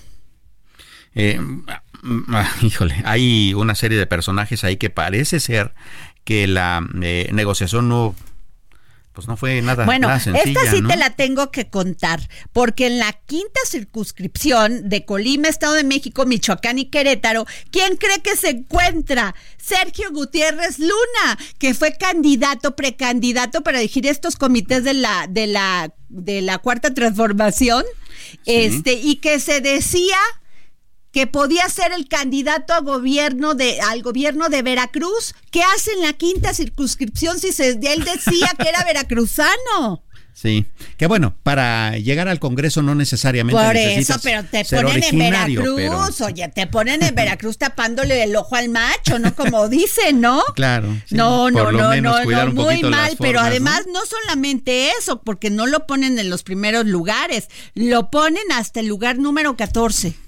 Eh, 1.13 1.39
híjole, 2.61 3.01
hay 3.05 3.53
una 3.53 3.75
serie 3.75 3.97
de 3.97 4.07
personajes 4.07 4.63
ahí 4.63 4.77
que 4.77 4.89
parece 4.89 5.39
ser 5.39 5.73
que 6.23 6.47
la 6.47 6.87
eh, 7.01 7.29
negociación 7.31 7.87
no, 7.87 8.15
pues 9.13 9.27
no 9.27 9.37
fue 9.37 9.61
nada, 9.61 9.85
Bueno, 9.85 10.07
nada 10.07 10.19
sencilla. 10.19 10.61
esta 10.61 10.75
sí 10.75 10.81
¿no? 10.81 10.89
te 10.89 10.97
la 10.97 11.11
tengo 11.11 11.49
que 11.49 11.69
contar, 11.69 12.19
porque 12.51 12.87
en 12.87 12.99
la 12.99 13.13
quinta 13.13 13.59
circunscripción 13.65 14.89
de 14.89 15.05
Colima, 15.05 15.47
Estado 15.47 15.73
de 15.73 15.83
México, 15.83 16.25
Michoacán 16.25 16.79
y 16.79 16.85
Querétaro, 16.85 17.45
¿quién 17.71 17.95
cree 17.95 18.21
que 18.21 18.35
se 18.35 18.49
encuentra? 18.49 19.35
Sergio 19.57 20.11
Gutiérrez 20.11 20.79
Luna, 20.79 21.37
que 21.57 21.73
fue 21.73 21.95
candidato, 21.97 22.75
precandidato 22.75 23.63
para 23.63 23.79
dirigir 23.79 24.05
estos 24.05 24.35
comités 24.35 24.83
de 24.83 24.95
la, 24.95 25.27
de 25.29 25.47
la, 25.47 25.93
de 26.09 26.41
la 26.41 26.57
cuarta 26.57 26.93
transformación, 26.93 27.83
este, 28.45 28.93
y 28.93 29.15
que 29.17 29.39
se 29.39 29.61
decía 29.61 30.17
que 31.15 31.27
podía 31.27 31.69
ser 31.69 31.93
el 31.93 32.09
candidato 32.09 32.73
a 32.73 32.81
gobierno 32.81 33.55
de, 33.55 33.79
al 33.79 34.01
gobierno 34.01 34.49
de 34.49 34.61
Veracruz. 34.61 35.33
¿Qué 35.49 35.61
hace 35.73 35.93
en 35.93 36.01
la 36.01 36.11
quinta 36.11 36.53
circunscripción 36.53 37.39
si 37.39 37.53
se, 37.53 37.69
él 37.69 38.03
decía 38.03 38.51
que 38.59 38.67
era 38.67 38.83
veracruzano? 38.83 40.03
Sí, 40.33 40.65
que 40.97 41.07
bueno, 41.07 41.33
para 41.41 41.97
llegar 41.99 42.27
al 42.27 42.41
Congreso 42.41 42.81
no 42.81 42.95
necesariamente 42.95 43.63
Por 43.63 43.75
necesitas 43.75 44.17
eso, 44.17 44.19
pero 44.25 44.43
te 44.43 44.65
ponen 44.65 45.03
en 45.03 45.17
Veracruz, 45.17 45.73
pero- 45.77 46.27
oye, 46.27 46.49
te 46.49 46.67
ponen 46.67 47.01
en 47.01 47.15
Veracruz 47.15 47.57
tapándole 47.57 48.21
el 48.21 48.35
ojo 48.35 48.57
al 48.57 48.67
macho, 48.67 49.17
¿no? 49.17 49.33
Como 49.33 49.69
dicen, 49.69 50.19
¿no? 50.19 50.43
Claro. 50.53 51.01
sí, 51.05 51.15
no, 51.15 51.49
no, 51.49 51.71
no, 51.71 51.95
no, 51.95 52.25
no, 52.25 52.51
muy 52.51 52.83
mal, 52.83 53.15
pero 53.17 53.39
además 53.39 53.83
¿no? 53.87 54.01
solamente 54.05 54.89
eso, 54.99 55.21
porque 55.21 55.49
no 55.49 55.65
lo 55.65 55.87
ponen 55.87 56.19
en 56.19 56.29
los 56.29 56.43
primeros 56.43 56.85
lugares, 56.85 57.47
lo 57.73 58.11
ponen 58.11 58.43
hasta 58.51 58.81
el 58.81 58.87
lugar 58.87 59.17
número 59.17 59.55
14. 59.55 60.24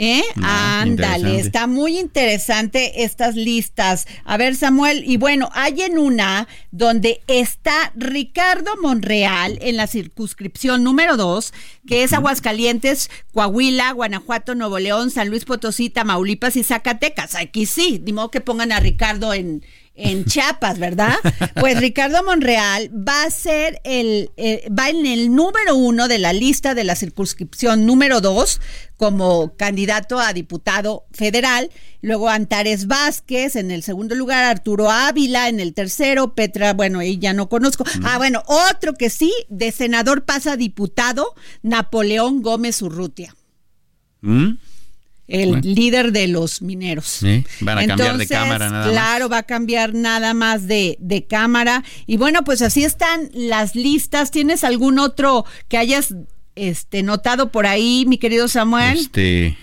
¿Eh? 0.00 0.22
Ah, 0.40 0.82
Ándale, 0.82 1.40
está 1.40 1.66
muy 1.66 1.98
interesante 1.98 3.02
estas 3.02 3.34
listas. 3.34 4.06
A 4.24 4.36
ver, 4.36 4.54
Samuel, 4.54 5.02
y 5.04 5.16
bueno, 5.16 5.48
hay 5.52 5.82
en 5.82 5.98
una 5.98 6.46
donde 6.70 7.20
está 7.26 7.92
Ricardo 7.96 8.70
Monreal 8.80 9.58
en 9.60 9.76
la 9.76 9.88
circunscripción 9.88 10.84
número 10.84 11.16
2, 11.16 11.52
que 11.88 12.04
es 12.04 12.12
Aguascalientes, 12.12 13.10
Coahuila, 13.32 13.90
Guanajuato, 13.90 14.54
Nuevo 14.54 14.78
León, 14.78 15.10
San 15.10 15.30
Luis 15.30 15.44
Potosí, 15.44 15.90
Tamaulipas 15.90 16.54
y 16.54 16.62
Zacatecas. 16.62 17.34
Aquí 17.34 17.66
sí, 17.66 18.00
ni 18.04 18.12
modo 18.12 18.30
que 18.30 18.40
pongan 18.40 18.70
a 18.70 18.78
Ricardo 18.78 19.34
en, 19.34 19.64
en 19.98 20.24
Chiapas, 20.24 20.78
¿verdad? 20.78 21.14
Pues 21.60 21.80
Ricardo 21.80 22.22
Monreal 22.22 22.90
va 22.96 23.24
a 23.24 23.30
ser 23.30 23.80
el, 23.84 24.30
eh, 24.36 24.68
va 24.70 24.88
en 24.88 25.04
el 25.06 25.34
número 25.34 25.74
uno 25.74 26.08
de 26.08 26.18
la 26.18 26.32
lista 26.32 26.74
de 26.74 26.84
la 26.84 26.94
circunscripción 26.94 27.84
número 27.84 28.20
dos 28.20 28.60
como 28.96 29.56
candidato 29.56 30.18
a 30.18 30.32
diputado 30.32 31.04
federal. 31.12 31.70
Luego 32.00 32.28
Antares 32.28 32.86
Vázquez 32.86 33.56
en 33.56 33.70
el 33.70 33.82
segundo 33.82 34.14
lugar, 34.14 34.44
Arturo 34.44 34.90
Ávila 34.90 35.48
en 35.48 35.58
el 35.60 35.74
tercero, 35.74 36.34
Petra, 36.34 36.74
bueno, 36.74 37.00
ahí 37.00 37.18
ya 37.18 37.32
no 37.32 37.48
conozco. 37.48 37.84
Ah, 38.04 38.18
bueno, 38.18 38.42
otro 38.46 38.94
que 38.94 39.10
sí, 39.10 39.32
de 39.48 39.72
senador 39.72 40.24
pasa 40.24 40.52
a 40.52 40.56
diputado, 40.56 41.34
Napoleón 41.62 42.42
Gómez 42.42 42.80
Urrutia 42.82 43.34
¿Mm? 44.20 44.52
El 45.28 45.50
Bueno. 45.50 45.62
líder 45.64 46.12
de 46.12 46.26
los 46.26 46.62
mineros. 46.62 47.20
Van 47.60 47.78
a 47.78 47.86
cambiar 47.86 48.16
de 48.16 48.26
cámara 48.26 48.70
nada 48.70 48.84
más. 48.86 48.92
Claro, 48.92 49.28
va 49.28 49.38
a 49.38 49.42
cambiar 49.44 49.94
nada 49.94 50.34
más 50.34 50.66
de, 50.66 50.96
de 51.00 51.26
cámara. 51.26 51.84
Y 52.06 52.16
bueno, 52.16 52.42
pues 52.44 52.62
así 52.62 52.82
están 52.82 53.30
las 53.34 53.74
listas. 53.74 54.30
¿Tienes 54.30 54.64
algún 54.64 54.98
otro 54.98 55.44
que 55.68 55.76
hayas 55.78 56.14
este, 56.56 57.02
notado 57.02 57.52
por 57.52 57.66
ahí, 57.66 58.04
mi 58.08 58.18
querido 58.18 58.48
Samuel? 58.48 58.98
Este, 58.98 59.56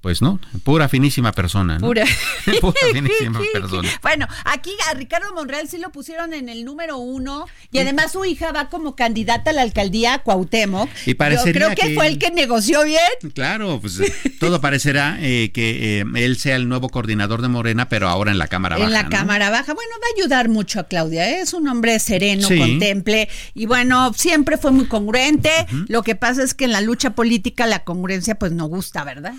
pues 0.00 0.22
no, 0.22 0.38
pura 0.62 0.88
finísima 0.88 1.32
persona, 1.32 1.78
¿no? 1.78 1.86
Pura. 1.86 2.04
Pura 2.60 2.74
finísima 2.92 3.40
persona. 3.52 3.88
Bueno, 4.02 4.26
aquí 4.44 4.70
a 4.90 4.94
Ricardo 4.94 5.32
Monreal 5.34 5.68
sí 5.68 5.78
lo 5.78 5.90
pusieron 5.90 6.32
en 6.32 6.48
el 6.48 6.64
número 6.64 6.98
uno 6.98 7.46
y 7.72 7.78
además 7.80 8.12
su 8.12 8.24
hija 8.24 8.52
va 8.52 8.68
como 8.70 8.94
candidata 8.96 9.50
a 9.50 9.52
la 9.54 9.62
alcaldía 9.62 10.18
Cuauhtémoc. 10.20 10.88
Y 11.06 11.14
parecería 11.14 11.52
Yo 11.52 11.58
creo 11.58 11.68
que, 11.76 11.88
que- 11.88 11.94
fue 11.94 12.06
el 12.06 12.18
que 12.18 12.30
negoció 12.30 12.84
bien. 12.84 13.00
Claro, 13.34 13.80
pues 13.80 14.00
todo 14.40 14.60
parecerá 14.60 15.18
eh, 15.20 15.50
que 15.52 16.00
eh, 16.00 16.04
él 16.14 16.36
sea 16.38 16.56
el 16.56 16.68
nuevo 16.68 16.88
coordinador 16.88 17.42
de 17.42 17.48
Morena, 17.48 17.88
pero 17.88 18.08
ahora 18.08 18.30
en 18.30 18.38
la 18.38 18.46
Cámara 18.46 18.76
en 18.76 18.82
Baja. 18.82 18.92
la 18.92 19.02
¿no? 19.02 19.10
Cámara 19.10 19.50
Baja. 19.50 19.74
Bueno, 19.74 19.90
va 20.00 20.06
a 20.06 20.14
ayudar 20.20 20.48
mucho 20.48 20.80
a 20.80 20.84
Claudia. 20.84 21.28
¿eh? 21.28 21.40
Es 21.40 21.52
un 21.52 21.66
hombre 21.68 21.98
sereno, 21.98 22.46
Sí. 22.48 22.56
contemple. 22.58 23.28
Y 23.54 23.66
bueno, 23.66 24.12
siempre 24.14 24.56
fue 24.58 24.70
muy 24.70 24.86
congruente. 24.86 25.50
Lo 25.88 26.02
que 26.02 26.14
pasa 26.14 26.42
es 26.42 26.54
que 26.54 26.64
en 26.66 26.72
la 26.72 26.80
lucha 26.80 27.10
política 27.16 27.66
la 27.66 27.84
congruencia 27.84 28.36
pues 28.36 28.52
no 28.52 28.66
gusta, 28.66 29.02
¿verdad? 29.04 29.34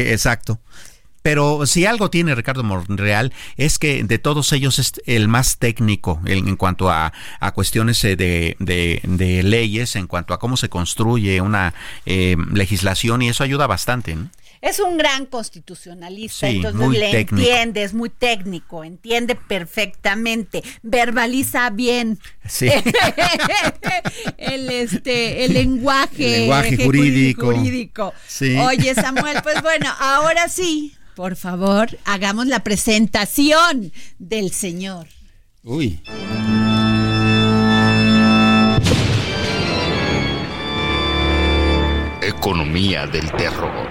Exacto. 0.00 0.60
Pero 1.22 1.66
si 1.66 1.84
algo 1.84 2.08
tiene 2.08 2.34
Ricardo 2.34 2.62
Monreal 2.64 3.34
es 3.58 3.78
que 3.78 4.02
de 4.04 4.18
todos 4.18 4.54
ellos 4.54 4.78
es 4.78 4.92
el 5.04 5.28
más 5.28 5.58
técnico 5.58 6.18
en, 6.24 6.56
cuanto 6.56 6.90
a, 6.90 7.12
a 7.40 7.52
cuestiones 7.52 8.02
eh, 8.04 8.16
de, 8.16 8.56
de- 8.58 9.02
de 9.04 9.42
leyes, 9.42 9.96
en 9.96 10.06
cuanto 10.06 10.32
a 10.32 10.38
cómo 10.38 10.56
se 10.56 10.70
construye 10.70 11.42
una 11.42 11.74
eh, 12.06 12.36
legislación 12.54 13.20
y 13.20 13.28
eso 13.28 13.44
ayuda 13.44 13.66
bastante. 13.66 14.16
¿no? 14.16 14.30
Es 14.62 14.78
un 14.78 14.98
gran 14.98 15.24
constitucionalista, 15.24 16.48
Sí, 16.48 16.56
entonces 16.56 16.80
muy 16.86 16.98
le 16.98 17.10
técnico. 17.10 17.36
entiende, 17.36 17.82
es 17.82 17.94
muy 17.94 18.10
técnico, 18.10 18.84
entiende 18.84 19.34
perfectamente, 19.34 20.62
verbaliza 20.82 21.70
bien. 21.70 22.18
Sí. 22.46 22.68
el 24.36 24.70
este 24.70 25.44
el 25.46 25.54
lenguaje, 25.54 26.34
El 26.34 26.40
lenguaje 26.42 26.76
ju- 26.78 26.84
jurídico. 26.84 27.46
jurídico. 27.54 28.12
Sí. 28.26 28.56
Oye, 28.58 28.94
Samuel, 28.94 29.38
pues 29.42 29.62
bueno, 29.62 29.90
ahora 29.98 30.48
sí, 30.48 30.94
por 31.16 31.36
favor, 31.36 31.96
hagamos 32.04 32.46
la 32.46 32.62
presentación 32.62 33.92
del 34.18 34.52
señor. 34.52 35.06
Uy. 35.62 36.00
Economía 42.40 43.06
del 43.06 43.30
terror. 43.32 43.86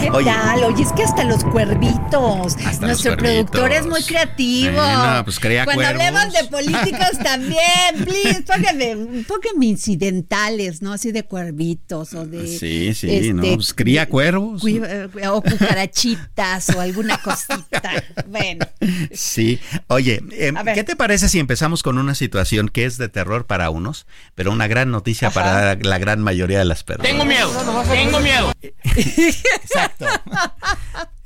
¿Qué 0.00 0.10
Oye. 0.10 0.24
tal? 0.30 0.64
Oye, 0.64 0.82
es 0.82 0.92
que 0.92 1.02
hasta 1.02 1.24
los 1.24 1.42
cuervitos. 1.44 2.56
Hasta 2.64 2.86
Nuestro 2.86 3.12
los 3.12 3.18
productor 3.20 3.72
es 3.72 3.86
muy 3.86 4.02
creativo. 4.02 4.72
Bueno, 4.74 5.22
pues 5.24 5.40
crea 5.40 5.64
Cuando 5.64 5.82
cuervos. 5.82 6.02
hablemos 6.06 6.32
de 6.32 6.44
políticos 6.44 7.18
también, 7.22 8.04
please, 8.04 8.42
póngame, 8.42 8.96
póngame 9.26 9.66
incidentales, 9.66 10.82
¿no? 10.82 10.92
Así 10.92 11.12
de 11.12 11.24
cuervitos 11.24 12.12
o 12.14 12.26
de. 12.26 12.46
Sí, 12.46 12.94
sí, 12.94 13.08
este, 13.14 13.32
no, 13.34 13.42
pues 13.54 13.74
cría 13.74 14.08
cuervos. 14.08 14.62
eh, 14.66 15.08
O 15.28 15.42
cucarachitas 15.42 16.70
o 16.70 16.80
alguna 16.80 17.18
cosita. 17.18 17.56
Bueno, 18.28 18.66
Sí. 19.12 19.58
Oye, 19.88 20.20
eh, 20.32 20.52
A 20.54 20.62
ver. 20.62 20.74
¿qué 20.74 20.84
te 20.84 20.96
parece 20.96 21.28
si 21.28 21.38
empezamos 21.38 21.82
con 21.82 21.96
una 21.98 22.14
situación 22.14 22.68
que 22.68 22.84
es 22.84 22.98
de 22.98 23.08
terror 23.08 23.46
para 23.46 23.70
unos, 23.70 24.06
pero 24.34 24.50
una 24.52 24.66
gran 24.66 24.90
noticia 24.90 25.30
para 25.30 25.74
la 25.76 25.98
gran 25.98 26.20
mayoría 26.20 26.58
de 26.58 26.64
las 26.64 26.82
personas? 26.82 27.10
Tengo 27.10 27.24
miedo, 27.24 27.50
tengo 27.90 28.20
miedo. 28.20 28.52
Exacto. 29.98 30.06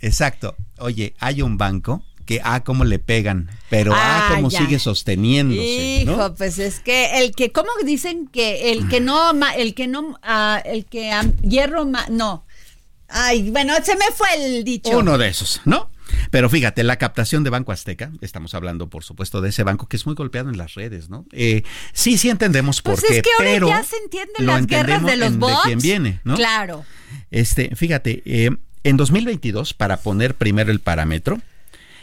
Exacto. 0.00 0.56
Oye, 0.78 1.14
hay 1.18 1.42
un 1.42 1.58
banco 1.58 2.02
que 2.26 2.40
a 2.44 2.62
cómo 2.62 2.84
le 2.84 2.98
pegan, 2.98 3.50
pero 3.68 3.92
a 3.94 4.28
Ah, 4.28 4.34
cómo 4.36 4.50
ya. 4.50 4.60
sigue 4.60 4.78
sosteniéndose, 4.78 5.60
hijo, 6.02 6.16
¿no? 6.16 6.34
pues 6.34 6.58
es 6.58 6.78
que 6.80 7.18
el 7.22 7.32
que, 7.34 7.50
¿cómo 7.50 7.70
dicen 7.84 8.28
que 8.28 8.70
el 8.72 8.88
que 8.88 9.00
no, 9.00 9.32
el 9.56 9.74
que 9.74 9.88
no, 9.88 10.18
ah, 10.22 10.62
el 10.64 10.84
que 10.86 11.10
ah, 11.10 11.24
hierro, 11.42 11.84
no. 12.10 12.44
Ay, 13.08 13.50
bueno, 13.50 13.74
se 13.82 13.96
me 13.96 14.04
fue 14.14 14.28
el 14.36 14.62
dicho. 14.62 14.96
Uno 14.96 15.18
de 15.18 15.28
esos, 15.28 15.60
¿no? 15.64 15.90
Pero 16.30 16.48
fíjate, 16.50 16.82
la 16.84 16.96
captación 16.96 17.44
de 17.44 17.50
Banco 17.50 17.72
Azteca, 17.72 18.10
estamos 18.20 18.54
hablando 18.54 18.88
por 18.88 19.04
supuesto 19.04 19.40
de 19.40 19.50
ese 19.50 19.62
banco 19.62 19.88
que 19.88 19.96
es 19.96 20.06
muy 20.06 20.14
golpeado 20.14 20.50
en 20.50 20.58
las 20.58 20.74
redes, 20.74 21.08
¿no? 21.10 21.26
Eh, 21.32 21.62
sí, 21.92 22.18
sí 22.18 22.30
entendemos 22.30 22.82
por 22.82 22.94
Pues 22.94 23.04
qué, 23.08 23.16
es 23.18 23.22
que 23.22 23.30
ahora 23.38 23.50
pero 23.52 23.68
ya 23.68 23.82
se 23.82 23.96
entienden 23.96 24.46
las 24.46 24.66
guerras 24.66 25.04
de 25.04 25.16
los 25.16 25.28
en- 25.28 25.40
bots. 25.40 25.60
quién 25.64 25.78
viene, 25.80 26.20
¿no? 26.24 26.34
Claro. 26.36 26.84
Este, 27.30 27.74
fíjate, 27.74 28.22
eh, 28.24 28.50
en 28.84 28.96
2022, 28.96 29.74
para 29.74 29.98
poner 29.98 30.34
primero 30.34 30.70
el 30.70 30.80
parámetro, 30.80 31.40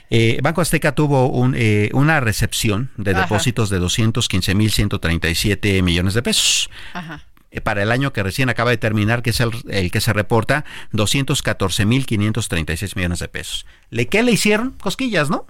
eh, 0.10 0.40
Banco 0.42 0.62
Azteca 0.62 0.94
tuvo 0.96 1.28
un, 1.30 1.54
eh, 1.58 1.90
una 1.94 2.20
recepción 2.20 2.92
de 2.98 3.12
Ajá. 3.12 3.22
depósitos 3.24 3.70
de 3.70 3.80
215.137 3.80 5.82
millones 5.82 6.14
de 6.14 6.22
pesos. 6.22 6.70
Ajá. 6.94 7.24
Eh, 7.58 7.62
para 7.62 7.84
el 7.84 7.92
año 7.92 8.14
que 8.14 8.24
recién 8.24 8.50
acaba 8.50 8.72
de 8.72 8.78
terminar, 8.78 9.22
que 9.22 9.30
es 9.32 9.40
el, 9.40 9.52
el 9.70 9.92
que 9.92 10.02
se 10.02 10.14
reporta, 10.14 10.66
214.536 10.94 12.96
millones 12.96 13.20
de 13.20 13.28
pesos. 13.28 13.66
¿Le 13.90 14.08
qué 14.08 14.24
le 14.24 14.32
hicieron? 14.32 14.72
Cosquillas, 14.72 15.30
¿no? 15.30 15.46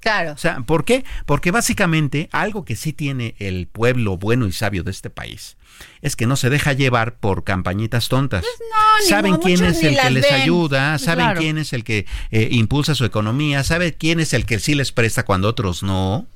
Claro. 0.00 0.32
O 0.32 0.36
sea, 0.38 0.60
¿por 0.60 0.84
qué? 0.84 1.04
Porque 1.26 1.50
básicamente 1.50 2.28
algo 2.30 2.64
que 2.64 2.76
sí 2.76 2.92
tiene 2.92 3.34
el 3.40 3.66
pueblo 3.66 4.16
bueno 4.16 4.46
y 4.46 4.52
sabio 4.52 4.84
de 4.84 4.92
este 4.92 5.10
país 5.10 5.56
es 6.02 6.14
que 6.14 6.26
no 6.28 6.36
se 6.36 6.50
deja 6.50 6.72
llevar 6.72 7.16
por 7.18 7.42
campañitas 7.42 8.08
tontas. 8.08 8.42
Pues 8.42 8.68
no, 8.70 9.00
ni 9.02 9.06
saben 9.08 9.32
mo- 9.32 9.40
quién 9.40 9.58
muchos 9.60 9.76
es 9.76 9.82
ni 9.82 9.88
el 9.88 9.98
que 10.00 10.10
les 10.10 10.22
ven. 10.22 10.34
ayuda, 10.42 10.90
Pues 10.92 11.02
saben 11.02 11.24
claro. 11.26 11.40
quién 11.40 11.58
es 11.58 11.72
el 11.72 11.82
que 11.82 12.06
eh, 12.30 12.48
impulsa 12.52 12.94
su 12.94 13.04
economía, 13.04 13.64
saben 13.64 13.94
quién 13.98 14.20
es 14.20 14.34
el 14.34 14.46
que 14.46 14.60
sí 14.60 14.76
les 14.76 14.92
presta 14.92 15.24
cuando 15.24 15.48
otros 15.48 15.82
no. 15.82 16.26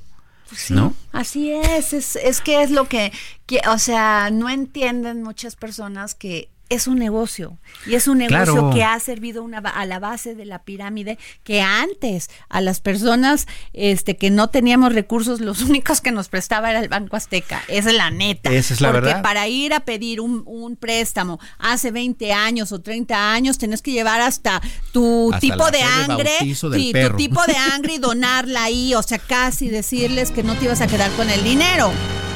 Sí, 0.57 0.75
¿No? 0.75 0.95
Así 1.13 1.53
es, 1.53 1.93
es, 1.93 2.17
es 2.17 2.41
que 2.41 2.63
es 2.63 2.71
lo 2.71 2.89
que, 2.89 3.13
que, 3.47 3.61
o 3.69 3.79
sea, 3.79 4.31
no 4.31 4.49
entienden 4.49 5.23
muchas 5.23 5.57
personas 5.57 6.15
que 6.15 6.49
es 6.75 6.87
un 6.87 6.99
negocio 6.99 7.59
y 7.87 7.95
es 7.95 8.09
un 8.09 8.19
negocio 8.19 8.45
Claro. 8.55 8.71
que 8.75 8.85
ha 8.85 8.99
servido 9.01 9.43
una, 9.43 9.59
a 9.59 9.87
la 9.87 9.99
base 9.99 10.35
de 10.35 10.45
la 10.45 10.63
pirámide 10.65 11.19
que 11.45 11.61
antes 11.63 12.31
a 12.49 12.61
las 12.61 12.81
personas 12.81 13.47
este 13.73 14.17
que 14.17 14.31
no 14.31 14.49
teníamos 14.49 14.95
recursos 14.95 15.41
los 15.41 15.63
únicos 15.69 16.01
que 16.01 16.13
nos 16.13 16.29
prestaba 16.29 16.71
era 16.71 16.81
el 16.81 16.89
Banco 16.89 17.17
Azteca 17.17 17.63
esa 17.69 17.91
es 17.91 17.97
la 17.97 18.11
neta 18.11 18.51
Esa 18.51 18.75
es 18.75 18.81
la 18.81 18.91
porque 18.93 19.07
verdad. 19.07 19.23
para 19.23 19.49
ir 19.49 19.75
a 19.75 19.81
pedir 19.81 20.21
un, 20.21 20.43
un 20.47 20.77
préstamo 20.77 21.39
hace 21.59 21.91
20 21.91 22.33
años 22.33 22.73
o 22.73 22.81
30 22.81 23.33
años 23.33 23.59
tenés 23.59 23.83
que 23.83 23.93
llevar 23.93 24.21
hasta 24.21 24.61
tu 24.93 25.31
Hasta 25.33 25.41
tipo 25.41 25.71
de 25.71 25.83
angre 25.83 26.31
sí, 26.41 26.55
tu 26.55 27.17
tipo 27.17 27.43
de 27.47 27.57
angre 27.75 27.95
y 27.95 27.99
donarla 27.99 28.65
ahí, 28.65 28.95
o 28.95 29.03
sea, 29.03 29.19
casi 29.19 29.69
decirles 29.69 30.31
que 30.31 30.43
no 30.43 30.55
te 30.57 30.65
ibas 30.67 30.81
a 30.81 30.87
quedar 30.87 31.11
con 31.13 31.29
el 31.31 31.43
dinero, 31.45 31.91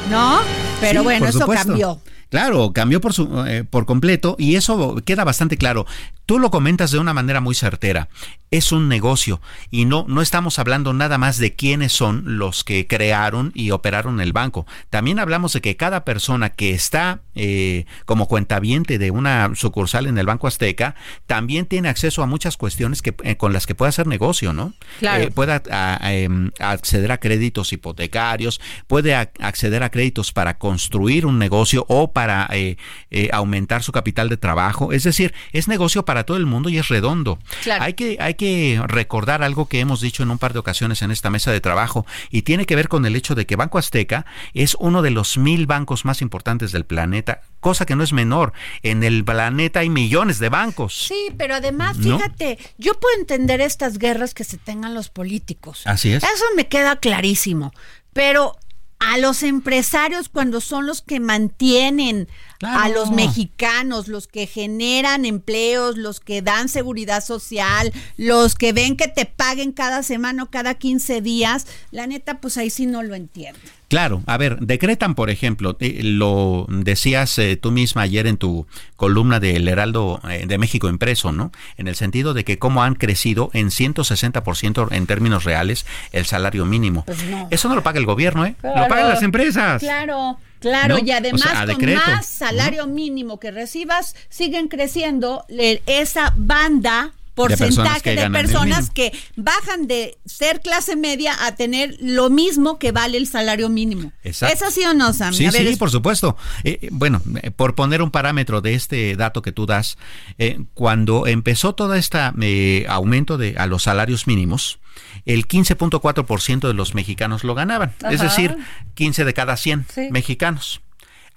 ¿no? 0.09 0.39
Pero 0.79 1.01
Sí, 1.01 1.03
bueno, 1.05 1.27
eso 1.27 1.47
cambió. 1.47 1.99
Claro, 2.29 2.73
cambió 2.73 2.99
por, 3.01 3.13
su, 3.13 3.45
eh, 3.47 3.63
por 3.63 3.85
completo 3.85 4.35
y 4.37 4.55
eso 4.55 4.95
queda 5.05 5.23
bastante 5.23 5.57
claro. 5.57 5.85
Tú 6.25 6.39
lo 6.39 6.51
comentas 6.51 6.91
de 6.91 6.99
una 6.99 7.13
manera 7.13 7.39
muy 7.39 7.55
certera. 7.55 8.09
Es 8.51 8.71
un 8.73 8.87
negocio 8.89 9.41
y 9.71 9.85
no, 9.85 10.05
no 10.09 10.21
estamos 10.21 10.59
hablando 10.59 10.93
nada 10.93 11.17
más 11.17 11.37
de 11.37 11.53
quiénes 11.55 11.91
son 11.93 12.37
los 12.37 12.63
que 12.65 12.85
crearon 12.87 13.51
y 13.55 13.71
operaron 13.71 14.19
el 14.21 14.33
banco. 14.33 14.65
También 14.89 15.19
hablamos 15.19 15.53
de 15.53 15.61
que 15.61 15.75
cada 15.77 16.03
persona 16.05 16.49
que 16.51 16.71
está 16.71 17.21
eh, 17.35 17.85
como 18.05 18.27
cuentaviente 18.27 18.97
de 18.97 19.11
una 19.11 19.51
sucursal 19.55 20.05
en 20.07 20.17
el 20.17 20.25
Banco 20.25 20.47
Azteca 20.47 20.95
también 21.27 21.65
tiene 21.65 21.87
acceso 21.89 22.23
a 22.23 22.25
muchas 22.25 22.55
cuestiones 22.57 23.01
que, 23.01 23.13
eh, 23.23 23.35
con 23.37 23.51
las 23.53 23.65
que 23.65 23.75
puede 23.75 23.89
hacer 23.89 24.07
negocio, 24.07 24.51
¿no? 24.53 24.73
Claro. 24.99 25.23
Eh, 25.25 25.31
puede 25.31 25.53
a- 25.53 25.97
a, 26.01 26.13
em, 26.13 26.51
acceder 26.59 27.11
a 27.11 27.19
créditos 27.19 27.71
hipotecarios, 27.73 28.59
puede 28.87 29.15
a- 29.15 29.29
acceder 29.39 29.83
a 29.83 29.89
créditos 29.91 30.31
para 30.33 30.57
construir 30.57 31.25
un 31.25 31.37
negocio 31.39 31.85
o 31.89 32.11
para 32.17 32.49
eh, 32.51 32.77
eh, 33.11 33.29
aumentar 33.31 33.83
su 33.83 33.91
capital 33.91 34.27
de 34.27 34.37
trabajo. 34.37 34.91
Es 34.91 35.03
decir, 35.03 35.35
es 35.53 35.67
negocio 35.67 36.03
para 36.03 36.23
todo 36.23 36.35
el 36.35 36.47
mundo 36.47 36.67
y 36.67 36.79
es 36.79 36.87
redondo. 36.87 37.37
Claro. 37.61 37.83
Hay, 37.83 37.93
que, 37.93 38.17
hay 38.19 38.33
que 38.33 38.81
recordar 38.87 39.43
algo 39.43 39.67
que 39.67 39.81
hemos 39.81 40.01
dicho 40.01 40.23
en 40.23 40.31
un 40.31 40.39
par 40.39 40.51
de 40.51 40.57
ocasiones 40.57 41.03
en 41.03 41.11
esta 41.11 41.29
mesa 41.29 41.51
de 41.51 41.61
trabajo 41.61 42.07
y 42.31 42.41
tiene 42.41 42.65
que 42.65 42.75
ver 42.75 42.87
con 42.87 43.05
el 43.05 43.15
hecho 43.15 43.35
de 43.35 43.45
que 43.45 43.55
Banco 43.55 43.77
Azteca 43.77 44.25
es 44.55 44.75
uno 44.79 45.03
de 45.03 45.11
los 45.11 45.37
mil 45.37 45.67
bancos 45.67 46.05
más 46.05 46.23
importantes 46.23 46.71
del 46.71 46.85
planeta, 46.85 47.41
cosa 47.59 47.85
que 47.85 47.95
no 47.95 48.03
es 48.03 48.13
menor. 48.13 48.51
En 48.81 49.03
el 49.03 49.23
planeta 49.23 49.81
hay 49.81 49.89
millones 49.91 50.39
de 50.39 50.49
bancos. 50.49 50.97
Sí, 50.97 51.27
pero 51.37 51.53
además, 51.53 51.97
¿No? 51.97 52.17
fíjate, 52.17 52.57
yo 52.79 52.95
puedo 52.95 53.15
entender 53.19 53.61
estas 53.61 53.99
guerras 53.99 54.33
que 54.33 54.43
se 54.43 54.57
tengan 54.57 54.95
los 54.95 55.09
políticos. 55.09 55.83
Así 55.85 56.13
es. 56.13 56.23
Eso 56.23 56.45
me 56.55 56.67
queda 56.67 56.95
clarísimo. 56.95 57.73
Pero 58.11 58.57
a 58.99 59.17
los 59.17 59.43
empresarios, 59.43 60.29
cuando 60.29 60.59
son 60.61 60.85
los 60.85 61.01
que 61.01 61.19
mantienen 61.19 62.27
Claro. 62.59 62.79
a 62.79 62.89
los 62.89 63.11
mexicanos, 63.11 64.07
los 64.07 64.27
que 64.27 64.47
generan 64.47 65.25
empleos, 65.25 65.95
los 65.95 66.19
que 66.19 66.41
dan 66.41 66.69
seguridad 66.69 67.23
social, 67.23 67.93
los 68.17 68.55
que 68.55 68.73
ven 68.73 68.97
que 68.97 69.07
te 69.07 69.25
paguen 69.25 69.71
cada 69.71 70.01
semana 70.01 70.41
o 70.41 70.49
cada 70.49 70.73
15 70.73 71.21
días, 71.21 71.67
la 71.91 72.07
neta, 72.07 72.41
pues 72.41 72.57
ahí 72.57 72.71
sí 72.71 72.87
no 72.87 73.03
lo 73.03 73.13
entiendo. 73.13 73.59
Claro, 73.89 74.21
a 74.25 74.35
ver, 74.37 74.59
decretan, 74.59 75.15
por 75.15 75.29
ejemplo, 75.29 75.77
eh, 75.79 76.01
lo 76.03 76.65
decías 76.69 77.37
eh, 77.39 77.55
tú 77.55 77.71
misma 77.71 78.01
ayer 78.01 78.27
en 78.27 78.35
tu 78.35 78.67
columna 78.97 79.39
del 79.39 79.65
Heraldo 79.67 80.19
eh, 80.29 80.43
de 80.45 80.57
México 80.57 80.89
impreso, 80.89 81.31
¿no? 81.31 81.51
En 81.77 81.87
el 81.87 81.95
sentido 81.95 82.33
de 82.33 82.43
que 82.43 82.59
cómo 82.59 82.83
han 82.83 82.95
crecido 82.95 83.49
en 83.53 83.67
160% 83.69 84.89
en 84.91 85.07
términos 85.07 85.43
reales 85.45 85.85
el 86.11 86.25
salario 86.25 86.65
mínimo. 86.65 87.03
Pues 87.05 87.23
no. 87.25 87.47
Eso 87.49 87.69
no 87.69 87.75
lo 87.75 87.83
paga 87.83 87.99
el 87.99 88.05
gobierno, 88.05 88.45
¿eh? 88.45 88.55
Lo 88.61 88.87
pagan 88.89 89.07
las 89.09 89.23
empresas. 89.23 89.79
Claro, 89.81 90.37
claro, 90.59 90.97
¿No? 90.97 91.03
y 91.05 91.11
además 91.11 91.41
O 91.41 91.43
sea, 91.47 91.61
a 91.61 91.65
con 91.65 91.75
decreto. 91.77 92.01
más 92.05 92.25
salario 92.25 92.87
mínimo 92.87 93.39
que 93.39 93.51
recibas, 93.51 94.15
siguen 94.29 94.67
creciendo 94.67 95.45
le- 95.47 95.81
esa 95.85 96.33
banda 96.35 97.13
personas 97.37 97.75
porcentaje 97.75 98.01
que 98.01 98.21
de 98.21 98.29
personas 98.31 98.89
que 98.89 99.11
bajan 99.35 99.87
de 99.87 100.17
ser 100.25 100.59
clase 100.61 100.95
media 100.95 101.33
a 101.45 101.55
tener 101.55 101.95
lo 102.01 102.29
mismo 102.29 102.79
que 102.79 102.91
vale 102.91 103.17
el 103.17 103.27
salario 103.27 103.69
mínimo. 103.69 104.11
Exacto. 104.23 104.55
¿Es 104.55 104.61
así 104.63 104.83
o 104.83 104.93
no, 104.93 105.13
Sam? 105.13 105.33
Sí, 105.33 105.45
A 105.45 105.51
ver, 105.51 105.61
sí, 105.61 105.67
es- 105.69 105.77
por 105.77 105.91
supuesto. 105.91 106.35
Eh, 106.63 106.79
eh, 106.81 106.89
bueno, 106.91 107.21
eh, 107.43 107.51
por 107.51 107.75
poner 107.75 108.01
un 108.01 108.11
parámetro 108.11 108.61
de 108.61 108.73
este 108.73 109.15
dato 109.15 109.41
que 109.41 109.51
tú 109.51 109.65
das, 109.65 109.97
eh, 110.37 110.59
cuando 110.73 111.27
empezó 111.27 111.75
todo 111.75 111.93
este 111.95 112.85
aumento 112.89 113.37
de, 113.37 113.55
a 113.57 113.67
los 113.67 113.83
salarios 113.83 114.27
mínimos, 114.27 114.79
el 115.25 115.47
15.4% 115.47 116.67
de 116.67 116.73
los 116.73 116.95
mexicanos 116.95 117.43
lo 117.43 117.53
ganaban. 117.55 117.93
Es 118.09 118.21
decir, 118.21 118.57
15 118.95 119.25
de 119.25 119.33
cada 119.33 119.57
100 119.57 119.85
Sí. 119.93 120.07
mexicanos. 120.11 120.81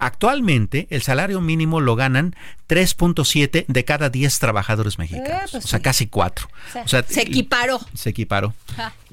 Actualmente 0.03 0.87
el 0.89 1.03
salario 1.03 1.41
mínimo 1.41 1.79
lo 1.79 1.95
ganan 1.95 2.35
3.7 2.67 3.65
de 3.67 3.85
cada 3.85 4.09
10 4.09 4.39
trabajadores 4.39 4.97
mexicanos. 4.97 5.29
Eh, 5.29 5.47
pues 5.51 5.65
o 5.65 5.67
sea, 5.67 5.77
sí. 5.77 5.83
casi 5.83 6.07
4. 6.07 6.47
o 6.47 6.71
sea, 6.71 6.83
O 6.83 6.87
sea, 6.87 7.03
se 7.03 7.21
equiparó. 7.21 7.79
se 7.93 8.09
equiparó. 8.09 8.55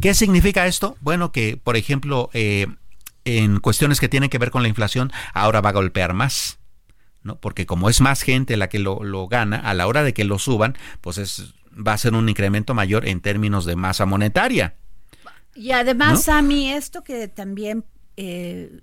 ¿Qué 0.01 0.14
significa 0.14 0.66
esto? 0.66 0.97
Bueno, 1.03 1.30
que, 1.30 1.59
por 1.62 1.76
ejemplo, 1.76 2.30
eh, 2.32 2.68
en 3.26 3.61
cuestiones 3.61 4.01
que 4.01 4.09
tienen 4.09 4.30
que 4.30 4.39
ver 4.39 4.51
con 4.51 4.62
la 4.62 4.68
inflación, 4.68 5.12
ahora 5.34 5.61
va 5.61 5.68
a 5.68 5.74
golpear 5.74 6.14
más. 6.14 6.59
¿no? 7.22 7.36
Porque 7.36 7.66
como 7.66 7.91
es 7.91 8.01
más 8.01 8.22
gente 8.22 8.57
la 8.57 8.70
que 8.70 8.78
lo, 8.78 9.05
lo 9.05 9.28
gana, 9.28 9.59
a 9.59 9.74
la 9.74 9.86
hora 9.89 10.03
de 10.03 10.14
que 10.14 10.24
lo 10.24 10.39
suban, 10.39 10.78
pues 11.03 11.18
es, 11.18 11.53
va 11.76 11.93
a 11.93 11.99
ser 11.99 12.14
un 12.14 12.30
incremento 12.30 12.72
mayor 12.72 13.07
en 13.07 13.20
términos 13.20 13.66
de 13.66 13.76
masa 13.76 14.07
monetaria. 14.07 14.76
Y 15.55 15.72
además, 15.72 16.12
¿No? 16.12 16.16
Sammy, 16.18 16.70
esto 16.70 17.05
que 17.05 17.28
también 17.28 17.84
eh, 18.16 18.80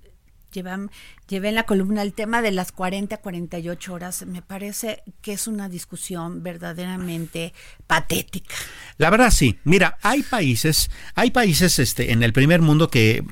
llevan- 0.56 0.90
llevé 1.28 1.50
en 1.50 1.56
la 1.56 1.64
columna, 1.64 2.02
el 2.02 2.14
tema 2.14 2.42
de 2.42 2.52
las 2.52 2.72
40 2.72 3.16
a 3.16 3.22
48 3.22 3.94
horas, 3.94 4.26
me 4.26 4.42
parece 4.42 5.04
que 5.22 5.34
es 5.34 5.48
una 5.48 5.70
discusión 5.70 6.42
verdaderamente 6.44 7.54
patética. 7.88 8.56
La 8.98 9.10
verdad 9.10 9.30
sí. 9.32 9.60
Mira, 9.64 9.98
hay 10.02 10.24
países, 10.24 10.90
hay 11.16 11.32
países 11.32 11.78
este, 11.80 12.12
en 12.12 12.24
el 12.24 12.34
primer 12.34 12.62
mundo 12.62 12.90
que 12.90 13.24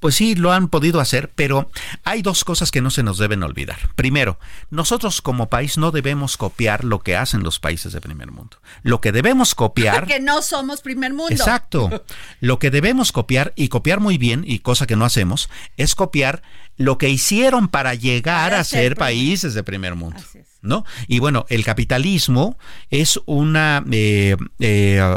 pues 0.00 0.14
sí, 0.14 0.34
lo 0.34 0.52
han 0.52 0.68
podido 0.68 0.98
hacer, 0.98 1.30
pero 1.34 1.70
hay 2.04 2.22
dos 2.22 2.44
cosas 2.44 2.70
que 2.70 2.80
no 2.80 2.90
se 2.90 3.02
nos 3.02 3.18
deben 3.18 3.42
olvidar. 3.42 3.78
Primero, 3.94 4.38
nosotros 4.70 5.20
como 5.22 5.48
país 5.48 5.78
no 5.78 5.90
debemos 5.90 6.36
copiar 6.36 6.84
lo 6.84 7.00
que 7.00 7.16
hacen 7.16 7.42
los 7.42 7.60
países 7.60 7.92
de 7.92 8.00
primer 8.00 8.30
mundo. 8.32 8.56
Lo 8.82 9.00
que 9.00 9.12
debemos 9.12 9.54
copiar 9.54 10.06
que 10.08 10.18
no 10.18 10.42
somos 10.42 10.80
primer 10.80 11.12
mundo. 11.12 11.32
Exacto. 11.32 12.04
Lo 12.40 12.58
que 12.58 12.70
debemos 12.70 13.12
copiar 13.12 13.52
y 13.56 13.68
copiar 13.68 14.00
muy 14.00 14.16
bien, 14.18 14.42
y 14.46 14.60
cosa 14.60 14.86
que 14.86 14.96
no 14.96 15.04
hacemos, 15.04 15.50
es 15.76 15.94
copiar 15.94 16.42
lo 16.76 16.96
que 16.96 17.10
hicieron 17.10 17.68
para 17.68 17.94
llegar 17.94 18.50
Para 18.50 18.60
a 18.60 18.64
ser 18.64 18.96
países 18.96 19.52
de 19.52 19.62
primer 19.62 19.94
mundo. 19.94 20.20
¿No? 20.62 20.84
Y 21.08 21.20
bueno, 21.20 21.46
el 21.48 21.64
capitalismo 21.64 22.58
es 22.90 23.18
un 23.24 23.56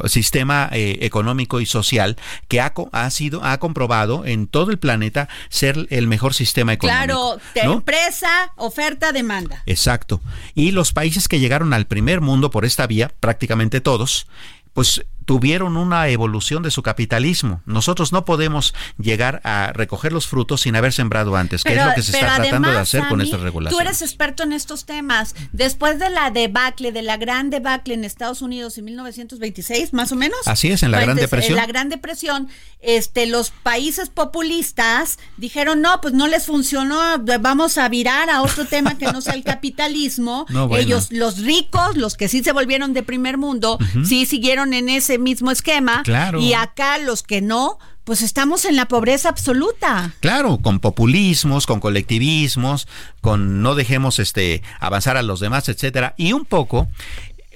sistema 0.07 0.69
eh, 0.71 0.99
económico 1.01 1.59
y 1.59 1.65
social 1.65 2.17
que 2.47 2.61
ha, 2.61 2.73
co- 2.73 2.89
ha 2.91 3.09
sido, 3.09 3.43
ha 3.43 3.57
comprobado 3.59 4.25
en 4.25 4.47
todo 4.47 4.71
el 4.71 4.79
planeta 4.79 5.27
ser 5.49 5.87
el 5.89 6.07
mejor 6.07 6.33
sistema 6.33 6.73
económico. 6.73 7.39
Claro, 7.53 7.67
¿no? 7.67 7.73
empresa, 7.73 8.53
oferta, 8.55 9.11
demanda. 9.11 9.63
Exacto. 9.65 10.21
Y 10.55 10.71
los 10.71 10.93
países 10.93 11.27
que 11.27 11.39
llegaron 11.39 11.73
al 11.73 11.87
primer 11.87 12.21
mundo 12.21 12.49
por 12.49 12.65
esta 12.65 12.87
vía, 12.87 13.11
prácticamente 13.19 13.81
todos, 13.81 14.27
pues 14.73 15.05
tuvieron 15.26 15.78
una 15.78 16.07
evolución 16.07 16.63
de 16.63 16.71
su 16.71 16.84
capitalismo. 16.84 17.61
Nosotros 17.65 18.11
no 18.11 18.26
podemos 18.26 18.74
llegar 18.97 19.41
a 19.43 19.71
recoger 19.74 20.11
los 20.11 20.28
frutos 20.28 20.61
sin 20.61 20.76
haber 20.76 20.93
sembrado 20.93 21.36
antes, 21.36 21.63
que 21.63 21.74
es 21.74 21.86
lo 21.86 21.93
que 21.93 22.01
se 22.01 22.11
pero 22.11 22.28
está 22.28 22.41
tratando 22.41 22.71
de 22.71 22.78
hacer 22.78 23.01
con 23.01 23.19
Sammy, 23.19 23.24
esta 23.24 23.38
regulación. 23.38 23.78
Tú 23.78 23.82
eres 23.82 24.01
experto 24.01 24.43
en 24.43 24.53
estos 24.53 24.86
temas. 24.86 25.36
Después 25.51 25.99
de 25.99 26.09
la 26.09 26.32
debacle, 26.32 26.91
de 26.91 27.01
la 27.01 27.17
gran 27.17 27.49
debacle 27.49 27.93
en 27.93 28.03
Estados 28.03 28.41
Unidos 28.41 28.78
en 28.78 28.86
1926, 28.86 29.93
más 29.93 30.11
o 30.11 30.15
menos. 30.15 30.39
Así 30.45 30.69
es, 30.69 30.84
en 30.84 30.91
la 30.91 31.01
Gran 31.01 31.15
Depresión. 31.15 31.57
En 31.57 31.61
la 31.61 31.67
Gran 31.67 31.89
Depresión, 31.89 32.49
este, 32.80 33.26
los 33.26 33.51
países 33.51 34.09
populistas 34.09 35.19
dijeron, 35.38 35.82
no, 35.82 36.01
pues 36.01 36.13
no 36.13 36.28
les 36.28 36.45
funcionó, 36.45 36.99
vamos 37.39 37.78
a 37.78 37.88
virar 37.89 38.30
a 38.30 38.41
otro 38.41 38.65
tema 38.65 38.97
que 38.97 39.05
no 39.11 39.21
sea 39.21 39.34
el 39.34 39.43
capitalismo. 39.43 40.45
No, 40.53 40.67
bueno. 40.67 40.84
Ellos, 40.84 41.11
los 41.11 41.39
ricos, 41.39 41.97
los 41.97 42.15
que 42.15 42.28
sí 42.28 42.43
se 42.43 42.51
volvieron 42.51 42.93
de 42.93 43.01
primer 43.01 43.38
mundo, 43.38 43.80
sí 44.05 44.28
siguieron 44.28 44.74
en 44.74 44.88
ese 44.88 45.12
mismo 45.20 45.51
esquema. 45.51 46.03
Claro. 46.03 46.39
Y 46.39 46.53
acá 46.53 46.97
los 46.97 47.24
que 47.24 47.41
no, 47.41 47.78
pues 48.03 48.22
estamos 48.22 48.66
en 48.66 48.76
la 48.76 48.88
pobreza 48.88 49.30
absoluta. 49.30 50.14
Claro, 50.20 50.59
con 50.61 50.80
populismos, 50.80 51.66
con 51.66 51.80
colectivismos, 51.80 52.88
con 53.22 53.61
no 53.61 53.76
dejemos 53.76 54.20
este 54.20 54.61
avanzar 54.80 55.18
a 55.18 55.24
los 55.24 55.39
demás, 55.39 55.70
etcétera, 55.70 56.14
y 56.18 56.34
un 56.34 56.45
poco 56.45 56.88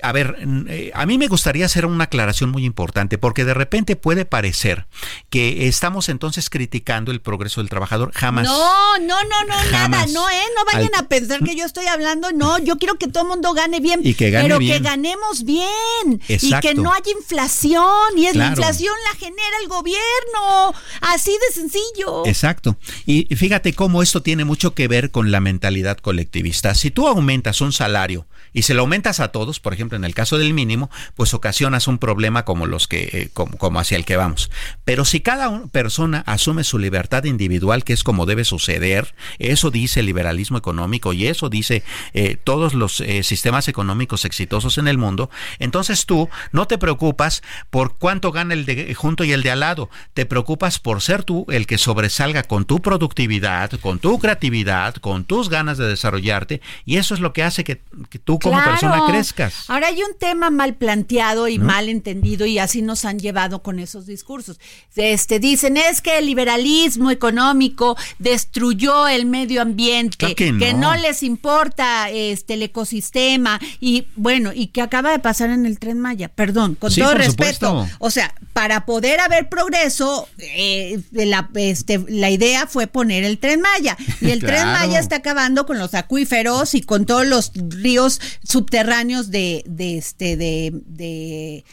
a 0.01 0.11
ver, 0.11 0.35
eh, 0.69 0.91
a 0.93 1.05
mí 1.05 1.17
me 1.17 1.27
gustaría 1.27 1.65
hacer 1.65 1.85
una 1.85 2.05
aclaración 2.05 2.49
muy 2.49 2.65
importante, 2.65 3.17
porque 3.17 3.45
de 3.45 3.53
repente 3.53 3.95
puede 3.95 4.25
parecer 4.25 4.87
que 5.29 5.67
estamos 5.67 6.09
entonces 6.09 6.49
criticando 6.49 7.11
el 7.11 7.21
progreso 7.21 7.61
del 7.61 7.69
trabajador. 7.69 8.11
Jamás. 8.13 8.45
No, 8.45 8.99
no, 8.99 9.15
no, 9.23 9.43
no, 9.45 9.71
nada. 9.71 10.05
No, 10.07 10.29
¿eh? 10.29 10.41
No 10.55 10.65
vayan 10.71 10.95
a 10.97 11.07
pensar 11.07 11.43
que 11.43 11.55
yo 11.55 11.65
estoy 11.65 11.85
hablando. 11.85 12.31
No, 12.31 12.59
yo 12.59 12.77
quiero 12.77 12.95
que 12.95 13.07
todo 13.07 13.23
el 13.23 13.29
mundo 13.29 13.53
gane 13.53 13.79
bien. 13.79 14.01
Y 14.03 14.13
que 14.13 14.29
gane 14.29 14.45
pero 14.45 14.59
bien. 14.59 14.77
que 14.77 14.83
ganemos 14.83 15.43
bien. 15.43 16.21
Exacto. 16.27 16.67
Y 16.67 16.73
que 16.73 16.81
no 16.81 16.93
haya 16.93 17.11
inflación. 17.17 18.17
Y 18.17 18.27
es 18.27 18.35
la 18.35 18.47
inflación 18.47 18.93
la 19.11 19.19
genera 19.19 19.57
el 19.61 19.69
gobierno. 19.69 20.73
Así 21.01 21.31
de 21.31 21.53
sencillo. 21.53 22.25
Exacto. 22.25 22.77
Y 23.05 23.33
fíjate 23.35 23.73
cómo 23.73 24.01
esto 24.01 24.21
tiene 24.21 24.45
mucho 24.45 24.73
que 24.73 24.87
ver 24.87 25.11
con 25.11 25.31
la 25.31 25.39
mentalidad 25.39 25.97
colectivista. 25.97 26.75
Si 26.75 26.91
tú 26.91 27.07
aumentas 27.07 27.61
un 27.61 27.71
salario 27.71 28.27
y 28.53 28.63
se 28.63 28.73
lo 28.73 28.81
aumentas 28.81 29.19
a 29.19 29.29
todos, 29.29 29.59
por 29.59 29.73
ejemplo, 29.73 29.86
en 29.95 30.03
el 30.03 30.13
caso 30.13 30.37
del 30.37 30.53
mínimo, 30.53 30.89
pues 31.15 31.33
ocasionas 31.33 31.87
un 31.87 31.97
problema 31.97 32.43
como 32.45 32.65
los 32.65 32.87
que 32.87 33.03
eh, 33.13 33.29
como, 33.33 33.57
como 33.57 33.79
hacia 33.79 33.97
el 33.97 34.05
que 34.05 34.17
vamos. 34.17 34.51
Pero 34.85 35.05
si 35.05 35.19
cada 35.21 35.63
persona 35.67 36.23
asume 36.25 36.63
su 36.63 36.77
libertad 36.79 37.23
individual, 37.23 37.83
que 37.83 37.93
es 37.93 38.03
como 38.03 38.25
debe 38.25 38.43
suceder, 38.43 39.15
eso 39.39 39.71
dice 39.71 39.99
el 40.01 40.05
liberalismo 40.07 40.57
económico 40.57 41.13
y 41.13 41.27
eso 41.27 41.49
dice 41.49 41.83
eh, 42.13 42.37
todos 42.43 42.73
los 42.73 43.01
eh, 43.01 43.23
sistemas 43.23 43.67
económicos 43.67 44.25
exitosos 44.25 44.77
en 44.77 44.87
el 44.87 44.97
mundo, 44.97 45.29
entonces 45.59 46.05
tú 46.05 46.29
no 46.51 46.67
te 46.67 46.77
preocupas 46.77 47.41
por 47.69 47.97
cuánto 47.97 48.31
gana 48.31 48.53
el 48.53 48.65
de 48.65 48.93
junto 48.95 49.23
y 49.23 49.31
el 49.31 49.43
de 49.43 49.51
al 49.51 49.59
lado, 49.61 49.89
te 50.13 50.25
preocupas 50.25 50.79
por 50.79 51.01
ser 51.01 51.23
tú 51.23 51.45
el 51.49 51.67
que 51.67 51.77
sobresalga 51.77 52.43
con 52.43 52.65
tu 52.65 52.81
productividad, 52.81 53.71
con 53.79 53.99
tu 53.99 54.19
creatividad, 54.19 54.95
con 54.95 55.25
tus 55.25 55.49
ganas 55.49 55.77
de 55.77 55.87
desarrollarte 55.87 56.61
y 56.85 56.97
eso 56.97 57.13
es 57.13 57.19
lo 57.19 57.33
que 57.33 57.43
hace 57.43 57.63
que, 57.63 57.81
que 58.09 58.19
tú 58.19 58.39
como 58.39 58.57
Claro. 58.57 58.71
persona 58.71 59.03
crezcas. 59.07 59.69
Ahora 59.77 59.89
hay 59.89 60.01
un 60.01 60.17
tema 60.17 60.49
mal 60.49 60.73
planteado 60.73 61.47
y 61.47 61.59
mal 61.59 61.87
entendido 61.87 62.47
y 62.47 62.57
así 62.57 62.81
nos 62.81 63.05
han 63.05 63.19
llevado 63.19 63.61
con 63.61 63.77
esos 63.77 64.07
discursos. 64.07 64.59
Este 64.95 65.39
dicen 65.39 65.77
es 65.77 66.01
que 66.01 66.17
el 66.17 66.25
liberalismo 66.25 67.11
económico 67.11 67.95
destruyó 68.17 69.07
el 69.07 69.27
medio 69.27 69.61
ambiente, 69.61 70.17
Claro 70.33 70.57
que 70.57 70.73
no. 70.73 70.95
les 70.95 71.21
importa 71.21 72.09
este 72.09 72.55
el 72.55 72.63
ecosistema 72.63 73.59
y 73.79 74.07
bueno, 74.15 74.51
y 74.51 74.67
que 74.67 74.81
acaba 74.81 75.11
de 75.11 75.19
pasar 75.19 75.51
en 75.51 75.67
el 75.67 75.77
Tren 75.77 75.99
Maya. 75.99 76.29
Perdón, 76.29 76.73
con 76.73 76.89
Sí, 76.89 77.01
todo 77.01 77.13
respeto. 77.13 77.67
supuesto. 77.83 77.87
O 77.99 78.09
sea, 78.09 78.33
para 78.53 78.83
poder 78.87 79.19
haber 79.19 79.47
progreso, 79.47 80.27
eh, 80.39 80.99
la, 81.11 81.51
este, 81.53 82.03
la 82.07 82.31
idea 82.31 82.65
fue 82.65 82.87
poner 82.87 83.23
el 83.23 83.37
Tren 83.37 83.61
Maya 83.61 83.95
y 84.21 84.31
el 84.31 84.39
Tren. 84.39 84.65
Maya 84.65 84.97
está 84.97 85.17
acabando 85.17 85.67
con 85.67 85.77
los 85.77 85.93
acuíferos 85.93 86.73
y 86.73 86.81
con 86.81 87.05
todos 87.05 87.27
los 87.27 87.51
ríos 87.53 88.19
subterráneos 88.43 89.29
de, 89.29 89.63
de 89.67 89.97
este 89.97 90.37
de, 90.37 90.71
de, 90.85 91.63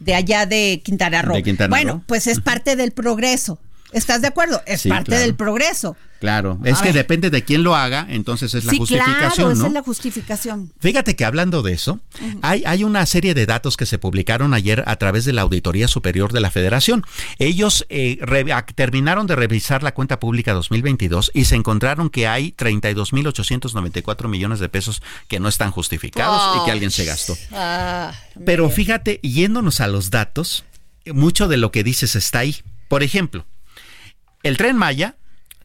de 0.00 0.14
allá 0.14 0.46
de 0.46 0.80
Quintana 0.84 1.22
Roo. 1.22 1.36
De 1.36 1.42
Quintana 1.42 1.68
bueno, 1.74 1.92
Roo. 1.94 2.02
pues 2.06 2.26
es 2.26 2.40
parte 2.40 2.76
del 2.76 2.92
progreso. 2.92 3.58
¿Estás 3.92 4.20
de 4.22 4.28
acuerdo? 4.28 4.60
Es 4.66 4.80
Sí, 4.82 4.88
parte 4.88 5.06
claro. 5.10 5.22
del 5.22 5.34
progreso. 5.36 5.96
Claro, 6.24 6.58
es 6.64 6.78
A 6.78 6.82
que 6.82 6.88
ver. 6.88 6.94
depende 6.94 7.28
de 7.28 7.44
quién 7.44 7.62
lo 7.62 7.76
haga, 7.76 8.06
entonces 8.08 8.54
es 8.54 8.64
la 8.64 8.70
sí, 8.72 8.78
justificación, 8.78 9.18
claro, 9.30 9.50
esa 9.52 9.60
¿no? 9.60 9.66
es 9.66 9.72
la 9.74 9.82
justificación. 9.82 10.72
Fíjate 10.80 11.16
que 11.16 11.24
hablando 11.26 11.60
de 11.62 11.74
eso, 11.74 12.00
hay, 12.40 12.62
hay 12.64 12.82
una 12.82 13.04
serie 13.04 13.34
de 13.34 13.44
datos 13.44 13.76
que 13.76 13.84
se 13.84 13.98
publicaron 13.98 14.54
ayer 14.54 14.82
a 14.86 14.96
través 14.96 15.26
de 15.26 15.34
la 15.34 15.42
Auditoría 15.42 15.86
Superior 15.86 16.32
de 16.32 16.40
la 16.40 16.50
Federación. 16.50 17.04
Ellos 17.38 17.84
eh, 17.90 18.16
re- 18.22 18.46
terminaron 18.74 19.26
de 19.26 19.36
revisar 19.36 19.82
la 19.82 19.92
cuenta 19.92 20.18
pública 20.18 20.54
2022 20.54 21.30
y 21.34 21.44
se 21.44 21.56
encontraron 21.56 22.08
que 22.08 22.26
hay 22.26 22.52
32.894 22.52 24.28
millones 24.28 24.60
de 24.60 24.68
pesos 24.68 25.02
que 25.28 25.40
no 25.40 25.48
están 25.48 25.70
justificados 25.70 26.56
y 26.56 26.64
que 26.64 26.70
alguien 26.70 26.90
se 26.90 27.04
gastó. 27.04 27.36
Ah, 27.52 28.12
Pero 28.46 28.70
fíjate, 28.70 29.20
yéndonos 29.22 29.80
a 29.80 29.88
los 29.88 30.10
datos, 30.10 30.64
mucho 31.06 31.48
de 31.48 31.56
lo 31.56 31.70
que 31.70 31.84
dices 31.84 32.16
está 32.16 32.40
ahí. 32.40 32.56
Por 32.88 33.02
ejemplo, 33.02 33.44
el 34.42 34.56
tren 34.56 34.76
Maya 34.76 35.16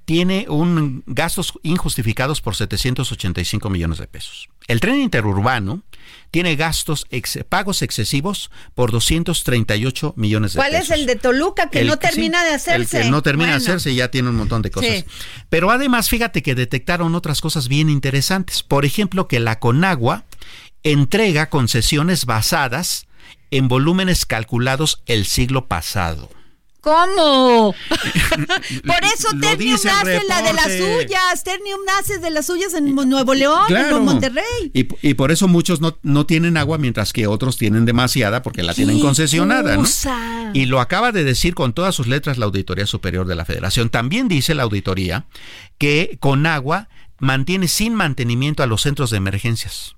tiene 0.09 0.47
un 0.49 1.03
gastos 1.05 1.53
injustificados 1.61 2.41
por 2.41 2.55
785 2.55 3.69
millones 3.69 3.99
de 3.99 4.07
pesos. 4.07 4.49
El 4.67 4.79
tren 4.79 4.95
interurbano 4.95 5.83
tiene 6.31 6.55
gastos 6.55 7.05
ex- 7.11 7.37
pagos 7.47 7.83
excesivos 7.83 8.49
por 8.73 8.89
238 8.91 10.15
millones 10.17 10.53
de 10.53 10.57
¿Cuál 10.57 10.71
pesos. 10.71 10.89
es 10.89 10.99
el 10.99 11.05
de 11.05 11.15
Toluca 11.15 11.69
que 11.69 11.81
El 11.81 11.87
no 11.89 11.97
termina 11.99 12.39
sí, 12.41 12.47
de 12.47 12.53
hacerse? 12.55 12.97
El 12.97 13.03
que 13.03 13.11
no 13.11 13.21
termina 13.21 13.49
Bueno. 13.49 13.59
de 13.59 13.63
hacerse 13.69 13.93
ya 13.93 14.09
tiene 14.09 14.29
un 14.29 14.35
montón 14.37 14.63
de 14.63 14.71
cosas. 14.71 14.89
Sí. 14.89 15.05
Pero 15.49 15.69
además, 15.69 16.09
fíjate 16.09 16.41
que 16.41 16.55
detectaron 16.55 17.13
otras 17.13 17.39
cosas 17.39 17.67
bien 17.67 17.87
interesantes. 17.91 18.63
Por 18.63 18.85
ejemplo, 18.85 19.27
que 19.27 19.39
la 19.39 19.59
Conagua 19.59 20.25
entrega 20.81 21.51
concesiones 21.51 22.25
basadas 22.25 23.05
en 23.51 23.67
volúmenes 23.67 24.25
calculados 24.25 25.03
el 25.05 25.27
siglo 25.27 25.67
pasado. 25.67 26.31
¿Cómo? 26.81 27.73
Por 28.85 29.03
eso 29.13 29.29
Ternium 29.39 29.79
nace 29.83 30.21
la 30.27 30.41
de 30.41 30.53
las 30.53 30.65
suyas. 30.65 31.43
Ternium 31.43 31.79
nace 31.85 32.19
de 32.19 32.29
las 32.29 32.45
suyas 32.45 32.73
en 32.73 32.95
Nuevo 32.95 33.33
León, 33.33 33.63
Claro. 33.67 33.97
en 33.97 34.05
Monterrey. 34.05 34.71
Y, 34.73 34.87
y 35.07 35.13
por 35.15 35.31
eso 35.31 35.47
muchos 35.47 35.81
no, 35.81 35.97
no 36.03 36.25
tienen 36.25 36.55
agua, 36.57 36.77
mientras 36.77 37.11
que 37.11 37.27
otros 37.27 37.57
tienen 37.57 37.85
demasiada 37.85 38.41
porque 38.41 38.63
la 38.63 38.73
tienen 38.73 38.97
¡Qué 38.97 39.01
concesionada. 39.03 39.75
¿no? 39.75 39.81
cosa! 39.81 40.51
Y 40.53 40.65
lo 40.65 40.79
acaba 40.79 41.11
de 41.11 41.23
decir 41.23 41.53
con 41.53 41.73
todas 41.73 41.93
sus 41.95 42.07
letras 42.07 42.37
la 42.37 42.45
Auditoría 42.45 42.85
Superior 42.85 43.27
de 43.27 43.35
la 43.35 43.45
Federación. 43.45 43.89
También 43.89 44.27
dice 44.27 44.53
la 44.55 44.63
auditoría 44.63 45.25
que 45.77 46.17
con 46.21 46.45
agua 46.45 46.87
mantiene 47.19 47.67
sin 47.67 47.93
mantenimiento 47.93 48.63
a 48.63 48.67
los 48.67 48.81
centros 48.81 49.09
de 49.11 49.17
emergencias. 49.17 49.95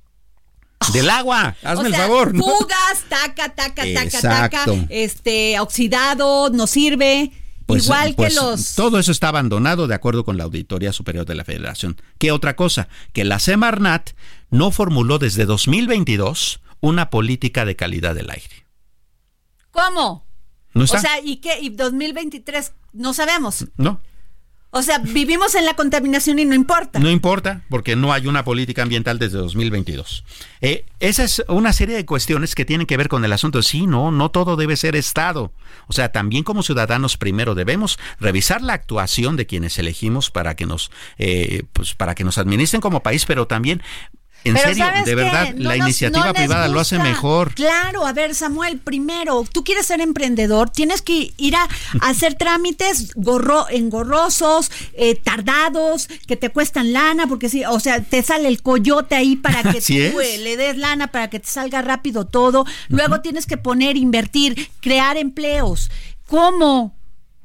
Del 0.93 1.09
agua, 1.09 1.55
hazme 1.63 1.85
o 1.85 1.87
el 1.87 1.95
favor. 1.95 2.33
¿no? 2.33 2.43
Fugas, 2.43 3.05
taca, 3.07 3.49
taca, 3.49 3.83
taca, 3.83 4.21
taca, 4.21 4.63
Exacto. 4.63 4.85
este, 4.89 5.59
oxidado, 5.59 6.49
no 6.49 6.67
sirve. 6.67 7.31
Pues, 7.65 7.85
igual 7.85 8.15
pues, 8.15 8.33
que 8.33 8.41
los. 8.41 8.75
Todo 8.75 8.99
eso 8.99 9.11
está 9.11 9.29
abandonado 9.29 9.87
de 9.87 9.95
acuerdo 9.95 10.25
con 10.25 10.37
la 10.37 10.43
Auditoría 10.43 10.91
Superior 10.91 11.25
de 11.25 11.35
la 11.35 11.45
Federación. 11.45 12.01
¿Qué 12.17 12.31
otra 12.31 12.55
cosa? 12.55 12.89
Que 13.13 13.23
la 13.23 13.39
Semarnat 13.39 14.11
no 14.49 14.71
formuló 14.71 15.19
desde 15.19 15.45
2022 15.45 16.61
una 16.81 17.09
política 17.09 17.63
de 17.63 17.75
calidad 17.75 18.15
del 18.15 18.29
aire. 18.29 18.65
¿Cómo? 19.71 20.25
¿No 20.73 20.83
está? 20.83 20.97
O 20.97 21.01
sea, 21.01 21.19
¿y 21.23 21.37
qué? 21.37 21.59
¿Y 21.61 21.69
2023? 21.69 22.73
No 22.93 23.13
sabemos. 23.13 23.67
no, 23.77 24.01
O 24.73 24.81
sea, 24.81 24.99
vivimos 24.99 25.53
en 25.55 25.65
la 25.65 25.73
contaminación 25.73 26.39
y 26.39 26.45
no 26.45 26.55
importa. 26.55 26.97
no 26.99 27.09
importa, 27.09 27.61
porque 27.69 27.97
no 27.97 28.13
hay 28.13 28.27
una 28.27 28.45
política 28.45 28.83
ambiental 28.83 29.19
desde 29.19 29.37
2022. 29.37 30.23
Eh, 30.61 30.85
esa 31.01 31.25
es 31.25 31.43
una 31.49 31.73
serie 31.73 31.95
de 31.95 32.05
cuestiones 32.05 32.55
que 32.55 32.63
tienen 32.63 32.87
que 32.87 32.95
ver 32.95 33.09
con 33.09 33.25
el 33.25 33.33
asunto. 33.33 33.61
Sí, 33.61 33.85
no, 33.85 34.11
no 34.11 34.31
todo 34.31 34.55
debe 34.55 34.77
ser 34.77 34.95
Estado. 34.95 35.51
O 35.87 35.93
sea, 35.93 36.13
también 36.13 36.45
como 36.45 36.63
ciudadanos 36.63 37.17
primero 37.17 37.53
debemos 37.53 37.99
revisar 38.19 38.61
la 38.61 38.73
actuación 38.73 39.35
de 39.35 39.45
quienes 39.45 39.77
elegimos 39.77 40.31
para 40.31 40.55
que 40.55 40.65
nos, 40.65 40.89
eh, 41.17 41.63
pues, 41.73 41.93
para 41.93 42.15
que 42.15 42.23
nos 42.23 42.37
administren 42.37 42.79
como 42.79 43.03
país, 43.03 43.25
pero 43.25 43.47
también 43.47 43.83
En 44.43 44.55
Pero 44.55 44.69
serio, 44.69 44.85
¿sabes 44.85 45.05
de 45.05 45.15
verdad, 45.15 45.53
No 45.55 45.69
la 45.69 45.77
nos- 45.77 45.85
iniciativa 45.87 46.25
no 46.25 46.33
privada 46.33 46.67
lo 46.67 46.79
hace 46.79 46.97
mejor. 46.97 47.53
Claro, 47.53 48.07
a 48.07 48.13
ver, 48.13 48.33
Samuel, 48.33 48.79
primero, 48.79 49.45
tú 49.51 49.63
quieres 49.63 49.85
ser 49.85 50.01
emprendedor, 50.01 50.69
tienes 50.71 51.01
que 51.03 51.31
ir 51.37 51.55
a, 51.55 51.63
a 51.63 51.67
hacer 52.09 52.33
trámites 52.35 53.13
gorro, 53.15 53.69
engorrosos, 53.69 54.71
eh, 54.93 55.15
tardados, 55.15 56.07
que 56.27 56.37
te 56.37 56.49
cuestan 56.49 56.91
lana, 56.93 57.27
porque 57.27 57.49
sí, 57.49 57.63
o 57.65 57.79
sea, 57.79 58.01
te 58.01 58.23
sale 58.23 58.47
el 58.47 58.61
coyote 58.63 59.13
ahí 59.15 59.35
para 59.35 59.61
que 59.61 59.79
tú 59.81 60.19
eh, 60.21 60.37
le 60.39 60.57
des 60.57 60.77
lana, 60.77 61.07
para 61.07 61.29
que 61.29 61.39
te 61.39 61.47
salga 61.47 61.81
rápido 61.81 62.25
todo. 62.25 62.65
Luego 62.89 63.21
tienes 63.21 63.45
que 63.45 63.57
poner, 63.57 63.95
invertir, 63.97 64.69
crear 64.79 65.17
empleos. 65.17 65.91
¿Cómo? 66.27 66.95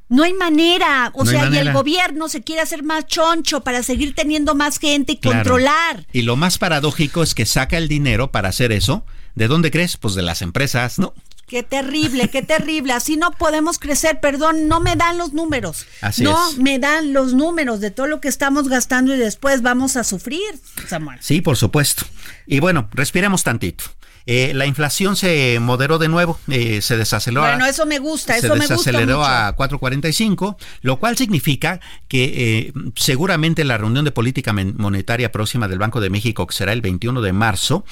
No 0.09 0.23
hay 0.23 0.35
manera. 0.35 1.11
O 1.15 1.25
No 1.25 1.31
sea, 1.31 1.49
y 1.51 1.57
el 1.57 1.73
gobierno 1.73 2.29
se 2.29 2.43
quiere 2.43 2.63
hacer 2.63 2.83
más 2.85 3.07
choncho 3.07 3.63
para 3.63 3.83
seguir 3.83 4.15
teniendo 4.15 4.55
más 4.55 4.79
gente 4.79 5.13
y 5.13 5.17
Claro. 5.19 5.39
controlar. 5.39 6.07
Y 6.13 6.23
lo 6.23 6.37
más 6.37 6.59
paradójico 6.59 7.23
es 7.23 7.35
que 7.35 7.47
saca 7.47 7.77
el 7.79 7.89
dinero 7.89 8.31
para 8.31 8.49
hacer 8.51 8.71
eso. 8.73 9.05
¿De 9.35 9.49
dónde 9.49 9.71
crees? 9.71 9.97
Pues 9.97 10.15
de 10.15 10.23
las 10.23 10.43
empresas, 10.43 10.99
¿no? 10.99 11.13
Qué 11.49 11.63
terrible, 11.63 12.29
qué 12.29 12.43
terrible. 12.43 12.93
Así 12.93 13.17
no 13.17 13.31
podemos 13.31 13.79
crecer. 13.79 14.19
Perdón, 14.21 14.67
no 14.67 14.81
me 14.81 14.97
dan 14.97 15.17
los 15.19 15.33
números. 15.33 15.87
Así 16.01 16.25
no 16.25 16.51
es. 16.51 16.59
me 16.59 16.79
dan 16.81 17.13
los 17.13 17.35
números 17.35 17.81
de 17.81 17.91
todo 17.93 18.07
lo 18.09 18.21
que 18.21 18.27
estamos 18.29 18.69
gastando 18.69 19.15
y 19.15 19.19
después 19.19 19.63
vamos 19.63 19.97
a 19.97 20.03
sufrir, 20.05 20.41
Samuel. 20.89 21.19
Sí, 21.21 21.41
por 21.43 21.57
supuesto. 21.57 22.05
Y 22.47 22.59
bueno, 22.61 22.89
respiremos 22.93 23.45
tantito. 23.45 23.85
Eh, 24.27 24.53
la 24.55 24.67
inflación 24.67 25.17
se 25.17 25.59
moderó 25.61 25.99
de 25.99 26.09
nuevo, 26.09 26.39
eh, 26.49 26.83
se 26.83 26.97
desaceleró. 26.97 27.43
Bueno, 27.43 27.67
eso 27.67 27.87
me 27.87 27.99
gusta, 27.99 28.37
eso 28.37 28.49
me 28.49 28.61
gusta. 28.61 28.67
Se 28.67 28.75
desaceleró 28.75 29.25
a 29.25 29.57
4.45, 29.57 30.57
lo 30.83 30.99
cual 30.99 31.17
significa 31.17 31.81
que 32.09 32.73
seguramente 32.97 33.65
la 33.65 33.79
reunión 33.79 34.05
de 34.05 34.11
política 34.11 34.53
monetaria 34.53 35.33
próxima 35.33 35.69
del 35.69 35.79
Banco 35.79 36.01
de 36.01 36.11
México, 36.11 36.47
que 36.47 36.55
será 36.55 36.73
el 36.73 36.81
21 36.81 37.21
de 37.21 37.33
marzo, 37.33 37.85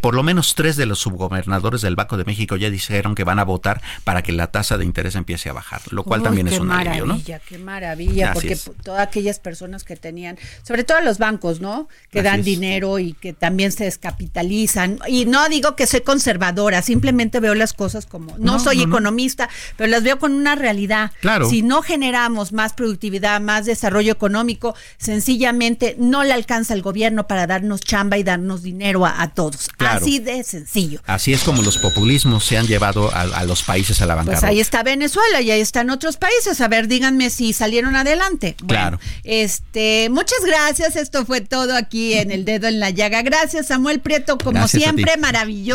por 0.00 0.14
lo 0.14 0.22
menos 0.22 0.54
tres 0.54 0.76
de 0.76 0.86
los 0.86 0.98
subgobernadores 0.98 1.82
del 1.82 1.96
Banco 1.96 2.16
de 2.16 2.24
México 2.24 2.56
ya 2.56 2.70
dijeron 2.70 3.14
que 3.14 3.24
van 3.24 3.38
a 3.38 3.44
votar 3.44 3.82
para 4.04 4.22
que 4.22 4.32
la 4.32 4.48
tasa 4.48 4.78
de 4.78 4.84
interés 4.84 5.14
empiece 5.14 5.48
a 5.48 5.52
bajar, 5.52 5.80
lo 5.90 6.04
cual 6.04 6.22
también 6.22 6.48
es 6.48 6.58
un 6.58 6.70
alivio, 6.70 7.06
¿no? 7.06 7.20
Qué 7.22 7.58
maravilla, 7.58 8.32
porque 8.32 8.56
todas 8.82 9.06
aquellas 9.06 9.38
personas 9.38 9.84
que 9.84 9.96
tenían, 9.96 10.38
sobre 10.62 10.84
todo 10.84 11.00
los 11.00 11.18
bancos, 11.18 11.60
¿no? 11.60 11.88
Que 12.10 12.22
dan 12.22 12.42
dinero 12.42 12.98
y 12.98 13.12
que 13.12 13.32
también 13.32 13.72
se 13.72 13.84
descapitalizan. 13.84 14.98
Y 15.06 15.26
no 15.26 15.48
digo 15.48 15.76
que 15.76 15.81
soy 15.86 16.00
conservadora, 16.00 16.82
simplemente 16.82 17.40
veo 17.40 17.54
las 17.54 17.72
cosas 17.72 18.06
como, 18.06 18.36
no, 18.38 18.58
soy 18.58 18.82
economista, 18.82 19.48
pero 19.76 19.90
las 19.90 20.02
veo 20.02 20.18
con 20.18 20.32
una 20.32 20.54
realidad. 20.54 21.10
Claro. 21.20 21.48
Si 21.48 21.62
no 21.62 21.82
generamos 21.82 22.52
más 22.52 22.72
productividad, 22.72 23.40
más 23.40 23.66
desarrollo 23.66 24.12
económico, 24.12 24.74
sencillamente 24.98 25.96
no 25.98 26.24
le 26.24 26.32
alcanza 26.32 26.74
el 26.74 26.82
gobierno 26.82 27.26
para 27.26 27.46
darnos 27.46 27.80
chamba 27.80 28.18
y 28.18 28.22
darnos 28.22 28.62
dinero 28.62 29.06
a, 29.06 29.28
todos. 29.34 29.70
Así 29.78 30.18
de 30.18 30.42
sencillo. 30.44 31.00
Así 31.06 31.32
es 31.32 31.42
como 31.42 31.62
los 31.62 31.78
populismos 31.78 32.44
se 32.44 32.58
han 32.58 32.66
llevado 32.66 33.10
a, 33.14 33.44
los 33.44 33.62
países 33.62 34.00
a 34.02 34.06
la 34.06 34.14
bancarrota. 34.14 34.40
Pues 34.40 34.50
ahí 34.50 34.60
está 34.60 34.82
Venezuela 34.82 35.40
y 35.40 35.50
ahí 35.50 35.60
están 35.60 35.90
otros 35.90 36.16
países. 36.16 36.60
A 36.60 36.68
ver, 36.68 36.88
díganme 36.88 37.30
si 37.30 37.52
salieron 37.52 37.96
adelante. 37.96 38.56
claro. 38.66 38.98
Este, 39.24 40.08
muchas 40.10 40.44
gracias. 40.44 40.96
Esto 40.96 41.24
fue 41.24 41.40
todo 41.40 41.76
aquí 41.76 42.14
en 42.14 42.30
El 42.30 42.44
Dedo 42.44 42.68
en 42.68 42.80
la 42.80 42.90
Llaga. 42.90 43.22
Gracias, 43.22 43.68
Samuel 43.68 44.00
Prieto, 44.00 44.38
como 44.38 44.68
siempre, 44.68 45.16
maravilloso. 45.16 45.71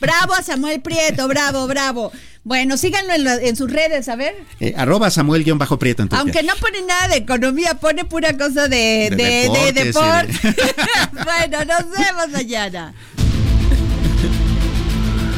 Bravo 0.00 0.34
a 0.34 0.42
Samuel 0.42 0.80
Prieto, 0.80 1.26
bravo, 1.28 1.66
bravo. 1.66 2.12
Bueno, 2.44 2.76
síganlo 2.76 3.14
en, 3.14 3.56
sus 3.56 3.72
redes, 3.72 4.06
a 4.08 4.16
ver. 4.16 4.34
Eh, 4.60 4.74
arroba 4.76 5.10
Samuel-Prieto. 5.10 6.06
Aunque 6.10 6.42
no 6.42 6.54
pone 6.56 6.82
nada 6.82 7.08
de 7.08 7.16
economía, 7.16 7.74
pone 7.80 8.04
pura 8.04 8.36
cosa 8.36 8.68
de, 8.68 9.08
de, 9.16 9.72
deporte. 9.72 10.38
bueno, 11.24 11.64
nos 11.64 11.90
vemos 11.90 12.28
mañana. 12.32 12.92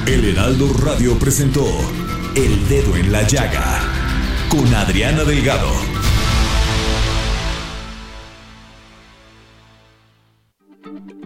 El 0.06 0.24
Heraldo 0.24 0.72
Radio 0.72 1.16
presentó 1.16 1.64
El 2.34 2.68
Dedo 2.68 2.96
en 2.96 3.12
la 3.12 3.22
Llaga 3.22 3.80
con 4.48 4.74
Adriana 4.74 5.22
Delgado. 5.22 5.95